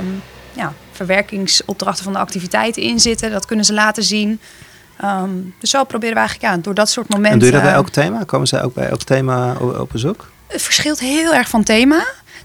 um, 0.00 0.22
ja, 0.52 0.72
verwerkingsopdrachten 0.92 2.04
van 2.04 2.12
de 2.12 2.18
activiteiten 2.18 2.82
in 2.82 3.00
zitten. 3.00 3.30
Dat 3.30 3.46
kunnen 3.46 3.64
ze 3.64 3.72
laten 3.72 4.02
zien. 4.02 4.40
Um, 5.04 5.54
dus 5.58 5.70
zo 5.70 5.84
proberen 5.84 6.14
we 6.14 6.20
eigenlijk 6.20 6.54
ja, 6.54 6.60
door 6.62 6.74
dat 6.74 6.90
soort 6.90 7.08
momenten. 7.08 7.32
En 7.32 7.38
doe 7.38 7.48
je 7.48 7.54
dat 7.54 7.62
bij 7.62 7.72
elk 7.72 7.88
thema? 7.88 8.24
Komen 8.24 8.46
zij 8.46 8.62
ook 8.62 8.74
bij 8.74 8.88
elk 8.88 9.02
thema 9.02 9.54
op 9.54 9.88
bezoek? 9.92 10.30
Het 10.46 10.62
verschilt 10.62 11.00
heel 11.00 11.34
erg 11.34 11.48
van 11.48 11.62
thema. 11.62 12.04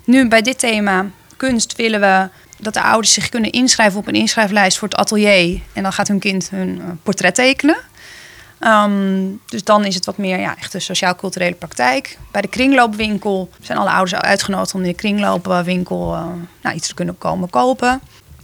Nu 0.10 0.28
bij 0.28 0.42
dit 0.42 0.60
thema 0.60 1.06
kunst 1.38 1.76
willen 1.76 2.00
we 2.00 2.30
dat 2.58 2.74
de 2.74 2.82
ouders 2.82 3.14
zich 3.14 3.30
kunnen 3.30 3.52
inschrijven 3.52 4.00
op 4.00 4.08
een 4.08 4.14
inschrijflijst 4.14 4.78
voor 4.78 4.88
het 4.88 4.98
atelier. 4.98 5.62
En 5.74 5.84
dan 5.84 5.94
gaat 5.94 6.08
hun 6.08 6.20
kind 6.20 6.50
hun 6.50 6.78
uh, 6.78 6.84
portret 7.04 7.36
tekenen. 7.36 7.78
Um, 8.60 9.42
dus 9.46 9.64
dan 9.64 9.86
is 9.86 9.96
het 9.96 10.06
wat 10.06 10.18
meer 10.18 10.40
ja, 10.40 10.58
echt 10.58 10.72
de 10.72 10.80
sociaal-culturele 10.80 11.56
praktijk. 11.56 12.18
Bij 12.32 12.42
de 12.42 12.48
kringloopwinkel 12.48 13.50
zijn 13.62 13.78
alle 13.78 13.90
ouders 13.90 14.22
uitgenodigd 14.22 14.74
om 14.74 14.82
in 14.82 14.88
de 14.88 14.94
kringloopwinkel 14.94 16.14
uh, 16.14 16.26
nou, 16.62 16.76
iets 16.76 16.88
te 16.88 16.94
kunnen 16.94 17.18
komen 17.18 17.50
kopen. 17.50 18.02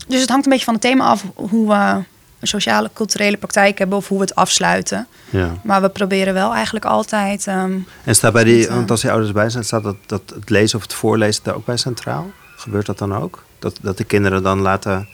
Dus 0.08 0.20
het 0.20 0.30
hangt 0.30 0.44
een 0.44 0.50
beetje 0.50 0.64
van 0.64 0.74
het 0.74 0.82
thema 0.82 1.04
af 1.04 1.24
hoe 1.34 1.68
we 1.68 2.02
een 2.40 2.48
sociale 2.48 2.90
culturele 2.92 3.36
praktijk 3.36 3.78
hebben 3.78 3.96
of 3.98 4.08
hoe 4.08 4.18
we 4.18 4.24
het 4.24 4.34
afsluiten. 4.34 5.06
Ja. 5.30 5.52
Maar 5.62 5.82
we 5.82 5.88
proberen 5.88 6.34
wel 6.34 6.54
eigenlijk 6.54 6.84
altijd. 6.84 7.46
Um, 7.46 7.86
en 8.04 8.14
staat 8.14 8.32
bij 8.32 8.44
die, 8.44 8.68
want 8.68 8.90
als 8.90 9.00
die 9.00 9.10
ouders 9.10 9.32
bij 9.32 9.50
zijn, 9.50 9.64
staat 9.64 9.82
dat, 9.82 9.96
dat 10.06 10.22
het 10.34 10.50
lezen 10.50 10.76
of 10.76 10.82
het 10.82 10.94
voorlezen 10.94 11.44
daar 11.44 11.54
ook 11.54 11.64
bij 11.64 11.76
centraal? 11.76 12.30
Gebeurt 12.56 12.86
dat 12.86 12.98
dan 12.98 13.14
ook? 13.14 13.44
Dat, 13.58 13.78
dat 13.82 13.96
de 13.96 14.04
kinderen 14.04 14.42
dan 14.42 14.60
laten 14.60 15.08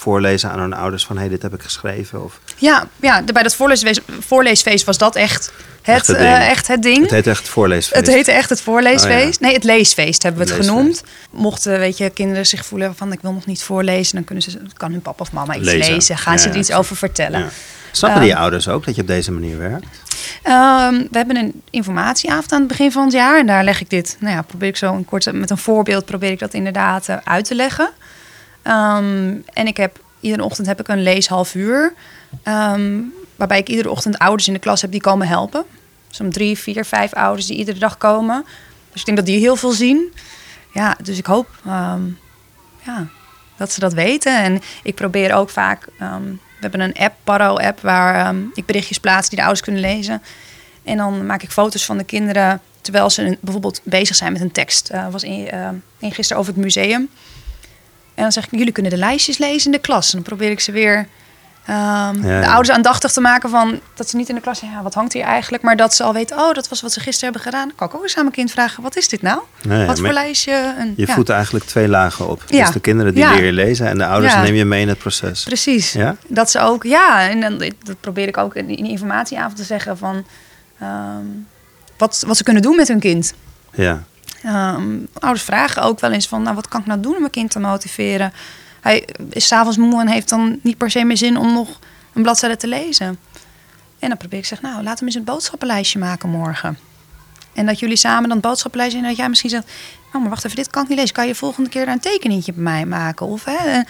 voorlezen 0.00 0.50
aan 0.50 0.60
hun 0.60 0.72
ouders 0.72 1.06
van 1.06 1.16
hé, 1.16 1.22
hey, 1.22 1.30
dit 1.30 1.42
heb 1.42 1.54
ik 1.54 1.62
geschreven? 1.62 2.24
Of... 2.24 2.40
Ja, 2.56 2.88
ja, 3.00 3.22
bij 3.22 3.42
dat 3.42 3.54
voorleesfeest, 3.54 4.00
voorleesfeest 4.20 4.84
was 4.84 4.98
dat 4.98 5.16
echt 5.16 5.52
het, 5.82 5.94
echt 5.94 6.06
het, 6.06 6.16
uh, 6.16 6.48
echt 6.48 6.66
het 6.68 6.82
ding. 6.82 7.02
Het 7.02 7.10
heette 7.10 7.30
echt 7.30 7.40
het 7.40 7.48
voorleesfeest. 7.48 8.06
Het 8.06 8.14
heette 8.14 8.32
echt 8.32 8.48
het 8.48 8.60
voorleesfeest. 8.60 9.34
Oh, 9.34 9.40
nee, 9.40 9.54
het 9.54 9.64
leesfeest 9.64 10.22
hebben 10.22 10.46
we 10.46 10.52
het, 10.52 10.64
genoemd. 10.64 11.02
Mochten 11.30 11.78
weet 11.78 11.98
je, 11.98 12.10
kinderen 12.10 12.46
zich 12.46 12.66
voelen 12.66 12.96
van 12.96 13.12
ik 13.12 13.20
wil 13.20 13.32
nog 13.32 13.46
niet 13.46 13.62
voorlezen, 13.62 14.14
dan 14.14 14.24
kunnen 14.24 14.44
ze, 14.44 14.60
kan 14.76 14.90
hun 14.90 15.02
papa 15.02 15.22
of 15.22 15.32
mama 15.32 15.54
iets 15.54 15.72
lezen. 15.72 16.18
Gaan 16.18 16.38
ze 16.38 16.48
er 16.48 16.56
iets 16.56 16.72
over 16.72 16.96
vertellen. 16.96 17.50
Snappen 17.92 18.20
die 18.20 18.30
ehm, 18.30 18.40
ouders 18.40 18.68
ook 18.68 18.84
dat 18.84 18.94
je 18.94 19.00
op 19.00 19.06
deze 19.06 19.32
manier 19.32 19.58
werkt? 19.58 19.86
Um, 20.44 21.08
we 21.10 21.18
hebben 21.18 21.36
een 21.36 21.62
informatieavond 21.70 22.52
aan 22.52 22.58
het 22.58 22.68
begin 22.68 22.92
van 22.92 23.04
het 23.04 23.12
jaar. 23.12 23.38
En 23.38 23.46
daar 23.46 23.64
leg 23.64 23.80
ik 23.80 23.90
dit, 23.90 24.16
nou 24.20 24.34
ja, 24.34 24.42
probeer 24.42 24.68
ik 24.68 24.76
zo 24.76 24.94
een 24.94 25.04
kort, 25.04 25.32
met 25.32 25.50
een 25.50 25.58
voorbeeld 25.58 26.04
probeer 26.04 26.30
ik 26.30 26.38
dat 26.38 26.54
inderdaad 26.54 27.08
uh, 27.08 27.16
uit 27.24 27.44
te 27.44 27.54
leggen. 27.54 27.90
Um, 28.70 29.44
en 29.52 29.66
ik 29.66 29.76
heb 29.76 30.00
iedere 30.20 30.44
ochtend 30.44 30.66
heb 30.66 30.80
ik 30.80 30.88
een 30.88 31.02
leeshalf 31.02 31.54
uur. 31.54 31.92
Um, 32.44 33.12
waarbij 33.36 33.58
ik 33.58 33.68
iedere 33.68 33.90
ochtend 33.90 34.18
ouders 34.18 34.46
in 34.46 34.52
de 34.52 34.58
klas 34.58 34.80
heb 34.80 34.90
die 34.90 35.00
komen 35.00 35.28
helpen. 35.28 35.64
Zo'n 36.08 36.30
drie, 36.30 36.58
vier, 36.58 36.84
vijf 36.84 37.14
ouders 37.14 37.46
die 37.46 37.56
iedere 37.56 37.78
dag 37.78 37.98
komen. 37.98 38.44
Dus 38.92 39.00
ik 39.00 39.06
denk 39.06 39.16
dat 39.16 39.26
die 39.26 39.38
heel 39.38 39.56
veel 39.56 39.72
zien. 39.72 40.12
Ja, 40.72 40.96
dus 41.02 41.18
ik 41.18 41.26
hoop 41.26 41.48
um, 41.66 42.18
ja, 42.82 43.06
dat 43.56 43.72
ze 43.72 43.80
dat 43.80 43.92
weten. 43.92 44.42
En 44.42 44.62
ik 44.82 44.94
probeer 44.94 45.34
ook 45.34 45.50
vaak. 45.50 45.86
We 45.98 46.66
hebben 46.66 46.80
een 46.80 46.94
app, 46.94 47.14
Paro-app, 47.24 47.80
waar 47.80 48.34
ik 48.54 48.66
berichtjes 48.66 48.98
plaats 48.98 49.28
die 49.28 49.36
de 49.36 49.44
ouders 49.44 49.64
kunnen 49.64 49.80
lezen. 49.80 50.22
En 50.84 50.96
dan 50.96 51.26
maak 51.26 51.42
ik 51.42 51.50
foto's 51.50 51.84
van 51.84 51.98
de 51.98 52.04
kinderen 52.04 52.60
terwijl 52.80 53.10
ze 53.10 53.38
bijvoorbeeld 53.40 53.80
bezig 53.84 54.16
zijn 54.16 54.32
met 54.32 54.40
een 54.40 54.52
tekst. 54.52 54.90
Uh, 54.92 55.08
was 55.08 55.22
in, 55.22 55.48
uh, 55.54 55.68
in 55.98 56.12
gisteren 56.12 56.42
over 56.42 56.52
het 56.52 56.62
museum. 56.62 57.08
En 58.20 58.26
dan 58.26 58.34
zeg 58.34 58.44
ik, 58.44 58.58
jullie 58.58 58.72
kunnen 58.72 58.92
de 58.92 58.98
lijstjes 58.98 59.38
lezen 59.38 59.64
in 59.64 59.72
de 59.72 59.86
klas. 59.86 60.06
En 60.06 60.12
dan 60.12 60.22
probeer 60.22 60.50
ik 60.50 60.60
ze 60.60 60.72
weer 60.72 60.96
um, 61.68 62.20
de 62.20 62.46
ouders 62.46 62.70
aandachtig 62.70 63.12
te 63.12 63.20
maken 63.20 63.50
van 63.50 63.80
dat 63.94 64.08
ze 64.08 64.16
niet 64.16 64.28
in 64.28 64.34
de 64.34 64.40
klas 64.40 64.60
ja, 64.60 64.82
wat 64.82 64.94
hangt 64.94 65.12
hier 65.12 65.22
eigenlijk? 65.22 65.62
Maar 65.62 65.76
dat 65.76 65.94
ze 65.94 66.02
al 66.02 66.12
weten, 66.12 66.38
oh, 66.38 66.52
dat 66.52 66.68
was 66.68 66.80
wat 66.80 66.92
ze 66.92 67.00
gisteren 67.00 67.32
hebben 67.32 67.52
gedaan. 67.52 67.68
Dan 67.68 67.76
kan 67.76 67.88
ik 67.88 67.94
ook 67.94 68.02
eens 68.02 68.16
aan 68.16 68.22
mijn 68.22 68.34
kind 68.34 68.50
vragen, 68.50 68.82
wat 68.82 68.96
is 68.96 69.08
dit 69.08 69.22
nou? 69.22 69.40
wat 69.86 70.00
voor 70.00 70.12
lijstje? 70.12 70.74
En, 70.78 70.94
je 70.96 71.06
voedt 71.06 71.28
eigenlijk 71.28 71.64
twee 71.64 71.88
lagen 71.88 72.28
op. 72.28 72.42
Dus 72.46 72.70
de 72.70 72.80
kinderen 72.80 73.14
die 73.14 73.28
leren 73.28 73.52
lezen 73.52 73.86
en 73.86 73.98
de 73.98 74.06
ouders 74.06 74.34
neem 74.34 74.54
je 74.54 74.64
mee 74.64 74.80
in 74.80 74.88
het 74.88 74.98
proces. 74.98 75.42
Precies. 75.42 75.92
Ja? 75.92 76.16
Dat 76.26 76.50
ze 76.50 76.60
ook, 76.60 76.82
ja, 76.84 77.28
en 77.28 77.40
dan, 77.40 77.58
dat 77.58 78.00
probeer 78.00 78.28
ik 78.28 78.36
ook 78.36 78.54
in 78.54 78.66
de 78.66 78.74
informatieavond 78.74 79.56
te 79.56 79.64
zeggen 79.64 79.98
van 79.98 80.24
um, 80.82 81.46
wat, 81.96 82.24
wat 82.26 82.36
ze 82.36 82.42
kunnen 82.42 82.62
doen 82.62 82.76
met 82.76 82.88
hun 82.88 83.00
kind. 83.00 83.34
Ja. 83.72 84.02
Um, 84.46 85.08
ouders 85.18 85.44
vragen 85.44 85.82
ook 85.82 86.00
wel 86.00 86.12
eens 86.12 86.28
van, 86.28 86.42
nou, 86.42 86.54
wat 86.54 86.68
kan 86.68 86.80
ik 86.80 86.86
nou 86.86 87.00
doen 87.00 87.14
om 87.14 87.20
mijn 87.20 87.30
kind 87.32 87.50
te 87.50 87.58
motiveren? 87.58 88.32
Hij 88.80 89.08
is 89.30 89.46
s'avonds 89.46 89.76
moe 89.76 90.00
en 90.00 90.08
heeft 90.08 90.28
dan 90.28 90.58
niet 90.62 90.76
per 90.76 90.90
se 90.90 91.04
meer 91.04 91.16
zin 91.16 91.36
om 91.36 91.52
nog 91.52 91.78
een 92.12 92.22
bladzijde 92.22 92.56
te 92.56 92.66
lezen. 92.66 93.18
En 93.98 94.08
dan 94.08 94.16
probeer 94.16 94.38
ik 94.38 94.46
zeggen, 94.46 94.68
nou, 94.68 94.82
laten 94.82 94.98
we 94.98 95.04
eens 95.04 95.14
een 95.14 95.24
boodschappenlijstje 95.24 95.98
maken 95.98 96.28
morgen. 96.28 96.78
En 97.52 97.66
dat 97.66 97.78
jullie 97.78 97.96
samen 97.96 98.22
dan 98.22 98.38
het 98.38 98.46
boodschappenlijstje... 98.46 99.02
en 99.02 99.08
dat 99.08 99.16
jij 99.16 99.28
misschien 99.28 99.50
zegt, 99.50 99.70
oh, 100.12 100.20
maar 100.20 100.30
wacht 100.30 100.44
even, 100.44 100.56
dit 100.56 100.70
kan 100.70 100.82
ik 100.82 100.88
niet 100.88 100.98
lezen. 100.98 101.14
Kan 101.14 101.26
je 101.26 101.34
volgende 101.34 101.70
keer 101.70 101.84
daar 101.84 101.94
een 101.94 102.00
tekeningetje 102.00 102.52
bij 102.52 102.62
mij 102.62 102.86
maken? 102.86 103.26
Of 103.26 103.44
hè, 103.44 103.82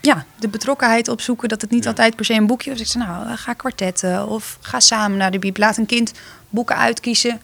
ja, 0.00 0.24
de 0.38 0.48
betrokkenheid 0.48 1.08
opzoeken. 1.08 1.48
Dat 1.48 1.60
het 1.60 1.70
niet 1.70 1.86
altijd 1.86 2.16
per 2.16 2.24
se 2.24 2.34
een 2.34 2.46
boekje 2.46 2.70
is. 2.70 2.80
Ik 2.80 2.86
zeg, 2.86 3.06
nou, 3.06 3.36
ga 3.36 3.52
kwartetten 3.52 4.28
of 4.28 4.58
ga 4.60 4.80
samen 4.80 5.18
naar 5.18 5.30
de 5.30 5.38
bib. 5.38 5.56
Laat 5.56 5.76
een 5.76 5.86
kind 5.86 6.12
boeken 6.48 6.76
uitkiezen 6.76 7.40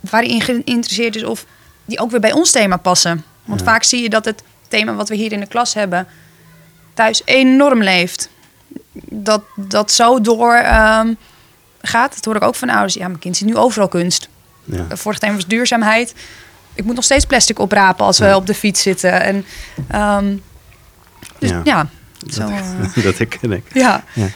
waar 0.00 0.22
hij 0.22 0.30
in 0.30 0.40
geïnteresseerd 0.40 1.16
is 1.16 1.24
of 1.24 1.46
die 1.84 1.98
ook 1.98 2.10
weer 2.10 2.20
bij 2.20 2.32
ons 2.32 2.50
thema 2.50 2.76
passen. 2.76 3.24
Want 3.44 3.62
vaak 3.62 3.82
zie 3.82 4.02
je 4.02 4.08
dat 4.08 4.24
het 4.24 4.42
thema 4.68 4.94
wat 4.94 5.08
we 5.08 5.14
hier 5.14 5.32
in 5.32 5.40
de 5.40 5.46
klas 5.46 5.74
hebben 5.74 6.06
thuis 6.94 7.22
enorm 7.24 7.82
leeft. 7.82 8.28
Dat 9.10 9.42
dat 9.56 9.92
zo 9.92 10.20
door 10.20 10.56
um, 10.56 11.16
gaat. 11.82 12.14
Dat 12.14 12.24
hoor 12.24 12.36
ik 12.36 12.42
ook 12.42 12.54
van 12.54 12.68
ouders. 12.68 12.94
Ja, 12.94 13.06
mijn 13.06 13.18
kind 13.18 13.36
ziet 13.36 13.46
nu 13.46 13.56
overal 13.56 13.88
kunst. 13.88 14.28
Ja. 14.64 14.86
Vorig 14.88 15.18
thema 15.18 15.34
was 15.34 15.46
duurzaamheid. 15.46 16.14
Ik 16.74 16.84
moet 16.84 16.94
nog 16.94 17.04
steeds 17.04 17.24
plastic 17.24 17.58
oprapen 17.58 18.04
als 18.06 18.18
we 18.18 18.36
op 18.36 18.46
de 18.46 18.54
fiets 18.54 18.82
zitten. 18.82 19.22
En, 19.22 19.44
um, 19.94 20.42
dus 21.38 21.50
ja, 21.64 21.88
zo, 22.32 22.40
dat, 22.40 23.04
dat 23.04 23.18
herken 23.18 23.52
ik. 23.52 23.64
Ja. 23.72 24.04
ja. 24.12 24.26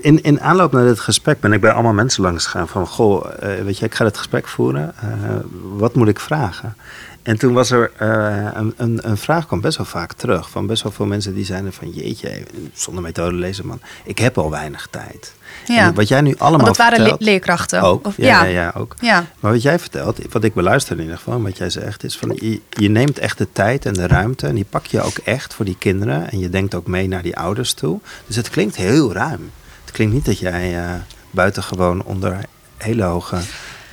In, 0.00 0.22
in 0.22 0.40
aanloop 0.40 0.72
naar 0.72 0.84
dit 0.84 1.00
gesprek 1.00 1.40
ben 1.40 1.52
ik 1.52 1.60
bij 1.60 1.72
allemaal 1.72 1.92
mensen 1.92 2.22
langs 2.22 2.44
gegaan 2.44 2.68
van... 2.68 2.86
Goh, 2.86 3.26
uh, 3.42 3.62
weet 3.64 3.78
je, 3.78 3.84
ik 3.84 3.94
ga 3.94 4.04
dit 4.04 4.16
gesprek 4.16 4.48
voeren. 4.48 4.94
Uh, 5.04 5.36
wat 5.78 5.94
moet 5.94 6.08
ik 6.08 6.20
vragen? 6.20 6.76
En 7.22 7.38
toen 7.38 7.52
was 7.52 7.70
er 7.70 7.90
uh, 8.02 8.48
een, 8.54 8.74
een, 8.76 9.08
een, 9.08 9.16
vraag 9.16 9.46
kwam 9.46 9.60
best 9.60 9.76
wel 9.76 9.86
vaak 9.86 10.12
terug. 10.12 10.50
Van 10.50 10.66
best 10.66 10.82
wel 10.82 10.92
veel 10.92 11.06
mensen 11.06 11.34
die 11.34 11.44
zeiden 11.44 11.72
van... 11.72 11.90
Jeetje, 11.90 12.42
zonder 12.72 13.02
methode 13.02 13.36
lezen 13.36 13.66
man, 13.66 13.80
ik 14.04 14.18
heb 14.18 14.38
al 14.38 14.50
weinig 14.50 14.88
tijd. 14.90 15.34
Ja. 15.74 15.92
wat 15.92 16.08
jij 16.08 16.20
nu 16.20 16.34
allemaal 16.38 16.66
Want 16.66 16.76
dat 16.76 16.90
waren 16.90 17.16
leerkrachten. 17.18 17.82
Ook, 17.82 18.06
of, 18.06 18.16
ja, 18.16 18.44
ja. 18.44 18.44
Ja, 18.44 18.72
ook. 18.76 18.94
Ja. 19.00 19.24
Maar 19.40 19.52
wat 19.52 19.62
jij 19.62 19.78
vertelt, 19.78 20.18
wat 20.30 20.44
ik 20.44 20.54
beluister 20.54 20.96
in 20.96 21.02
ieder 21.02 21.16
geval, 21.16 21.42
wat 21.42 21.58
jij 21.58 21.70
zegt, 21.70 22.04
is 22.04 22.16
van 22.16 22.32
je, 22.34 22.60
je, 22.70 22.88
neemt 22.88 23.18
echt 23.18 23.38
de 23.38 23.48
tijd 23.52 23.86
en 23.86 23.92
de 23.92 24.06
ruimte 24.06 24.46
en 24.46 24.54
die 24.54 24.64
pak 24.64 24.86
je 24.86 25.02
ook 25.02 25.18
echt 25.18 25.54
voor 25.54 25.64
die 25.64 25.76
kinderen 25.78 26.30
en 26.30 26.38
je 26.38 26.50
denkt 26.50 26.74
ook 26.74 26.86
mee 26.86 27.08
naar 27.08 27.22
die 27.22 27.36
ouders 27.36 27.72
toe. 27.72 28.00
Dus 28.26 28.36
het 28.36 28.50
klinkt 28.50 28.76
heel 28.76 29.12
ruim. 29.12 29.50
Het 29.84 29.92
klinkt 29.92 30.14
niet 30.14 30.24
dat 30.24 30.38
jij 30.38 30.76
uh, 30.76 30.90
buitengewoon 31.30 32.02
onder 32.02 32.38
hele 32.76 33.02
hoge 33.02 33.36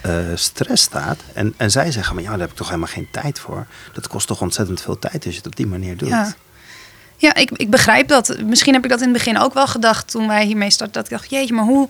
uh, 0.06 0.16
stress 0.36 0.84
staat. 0.84 1.20
En, 1.34 1.54
en 1.58 1.72
zij 1.72 1.92
zeggen, 1.92 2.16
maar 2.16 2.24
ja, 2.24 2.30
daar 2.30 2.40
heb 2.40 2.50
ik 2.50 2.56
toch 2.56 2.68
helemaal 2.68 2.90
geen 2.90 3.08
tijd 3.12 3.40
voor. 3.40 3.66
Dat 3.94 4.08
kost 4.08 4.28
toch 4.28 4.42
ontzettend 4.42 4.82
veel 4.82 5.00
tijd 5.00 5.26
als 5.26 5.34
je 5.34 5.38
het 5.38 5.48
op 5.48 5.56
die 5.56 5.68
manier 5.68 5.98
doet. 5.98 6.10
Ja. 6.10 6.34
Ja, 7.18 7.36
ik, 7.36 7.52
ik 7.52 7.70
begrijp 7.70 8.08
dat. 8.08 8.38
Misschien 8.44 8.74
heb 8.74 8.84
ik 8.84 8.90
dat 8.90 9.00
in 9.00 9.08
het 9.08 9.18
begin 9.18 9.38
ook 9.38 9.54
wel 9.54 9.68
gedacht 9.68 10.12
toen 10.12 10.28
wij 10.28 10.46
hiermee 10.46 10.70
startten. 10.70 11.02
Dat 11.02 11.12
ik 11.12 11.18
dacht, 11.18 11.30
jeetje, 11.30 11.54
maar 11.54 11.66
hoe, 11.66 11.90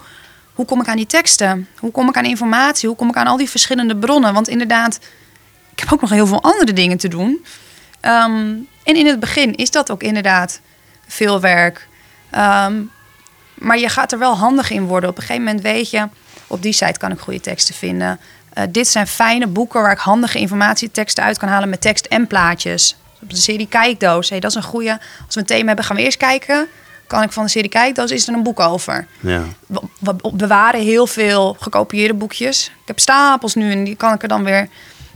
hoe 0.53 0.65
kom 0.65 0.81
ik 0.81 0.87
aan 0.87 0.95
die 0.95 1.05
teksten? 1.05 1.67
Hoe 1.79 1.91
kom 1.91 2.09
ik 2.09 2.17
aan 2.17 2.25
informatie? 2.25 2.87
Hoe 2.87 2.97
kom 2.97 3.09
ik 3.09 3.15
aan 3.15 3.27
al 3.27 3.37
die 3.37 3.49
verschillende 3.49 3.97
bronnen? 3.97 4.33
Want 4.33 4.47
inderdaad, 4.47 4.99
ik 5.71 5.79
heb 5.79 5.93
ook 5.93 6.01
nog 6.01 6.09
heel 6.09 6.27
veel 6.27 6.41
andere 6.41 6.73
dingen 6.73 6.97
te 6.97 7.07
doen. 7.07 7.45
Ehm, 7.99 8.53
en 8.83 8.95
in 8.95 9.05
het 9.05 9.19
begin 9.19 9.55
is 9.55 9.71
dat 9.71 9.91
ook 9.91 10.03
inderdaad 10.03 10.59
veel 11.07 11.39
werk. 11.39 11.87
Ehm, 12.29 12.81
maar 13.53 13.77
je 13.77 13.89
gaat 13.89 14.11
er 14.11 14.19
wel 14.19 14.37
handig 14.37 14.71
in 14.71 14.85
worden. 14.85 15.09
Op 15.09 15.17
een 15.17 15.23
gegeven 15.23 15.43
moment 15.43 15.63
weet 15.63 15.89
je, 15.89 16.07
op 16.47 16.61
die 16.61 16.73
site 16.73 16.99
kan 16.99 17.11
ik 17.11 17.19
goede 17.19 17.39
teksten 17.39 17.75
vinden. 17.75 18.19
Uh, 18.57 18.63
dit 18.69 18.87
zijn 18.87 19.07
fijne 19.07 19.47
boeken 19.47 19.81
waar 19.81 19.91
ik 19.91 19.97
handige 19.97 20.39
informatieteksten 20.39 21.23
uit 21.23 21.37
kan 21.37 21.49
halen 21.49 21.69
met 21.69 21.81
tekst 21.81 22.05
en 22.05 22.27
plaatjes. 22.27 22.95
Op 23.25 23.31
de 23.31 23.35
serie 23.41 23.67
Kijkdoos, 23.67 24.29
hey, 24.29 24.39
dat 24.39 24.49
is 24.49 24.55
een 24.57 24.63
goede. 24.63 24.91
Als 25.25 25.35
we 25.35 25.39
een 25.39 25.45
thema 25.45 25.65
hebben, 25.67 25.85
gaan 25.85 25.95
we 25.95 26.01
eerst 26.01 26.17
kijken. 26.17 26.67
Kan 27.07 27.21
ik 27.23 27.31
van 27.31 27.43
de 27.43 27.49
serie 27.49 27.69
Kijkdoos, 27.69 28.11
is 28.11 28.27
er 28.27 28.33
een 28.33 28.43
boek 28.43 28.59
over. 28.59 29.07
Ja. 29.19 29.41
We, 29.67 29.81
we 29.99 30.15
bewaren 30.33 30.81
heel 30.81 31.07
veel 31.07 31.55
gekopieerde 31.59 32.13
boekjes. 32.13 32.65
Ik 32.65 32.87
heb 32.87 32.99
stapels 32.99 33.55
nu 33.55 33.71
en 33.71 33.83
die 33.83 33.95
kan 33.95 34.13
ik 34.13 34.21
er 34.21 34.27
dan 34.27 34.43
weer 34.43 34.67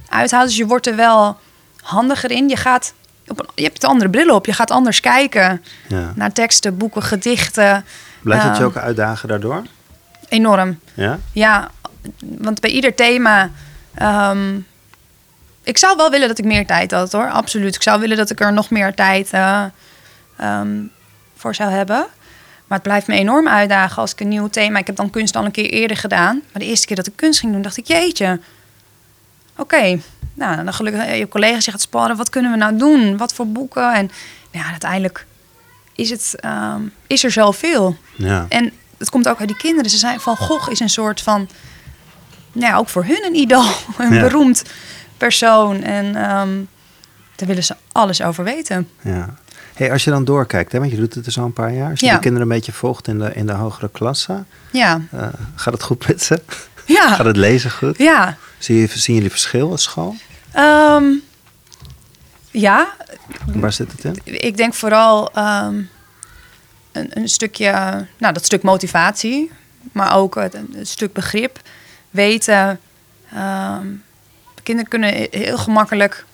uithalen. 0.10 0.48
Dus 0.48 0.58
je 0.58 0.66
wordt 0.66 0.88
er 0.88 0.96
wel 0.96 1.38
handiger 1.82 2.32
in. 2.32 2.50
Je, 2.50 2.56
gaat 2.56 2.94
op 3.28 3.40
een, 3.40 3.48
je 3.56 3.64
hebt 3.64 3.84
andere 3.84 4.10
brillen 4.10 4.36
op. 4.36 4.46
Je 4.46 4.54
gaat 4.54 4.72
anders 4.72 5.00
kijken 5.00 5.64
Ja. 5.88 6.12
naar 6.16 6.32
teksten, 6.32 6.78
boeken, 6.78 7.04
gedichten. 7.04 7.86
Blijft 8.22 8.44
het 8.44 8.54
je 8.58 8.64
Ehm, 8.64 8.70
ook 8.72 8.78
uitdagen 8.78 9.28
daardoor? 9.28 9.64
Enorm. 10.30 10.80
Ja? 10.94 11.20
Ja, 11.32 11.70
want 12.20 12.60
bij 12.62 12.70
ieder 12.72 12.96
thema. 12.96 13.50
ehm, 13.94 14.60
ik 15.70 15.78
zou 15.78 15.98
wel 15.98 16.10
willen 16.10 16.28
dat 16.28 16.38
ik 16.38 16.46
meer 16.46 16.66
tijd 16.66 16.92
had 16.92 17.12
hoor, 17.12 17.30
absoluut. 17.30 17.76
Ik 17.76 17.82
zou 17.82 18.00
willen 18.00 18.18
dat 18.18 18.30
ik 18.30 18.40
er 18.40 18.54
nog 18.54 18.70
meer 18.70 18.94
tijd 18.94 19.30
eh, 19.32 19.64
ehm, 20.38 20.70
voor 21.38 21.56
zou 21.56 21.72
hebben. 21.72 22.06
Maar 22.68 22.78
het 22.78 22.88
blijft 22.88 23.08
me 23.08 23.16
enorm 23.16 23.48
uitdagen 23.48 24.02
als 24.02 24.12
ik 24.12 24.20
een 24.20 24.28
nieuw 24.28 24.48
thema. 24.48 24.80
Ik 24.80 24.88
heb 24.88 24.96
dan 24.96 25.10
kunst 25.10 25.36
al 25.36 25.46
een 25.46 25.52
keer 25.52 25.70
eerder 25.70 25.98
gedaan. 25.98 26.36
Maar 26.36 26.62
de 26.62 26.66
eerste 26.68 26.88
keer 26.88 26.96
dat 26.96 27.08
ik 27.08 27.16
kunst 27.16 27.40
ging 27.40 27.52
doen, 27.54 27.62
dacht 27.62 27.78
ik: 27.78 27.88
jeetje. 27.88 28.40
Oké, 29.58 30.00
nou 30.34 30.64
dan 30.64 30.74
gelukkig 30.74 31.18
je 31.18 31.28
collega's 31.28 31.66
je 31.66 31.72
gaat 31.72 31.82
sparren. 31.82 32.18
Wat 32.18 32.30
kunnen 32.30 32.52
we 32.52 32.58
nou 32.58 32.78
doen? 32.78 33.18
Wat 33.18 33.34
voor 33.34 33.48
boeken? 33.48 33.94
En 33.94 34.12
ja, 34.52 34.64
uiteindelijk 34.70 35.26
is, 35.96 36.10
het, 36.10 36.36
ehm, 36.40 36.82
is 37.08 37.24
er 37.24 37.32
zoveel. 37.32 37.98
Ja. 38.16 38.46
En 38.50 38.72
het 38.98 39.10
komt 39.10 39.28
ook 39.28 39.40
uit 39.40 39.48
die 39.48 39.58
kinderen. 39.58 39.90
Ze 39.92 39.98
zijn 39.98 40.20
Van 40.20 40.38
Gogh 40.38 40.72
is 40.72 40.80
een 40.80 40.90
soort 40.90 41.22
van, 41.22 41.50
nou 42.52 42.72
ja, 42.72 42.78
ook 42.78 42.90
voor 42.90 43.06
hun 43.06 43.24
een 43.26 43.36
idool, 43.36 43.72
een 43.98 44.14
Ja. 44.14 44.22
beroemd 44.22 44.64
persoon. 45.20 45.84
En 45.84 46.06
ehm, 46.16 46.50
daar 47.36 47.48
willen 47.48 47.64
ze 47.64 47.76
alles 47.92 48.22
over 48.22 48.44
weten. 48.44 48.90
ja. 49.02 49.34
Hey, 49.74 49.92
als 49.92 50.04
je 50.04 50.10
dan 50.12 50.26
doorkijkt, 50.26 50.72
hè, 50.72 50.80
want 50.80 50.92
je 50.92 50.98
doet 50.98 51.14
het 51.14 51.24
dus 51.24 51.38
al 51.38 51.46
een 51.46 51.54
paar 51.54 51.74
jaar. 51.74 51.90
Als 51.90 52.00
je 52.00 52.06
Ja. 52.06 52.14
de 52.14 52.20
kinderen 52.20 52.48
een 52.48 52.54
beetje 52.56 52.72
volgt 52.72 53.08
in 53.08 53.20
de, 53.20 53.32
in 53.34 53.46
de 53.46 53.52
hogere 53.54 53.90
klasse. 53.90 54.44
Ja, 54.72 55.02
eh, 55.12 55.28
gaat 55.56 55.74
het 55.74 55.84
goed 55.84 56.08
met 56.08 56.24
ze? 56.24 56.42
Gaat 56.86 57.18
ja, 57.18 57.26
het 57.26 57.38
lezen 57.38 57.72
goed? 57.72 57.98
ja. 57.98 58.38
Zie 58.58 58.80
je, 58.80 58.88
zien 58.88 59.16
jullie 59.16 59.30
verschil 59.30 59.70
op 59.70 59.80
school? 59.80 60.16
Ehm, 60.52 61.04
ja, 62.52 62.88
Waar 63.46 63.72
zit 63.74 63.92
het 63.92 64.04
in? 64.04 64.20
ik 64.24 64.58
denk 64.58 64.74
vooral 64.74 65.32
ehm, 65.34 65.76
een, 66.92 67.10
een 67.18 67.30
stukje, 67.30 67.72
nou 68.18 68.34
dat 68.34 68.46
stuk 68.46 68.62
motivatie, 68.64 69.52
maar 69.92 70.16
ook 70.16 70.36
het, 70.36 70.54
een 70.54 70.76
stuk 70.82 71.14
begrip, 71.14 71.60
weten. 72.10 72.80
Kinderen 74.70 74.90
kunnen 74.90 75.14
he- 75.14 75.28
heel 75.46 75.58
gemakkelijk, 75.58 76.26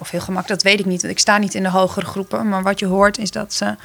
of 0.00 0.10
heel 0.10 0.20
gemakkelijk, 0.20 0.62
dat 0.62 0.72
weet 0.72 0.80
ik 0.80 0.86
niet, 0.86 1.00
want 1.00 1.12
ik 1.12 1.18
sta 1.18 1.38
niet 1.38 1.54
in 1.54 1.62
de 1.62 1.68
hogere 1.68 2.06
groepen, 2.06 2.48
maar 2.48 2.62
wat 2.62 2.78
je 2.78 2.86
hoort 2.86 3.18
is 3.18 3.30
dat 3.30 3.52
ze, 3.54 3.76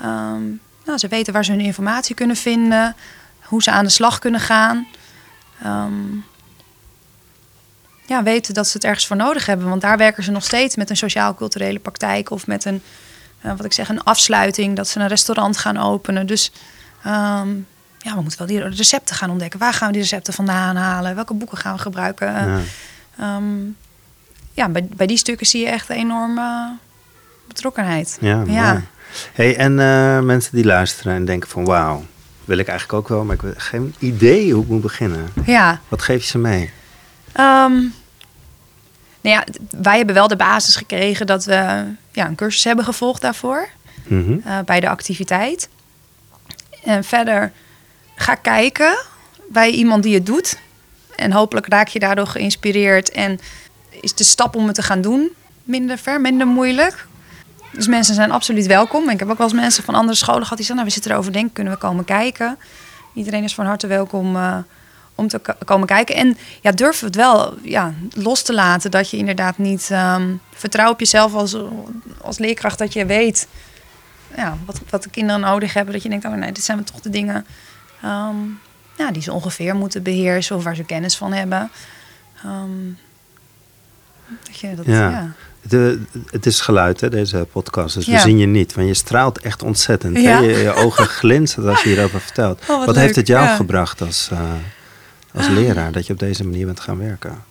ehm, 0.00 0.42
nou, 0.84 0.98
ze 0.98 1.08
weten 1.08 1.32
waar 1.32 1.44
ze 1.44 1.50
hun 1.50 1.60
informatie 1.60 2.14
kunnen 2.14 2.36
vinden, 2.36 2.96
hoe 3.42 3.62
ze 3.62 3.70
aan 3.70 3.84
de 3.84 3.90
slag 3.90 4.18
kunnen 4.18 4.40
gaan. 4.40 4.86
Ehm, 5.62 5.92
ja, 8.06 8.22
weten 8.22 8.54
dat 8.54 8.66
ze 8.66 8.72
het 8.76 8.84
ergens 8.84 9.06
voor 9.06 9.16
nodig 9.16 9.46
hebben. 9.46 9.68
Want 9.68 9.80
daar 9.80 9.96
werken 9.96 10.22
ze 10.22 10.30
nog 10.30 10.44
steeds 10.44 10.76
met 10.76 10.90
een 10.90 10.96
sociaal-culturele 10.96 11.78
praktijk 11.78 12.30
of 12.30 12.46
met 12.46 12.64
een, 12.64 12.82
eh, 13.40 13.50
wat 13.56 13.64
ik 13.64 13.72
zeg, 13.72 13.88
een 13.88 14.02
afsluiting, 14.04 14.76
dat 14.76 14.88
ze 14.88 15.00
een 15.00 15.08
restaurant 15.08 15.56
gaan 15.56 15.78
openen. 15.78 16.26
Dus 16.26 16.52
ehm, 17.02 17.48
ja, 17.98 18.14
we 18.14 18.20
moeten 18.20 18.38
wel 18.38 18.46
die 18.46 18.68
recepten 18.68 19.16
gaan 19.16 19.30
ontdekken. 19.30 19.58
Waar 19.58 19.72
gaan 19.72 19.86
we 19.86 19.92
die 19.92 20.02
recepten 20.02 20.32
vandaan 20.32 20.76
halen? 20.76 21.14
Welke 21.14 21.34
boeken 21.34 21.58
gaan 21.58 21.74
we 21.74 21.80
gebruiken? 21.80 22.26
Ja. 22.32 22.60
Ehm, 23.18 23.54
ja, 24.52 24.68
bij, 24.68 24.86
bij 24.96 25.06
die 25.06 25.16
stukken 25.16 25.46
zie 25.46 25.60
je 25.64 25.70
echt 25.70 25.88
een 25.90 25.96
enorme 25.96 26.76
betrokkenheid. 27.48 28.18
Ja, 28.20 28.42
Ja. 28.46 28.72
mooi. 28.72 28.84
Hey, 29.32 29.56
en 29.56 29.78
eh, 29.80 30.20
mensen 30.20 30.54
die 30.54 30.64
luisteren 30.64 31.14
en 31.14 31.24
denken 31.24 31.48
van 31.50 31.64
wauw, 31.64 32.04
wil 32.44 32.58
ik 32.58 32.68
eigenlijk 32.68 32.98
ook 32.98 33.08
wel, 33.08 33.24
maar 33.24 33.34
ik 33.34 33.40
heb 33.40 33.54
geen 33.58 33.94
idee 33.98 34.52
hoe 34.52 34.62
ik 34.62 34.68
moet 34.68 34.82
beginnen. 34.82 35.28
Ja, 35.44 35.80
Wat 35.88 36.02
geef 36.02 36.22
je 36.22 36.28
ze 36.28 36.38
mee? 36.38 36.70
Ehm, 37.32 37.72
nou 39.20 39.36
ja, 39.36 39.44
wij 39.70 39.96
hebben 39.96 40.14
wel 40.14 40.28
de 40.28 40.36
basis 40.36 40.76
gekregen 40.76 41.26
dat 41.26 41.44
we 41.44 41.84
ja, 42.12 42.26
een 42.26 42.34
cursus 42.34 42.64
hebben 42.64 42.84
gevolgd 42.84 43.20
daarvoor. 43.20 43.68
Mhm. 44.06 44.36
eh, 44.44 44.58
bij 44.64 44.80
de 44.80 44.88
activiteit. 44.88 45.68
En 46.84 47.04
verder 47.04 47.52
ga 48.16 48.34
kijken 48.34 48.96
bij 49.50 49.70
iemand 49.70 50.02
die 50.02 50.14
het 50.14 50.26
doet. 50.26 50.58
En 51.16 51.32
hopelijk 51.32 51.66
raak 51.66 51.88
je 51.88 51.98
daardoor 51.98 52.26
geïnspireerd. 52.26 53.10
En 53.10 53.40
is 54.00 54.14
de 54.14 54.24
stap 54.24 54.56
om 54.56 54.66
het 54.66 54.74
te 54.74 54.82
gaan 54.82 55.00
doen 55.00 55.32
minder 55.64 55.98
ver, 55.98 56.20
minder 56.20 56.46
moeilijk. 56.46 57.06
Dus 57.72 57.86
mensen 57.86 58.14
zijn 58.14 58.30
absoluut 58.30 58.66
welkom. 58.66 59.10
Ik 59.10 59.18
heb 59.18 59.30
ook 59.30 59.38
wel 59.38 59.46
eens 59.46 59.56
mensen 59.56 59.84
van 59.84 59.94
andere 59.94 60.16
scholen 60.16 60.42
gehad 60.42 60.56
die 60.56 60.66
zeggen... 60.66 60.76
nou, 60.76 60.86
we 60.86 60.92
zitten 60.92 61.12
erover 61.12 61.32
denken, 61.32 61.52
kunnen 61.52 61.72
we 61.72 61.78
komen 61.78 62.04
kijken? 62.04 62.58
Iedereen 63.14 63.44
is 63.44 63.54
van 63.54 63.66
harte 63.66 63.86
welkom 63.86 64.36
eh, 64.36 64.56
om 65.14 65.28
te 65.28 65.38
ko- 65.38 65.54
komen 65.64 65.86
kijken. 65.86 66.14
En 66.14 66.36
ja, 66.60 66.72
durf 66.72 67.00
het 67.00 67.16
wel 67.16 67.54
ja, 67.62 67.92
los 68.12 68.42
te 68.42 68.54
laten. 68.54 68.90
Dat 68.90 69.10
je 69.10 69.16
inderdaad 69.16 69.58
niet... 69.58 69.88
ehm, 69.90 70.34
vertrouw 70.54 70.90
op 70.90 71.00
jezelf 71.00 71.34
als, 71.34 71.56
als 72.20 72.38
leerkracht 72.38 72.78
dat 72.78 72.92
je 72.92 73.06
weet 73.06 73.48
ja, 74.36 74.56
wat, 74.64 74.80
wat 74.90 75.02
de 75.02 75.10
kinderen 75.10 75.40
nodig 75.40 75.74
hebben. 75.74 75.94
Dat 75.94 76.02
je 76.02 76.08
denkt, 76.08 76.24
oh 76.24 76.32
nee, 76.32 76.52
dit 76.52 76.64
zijn 76.64 76.84
toch 76.84 77.00
de 77.00 77.10
dingen 77.10 77.46
ehm, 78.02 78.36
ja, 78.96 79.10
die 79.10 79.22
ze 79.22 79.32
ongeveer 79.32 79.74
moeten 79.74 80.02
beheersen 80.02 80.56
of 80.56 80.64
waar 80.64 80.76
ze 80.76 80.84
kennis 80.84 81.16
van 81.16 81.32
hebben. 81.32 81.70
Ehm, 82.44 82.70
dat 84.46 84.58
je 84.58 84.74
dat, 84.74 84.86
Ja. 84.86 85.10
ja. 85.10 85.32
De, 85.68 86.02
het 86.30 86.46
is 86.46 86.60
geluid, 86.60 87.00
hè, 87.00 87.10
deze 87.10 87.46
podcast, 87.52 87.94
dus 87.94 88.06
we 88.06 88.18
zien 88.18 88.38
je 88.38 88.46
niet. 88.46 88.74
Want 88.74 88.88
je 88.88 88.94
straalt 88.94 89.38
echt 89.38 89.62
ontzettend. 89.62 90.20
Ja. 90.20 90.38
Je, 90.38 90.48
je 90.48 90.74
ogen 90.74 91.06
glinsteren 91.20 91.70
als 91.70 91.82
je 91.82 91.88
hierover 91.88 92.20
vertelt. 92.20 92.62
Oh, 92.68 92.86
wat 92.86 92.96
heeft 92.96 93.16
het 93.16 93.26
jou 93.26 93.56
gebracht 93.56 94.00
als, 94.00 94.28
eh, 94.32 94.52
als 95.34 95.48
leraar, 95.48 95.92
dat 95.92 96.06
je 96.06 96.12
op 96.12 96.18
deze 96.18 96.44
manier 96.44 96.66
bent 96.66 96.80
gaan 96.80 96.98
werken? 96.98 97.44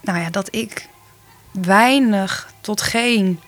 Nou 0.00 0.18
ja, 0.18 0.30
dat 0.30 0.48
ik 0.54 0.88
weinig 1.50 2.48
tot 2.60 2.82
geen... 2.82 3.40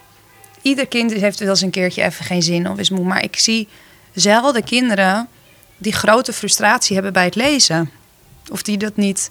Ieder 0.63 0.87
kind 0.87 1.13
heeft 1.13 1.39
wel 1.39 1.49
eens 1.49 1.61
een 1.61 1.71
keertje 1.71 2.03
even 2.03 2.25
geen 2.25 2.43
zin 2.43 2.69
of 2.71 2.79
is 2.79 2.91
moe. 2.91 3.05
Maar 3.05 3.23
ik 3.23 3.39
zie 3.39 3.69
zelden 4.15 4.65
kinderen 4.65 5.29
die 5.77 5.93
grote 5.93 6.33
frustratie 6.33 6.95
hebben 6.95 7.13
bij 7.13 7.25
het 7.25 7.35
lezen. 7.35 7.91
Of 8.51 8.63
die 8.63 8.77
dat 8.77 8.97
niet 8.97 9.31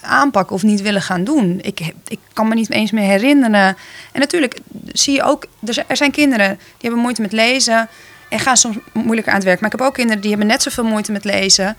aanpakken 0.00 0.56
of 0.56 0.62
niet 0.62 0.82
willen 0.82 1.02
gaan 1.02 1.24
doen. 1.24 1.58
Ik, 1.62 1.80
ik 2.08 2.18
kan 2.32 2.48
me 2.48 2.54
niet 2.54 2.70
eens 2.70 2.90
meer 2.90 3.04
herinneren. 3.04 3.76
En 4.12 4.20
natuurlijk 4.20 4.58
zie 4.92 5.14
je 5.14 5.22
ook, 5.22 5.46
er 5.66 5.74
zijn, 5.74 5.86
er 5.88 5.96
zijn 5.96 6.10
kinderen 6.10 6.48
die 6.56 6.76
hebben 6.80 7.00
moeite 7.00 7.22
met 7.22 7.32
lezen 7.32 7.88
en 8.28 8.38
gaan 8.38 8.56
soms 8.56 8.76
moeilijker 8.92 9.32
aan 9.32 9.38
het 9.38 9.46
werk. 9.46 9.60
Maar 9.60 9.72
ik 9.72 9.78
heb 9.78 9.86
ook 9.86 9.94
kinderen 9.94 10.20
die 10.20 10.30
hebben 10.30 10.48
net 10.48 10.62
zoveel 10.62 10.84
moeite 10.84 11.12
met 11.12 11.24
lezen. 11.24 11.76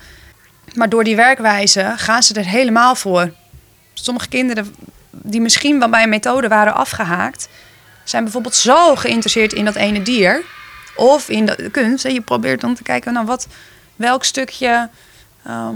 Maar 0.74 0.90
door 0.90 1.04
die 1.04 1.16
werkwijze 1.16 1.94
gaan 1.96 2.24
ze 2.24 2.34
er 2.34 2.46
helemaal 2.46 2.96
voor. 2.96 3.32
Sommige 3.94 4.28
kinderen 4.28 4.76
die 5.12 5.42
misschien 5.42 5.80
wel 5.80 5.90
bij 5.90 6.04
een 6.04 6.10
methode 6.10 6.48
waren 6.48 6.74
afgehaakt, 6.74 7.50
zijn 8.04 8.24
bijvoorbeeld 8.24 8.56
zo 8.56 8.96
geïnteresseerd 8.96 9.54
in 9.54 9.66
dat 9.66 9.76
ene 9.76 10.02
dier 10.02 10.44
of 10.96 11.30
in 11.30 11.46
de 11.46 11.70
kunst. 11.72 12.06
En 12.06 12.14
je 12.14 12.22
probeert 12.22 12.62
dan 12.62 12.76
te 12.76 12.84
kijken, 12.84 13.14
nou 13.14 13.26
wat, 13.26 13.48
welk 13.96 14.24
stukje. 14.24 14.90
ehm, 15.46 15.76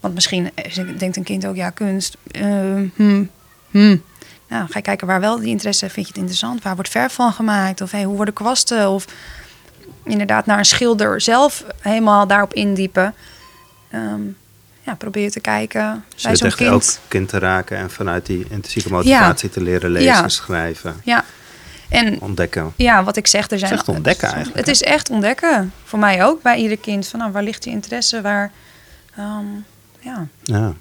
want 0.00 0.14
misschien 0.14 0.50
denkt 0.98 1.16
een 1.16 1.22
kind 1.24 1.46
ook, 1.46 1.56
ja, 1.56 1.70
kunst. 1.70 2.16
ehm, 2.30 2.86
hmm, 2.94 3.30
hmm. 3.70 4.02
Nou, 4.48 4.64
ga 4.66 4.72
je 4.78 4.82
kijken 4.82 5.06
waar 5.06 5.20
wel 5.20 5.38
die 5.38 5.48
interesse 5.48 5.84
vind 5.90 6.06
je 6.06 6.12
het 6.12 6.16
interessant. 6.16 6.62
Waar 6.62 6.74
wordt 6.74 6.90
verf 6.90 7.12
van 7.12 7.32
gemaakt? 7.32 7.80
Of 7.80 7.90
hey, 7.90 8.04
hoe 8.04 8.16
worden 8.16 8.34
kwasten? 8.34 8.90
Of 8.90 9.04
inderdaad 10.04 10.46
naar 10.46 10.58
een 10.58 10.64
schilder 10.64 11.20
zelf 11.20 11.64
helemaal 11.80 12.26
daarop 12.26 12.54
indiepen. 12.54 13.14
Ehm, 13.90 14.20
ja, 14.82 14.94
probeer 14.94 15.30
te 15.30 15.40
kijken 15.40 16.04
Dus 16.14 16.22
bij 16.22 16.36
zo'n 16.36 16.50
kind. 16.50 16.70
elk 16.70 16.82
kind 17.08 17.28
te 17.28 17.38
raken 17.38 17.76
en 17.76 17.90
vanuit 17.90 18.26
die 18.26 18.46
intrinsieke 18.48 18.90
motivatie 18.90 19.50
te 19.50 19.60
leren 19.62 19.90
lezen, 19.90 20.08
Ja. 20.12 20.28
schrijven, 20.28 20.96
Ja. 21.04 21.24
En 21.88 22.20
ontdekken. 22.20 22.72
ja, 22.76 23.04
wat 23.04 23.16
ik 23.16 23.26
zeg, 23.26 23.50
er 23.50 23.58
zijn... 23.58 23.70
Het 23.70 23.80
is 23.80 23.86
echt 23.86 23.96
ontdekken 23.96 24.28
eigenlijk, 24.28 24.56
Het 24.56 24.68
is 24.68 24.82
echt 24.82 25.10
ontdekken. 25.10 25.72
Voor 25.84 25.98
mij 25.98 26.24
ook, 26.24 26.42
bij 26.42 26.56
ieder 26.56 26.78
kind. 26.78 27.06
Van, 27.08 27.18
nou, 27.18 27.32
waar 27.32 27.42
ligt 27.42 27.64
je 27.64 27.70
interesse? 27.70 28.20
Waar... 28.20 28.50
ehm, 29.16 29.44
ja, 30.00 30.26
Ja. 30.42 30.72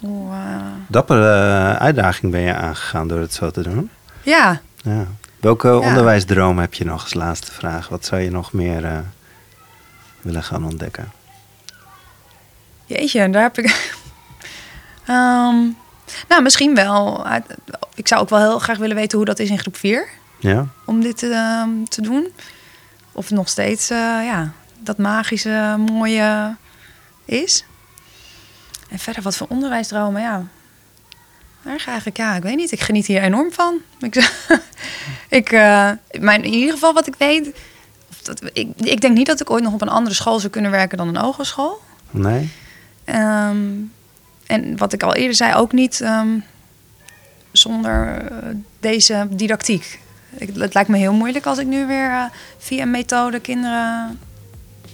hoe... 0.00 0.32
eh, 0.32 0.56
Dappere 0.88 1.34
eh, 1.34 1.76
uitdaging 1.76 2.32
ben 2.32 2.40
je 2.40 2.54
aangegaan 2.54 3.08
door 3.08 3.20
het 3.20 3.32
zo 3.34 3.50
te 3.50 3.62
doen. 3.62 3.90
ja, 4.22 4.60
Ja. 4.82 5.06
Welke 5.40 5.78
onderwijsdroom 5.78 6.58
heb 6.58 6.74
je 6.74 6.84
nog 6.84 7.02
als 7.02 7.14
laatste 7.14 7.52
vraag? 7.52 7.88
Wat 7.88 8.04
zou 8.04 8.20
je 8.20 8.30
nog 8.30 8.52
meer 8.52 8.82
uh, 8.84 8.98
willen 10.20 10.42
gaan 10.42 10.64
ontdekken? 10.64 11.12
Jeetje, 12.86 13.30
daar 13.30 13.42
heb 13.42 13.58
ik. 13.58 13.94
um, 15.08 15.76
nou, 16.28 16.42
misschien 16.42 16.74
wel. 16.74 17.26
Ik 17.94 18.08
zou 18.08 18.20
ook 18.20 18.28
wel 18.28 18.38
heel 18.38 18.58
graag 18.58 18.78
willen 18.78 18.96
weten 18.96 19.16
hoe 19.16 19.26
dat 19.26 19.38
is 19.38 19.50
in 19.50 19.58
groep 19.58 19.76
4. 19.76 20.08
Ja. 20.38 20.66
Om 20.84 21.00
dit 21.00 21.22
uh, 21.22 21.62
te 21.88 22.02
doen. 22.02 22.32
Of 23.12 23.30
nog 23.30 23.48
steeds 23.48 23.90
uh, 23.90 23.98
ja, 23.98 24.52
dat 24.78 24.98
magische, 24.98 25.76
mooie 25.90 26.56
is. 27.24 27.64
En 28.88 28.98
verder, 28.98 29.22
wat 29.22 29.36
voor 29.36 29.46
onderwijsdromen, 29.50 30.22
ja. 30.22 30.44
Erg 31.64 31.86
eigenlijk, 31.86 32.16
ja, 32.16 32.34
ik 32.34 32.42
weet 32.42 32.56
niet. 32.56 32.72
Ik 32.72 32.80
geniet 32.80 33.06
hier 33.06 33.22
enorm 33.22 33.52
van. 33.52 33.80
Ik, 34.00 34.14
ik 35.28 35.52
uh, 35.52 35.90
mijn, 36.20 36.44
in 36.44 36.52
ieder 36.52 36.72
geval 36.72 36.92
wat 36.94 37.06
ik 37.06 37.14
weet... 37.18 37.56
Dat, 38.22 38.42
ik, 38.52 38.68
ik 38.76 39.00
denk 39.00 39.16
niet 39.16 39.26
dat 39.26 39.40
ik 39.40 39.50
ooit 39.50 39.62
nog 39.62 39.72
op 39.72 39.82
een 39.82 39.88
andere 39.88 40.14
school 40.14 40.38
zou 40.38 40.52
kunnen 40.52 40.70
werken 40.70 40.98
dan 40.98 41.08
een 41.08 41.16
hogeschool. 41.16 41.80
Nee. 42.10 42.50
Um, 43.06 43.92
en 44.46 44.76
wat 44.76 44.92
ik 44.92 45.02
al 45.02 45.14
eerder 45.14 45.36
zei, 45.36 45.54
ook 45.54 45.72
niet 45.72 46.00
um, 46.00 46.44
zonder 47.52 48.22
uh, 48.22 48.38
deze 48.80 49.26
didactiek. 49.30 50.00
Ik, 50.36 50.50
het 50.56 50.74
lijkt 50.74 50.88
me 50.88 50.96
heel 50.96 51.12
moeilijk 51.12 51.46
als 51.46 51.58
ik 51.58 51.66
nu 51.66 51.86
weer 51.86 52.10
uh, 52.10 52.24
via 52.58 52.82
een 52.82 52.90
methode 52.90 53.40
kinderen 53.40 54.18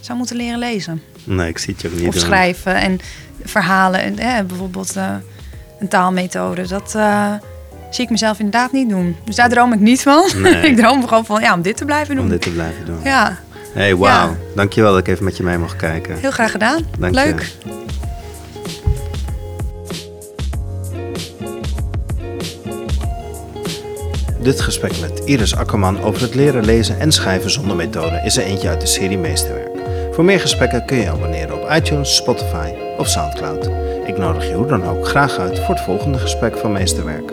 zou 0.00 0.18
moeten 0.18 0.36
leren 0.36 0.59
lezen. 0.59 1.03
Nee, 1.24 1.48
ik 1.48 1.59
zie 1.59 1.72
het 1.72 1.82
je 1.82 1.88
ook 1.88 1.94
niet 1.94 2.09
Of 2.09 2.14
doen. 2.14 2.22
schrijven 2.22 2.74
en 2.74 2.98
verhalen. 3.44 4.18
En, 4.18 4.46
bijvoorbeeld 4.46 4.96
uh, 4.96 5.14
een 5.80 5.88
taalmethode. 5.88 6.66
Dat 6.66 6.90
zie 7.90 8.05
ik 8.05 8.11
mezelf 8.11 8.38
inderdaad 8.38 8.72
niet 8.72 8.88
doen. 8.88 9.16
Dus 9.24 9.36
daar 9.36 9.48
droom 9.48 9.72
ik 9.72 9.80
niet 9.80 10.03
van. 10.03 10.30
Nee. 10.42 10.70
ik 10.70 10.76
droom 10.76 11.07
gewoon 11.09 11.26
van 11.26 11.40
ja, 11.40 11.55
om 11.55 11.62
dit 11.62 11.76
te 11.76 11.84
blijven 11.84 12.14
doen. 12.14 12.24
Om 12.24 12.30
dit 12.30 12.42
te 12.42 12.50
blijven 12.50 12.84
doen. 12.84 13.00
Ja. 13.05 13.38
Hey, 13.72 13.96
wauw. 13.96 14.28
Ja. 14.28 14.36
Dankjewel 14.55 14.90
dat 14.90 15.00
ik 15.00 15.09
even 15.09 15.24
met 15.24 15.36
je 15.36 15.42
mee 15.42 15.59
mocht 15.59 15.76
kijken. 15.76 16.18
Heel 16.18 16.30
graag 16.30 16.50
gedaan. 16.50 16.86
Dank 16.98 17.14
Leuk. 17.14 17.40
Je. 17.64 18.00
Dit 24.43 24.61
gesprek 24.61 25.01
met 25.01 25.22
Iris 25.24 25.57
Akkerman 25.57 26.01
over 26.01 26.22
het 26.22 26.34
leren 26.34 26.64
lezen 26.64 27.01
en 27.01 27.12
schrijven 27.12 27.51
zonder 27.51 27.76
methode 27.76 28.22
is 28.24 28.36
er 28.36 28.45
eentje 28.45 28.68
uit 28.68 28.80
de 28.80 28.86
serie 28.86 29.18
Meesterwerk. 29.18 29.70
Voor 30.11 30.24
meer 30.24 30.40
gesprekken 30.40 30.84
kun 30.84 30.97
je 30.97 31.11
abonneren 31.11 31.62
op 31.62 31.70
iTunes, 31.70 32.16
Spotify 32.16 32.72
of 32.99 33.09
Soundcloud. 33.09 33.70
Ik 34.07 34.18
nodig 34.18 34.49
je 34.49 34.64
dan 34.66 34.84
ook 34.84 35.09
graag 35.09 35.38
uit 35.38 35.59
voor 35.59 35.74
het 35.74 35.84
volgende 35.84 36.18
gesprek 36.18 36.59
van 36.59 36.72
Meesterwerk. 36.72 37.32